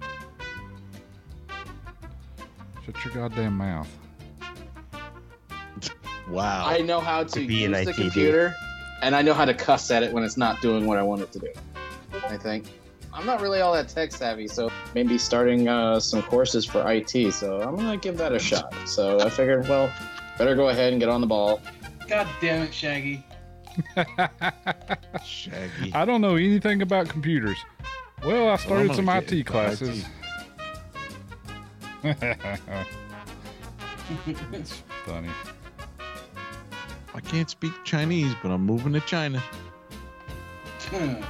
[2.85, 3.89] Shut your goddamn mouth.
[6.29, 6.65] Wow.
[6.67, 7.95] I know how to, To be use an the ITD.
[7.95, 8.55] computer,
[9.01, 11.21] and I know how to cuss at it when it's not doing what I want
[11.21, 11.51] it to do.
[12.27, 12.65] I think.
[13.13, 17.33] I'm not really all that tech savvy, so maybe starting uh, some courses for IT.
[17.33, 18.73] So I'm gonna give that a shot.
[18.85, 19.91] So I figured, well,
[20.37, 21.59] better go ahead and get on the ball.
[22.07, 23.23] God damn it, Shaggy.
[25.25, 25.93] Shaggy.
[25.93, 27.57] I don't know anything about computers.
[28.23, 30.05] Well, I started gonna some IT into classes.
[34.53, 35.29] it's funny.
[37.19, 39.43] I can't speak Chinese, but I'm moving to China.
[40.93, 41.21] I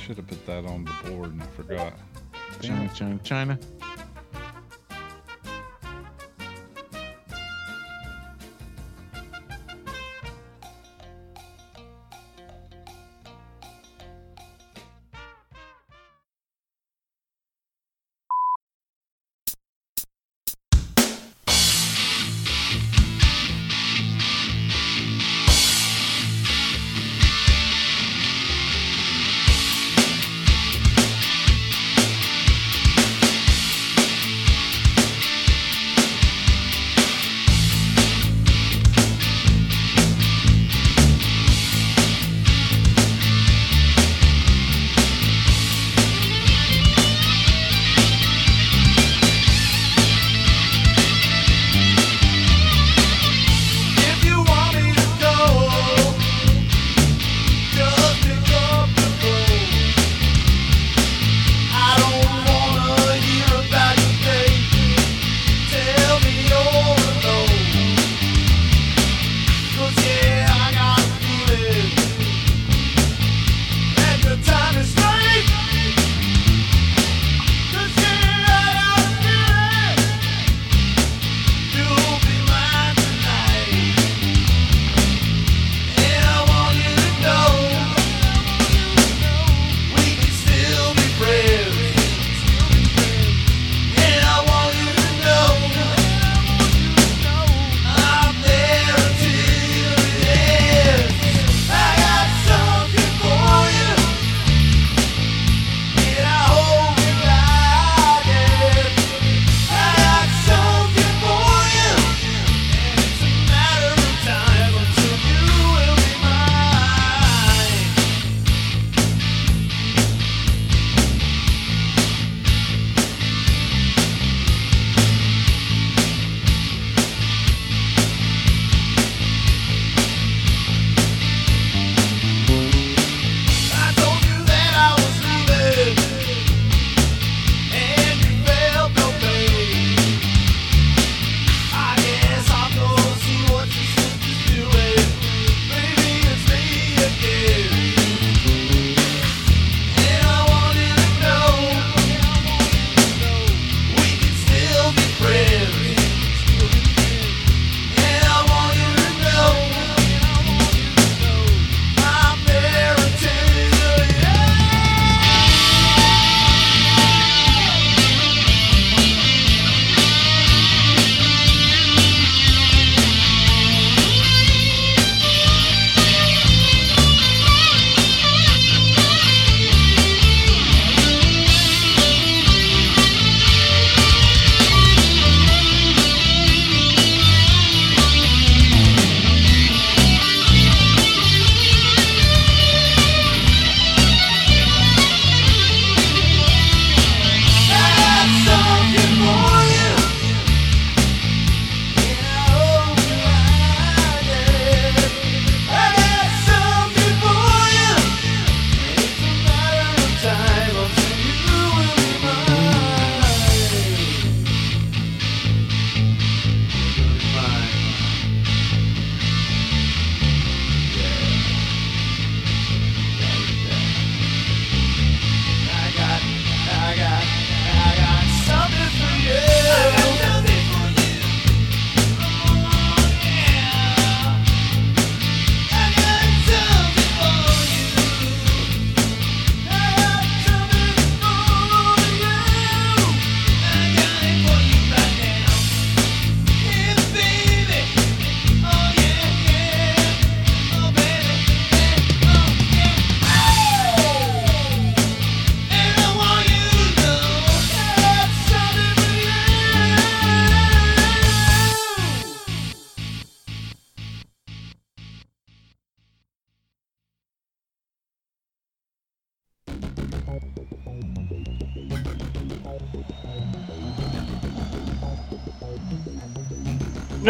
[0.00, 1.94] should have put that on the board and I forgot.
[2.60, 2.88] China.
[2.94, 3.58] China, China.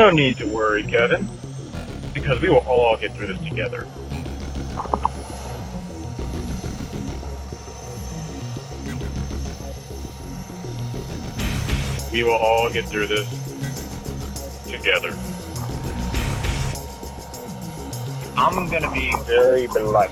[0.00, 1.28] No need to worry, Kevin,
[2.14, 3.86] because we will all get through this together.
[12.10, 13.28] We will all get through this
[14.66, 15.14] together.
[18.38, 20.10] I'm gonna be very blunt.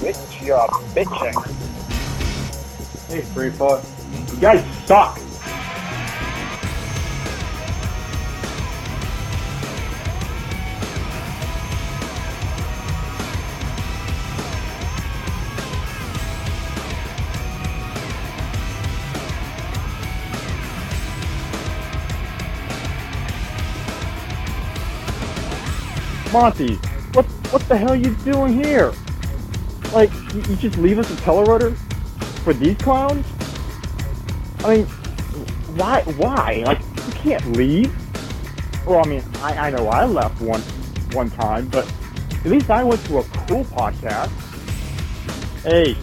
[0.00, 1.46] Quit your bitching.
[3.10, 3.84] Hey, three foot.
[4.34, 5.20] You guys suck.
[26.36, 26.74] Monty,
[27.14, 28.92] what what the hell are you doing here?
[29.94, 31.74] Like, you, you just leave us a telerotor
[32.44, 33.24] for these clowns?
[34.62, 34.86] I mean,
[35.76, 36.02] why?
[36.02, 36.62] Why?
[36.66, 37.90] Like, you can't leave.
[38.86, 40.60] Well, I mean, I, I know I left one
[41.14, 41.90] one time, but
[42.44, 44.28] at least I went to a cool podcast.
[45.62, 45.96] Hey,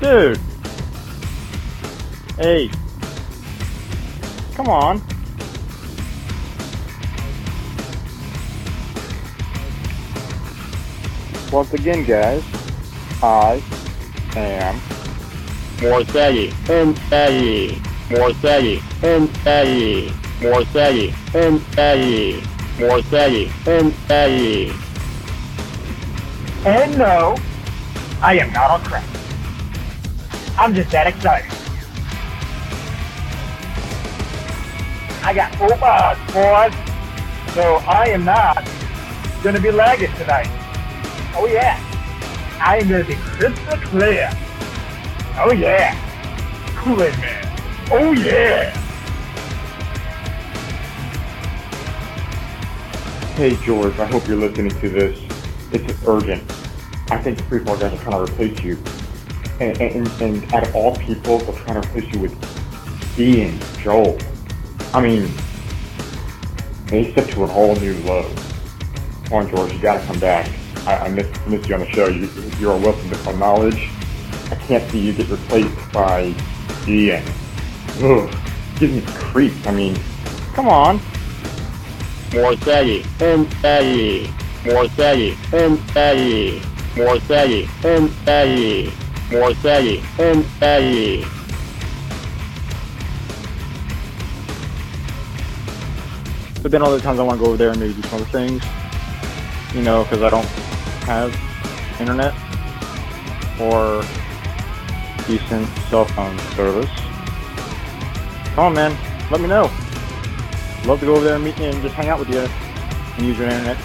[0.00, 0.40] dude.
[2.38, 2.70] Hey,
[4.54, 5.02] come on.
[11.52, 12.42] Once again, guys,
[13.22, 13.62] I
[14.34, 14.80] am
[15.78, 21.12] Morsetti, Morsetti, Morsetti, Morsetti, Morsetti, Morsetti, Morsetti, Morsetti.
[21.34, 22.42] And paddy,
[22.80, 24.72] more sedgy and paddy.
[26.66, 27.36] And no,
[28.20, 29.04] I am not on crack.
[30.58, 31.50] I'm just that excited.
[35.22, 36.74] I got full bars, boys.
[37.54, 38.68] So I am not
[39.42, 40.65] gonna be lagging tonight.
[41.38, 41.78] Oh yeah.
[42.62, 44.30] I am gonna be crystal clear.
[45.38, 45.94] Oh yeah.
[46.76, 47.58] Kool-Aid man.
[47.90, 48.70] Oh yeah.
[53.34, 55.20] Hey George, I hope you're listening to this.
[55.72, 56.42] It's urgent.
[57.10, 58.78] I think the Freefall guys are trying to replace you.
[59.60, 64.18] And, and, and out of all people, they're trying to replace you with Ian, Joel.
[64.94, 65.30] I mean,
[66.86, 68.26] they stepped to a whole new low.
[69.26, 70.50] Come on, George, you gotta come back.
[70.86, 72.06] I, I missed, missed you on the show.
[72.06, 73.88] You, you're a wealth of knowledge.
[74.50, 76.32] I can't see you get replaced by
[76.86, 77.24] Ian.
[78.02, 78.32] Ugh,
[78.78, 79.66] gives me creeps.
[79.66, 79.98] I mean,
[80.54, 81.00] come on.
[82.30, 84.26] Morsetti, Morsetti,
[84.62, 86.60] Morsetti, Morsetti,
[86.94, 88.90] Morsetti, Morsetti,
[89.30, 91.26] Morsetti, Morsetti.
[96.62, 98.20] But then all the times I want to go over there and maybe do some
[98.20, 98.62] other things,
[99.74, 100.48] you know, because I don't
[101.06, 101.32] have
[102.00, 102.34] internet
[103.60, 104.02] or
[105.26, 106.90] decent cell phone service.
[108.54, 109.30] Come on, man.
[109.30, 109.70] Let me know.
[110.84, 113.26] Love to go over there and meet you and just hang out with you and
[113.26, 113.76] use your internet.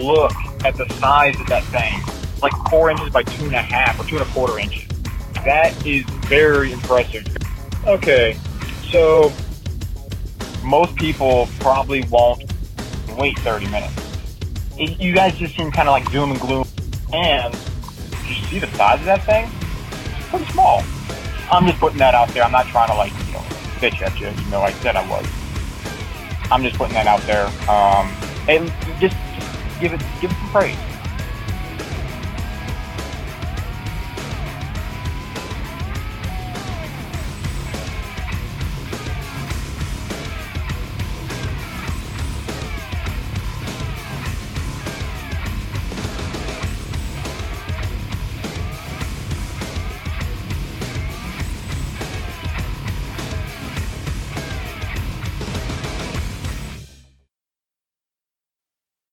[0.00, 0.32] Look
[0.64, 2.00] at the size of that thing.
[2.32, 4.86] It's like four inches by two and a half or two and a quarter inches.
[5.44, 7.26] That is very impressive.
[7.86, 8.38] Okay,
[8.90, 9.32] so
[10.64, 12.42] most people probably won't
[13.16, 13.92] wait 30 minutes.
[14.78, 16.64] It- you guys just seem kind of like doom and gloom.
[17.12, 17.54] And
[18.26, 19.50] you see the size of that thing?
[20.18, 20.82] It's pretty small.
[21.52, 22.42] I'm just putting that out there.
[22.42, 23.40] I'm not trying to like, you know,
[23.80, 24.28] bitch at you.
[24.28, 25.26] You know, I said I was.
[26.50, 27.46] I'm just putting that out there.
[27.68, 28.10] Um,
[28.48, 30.76] and just, just give it, give it some praise.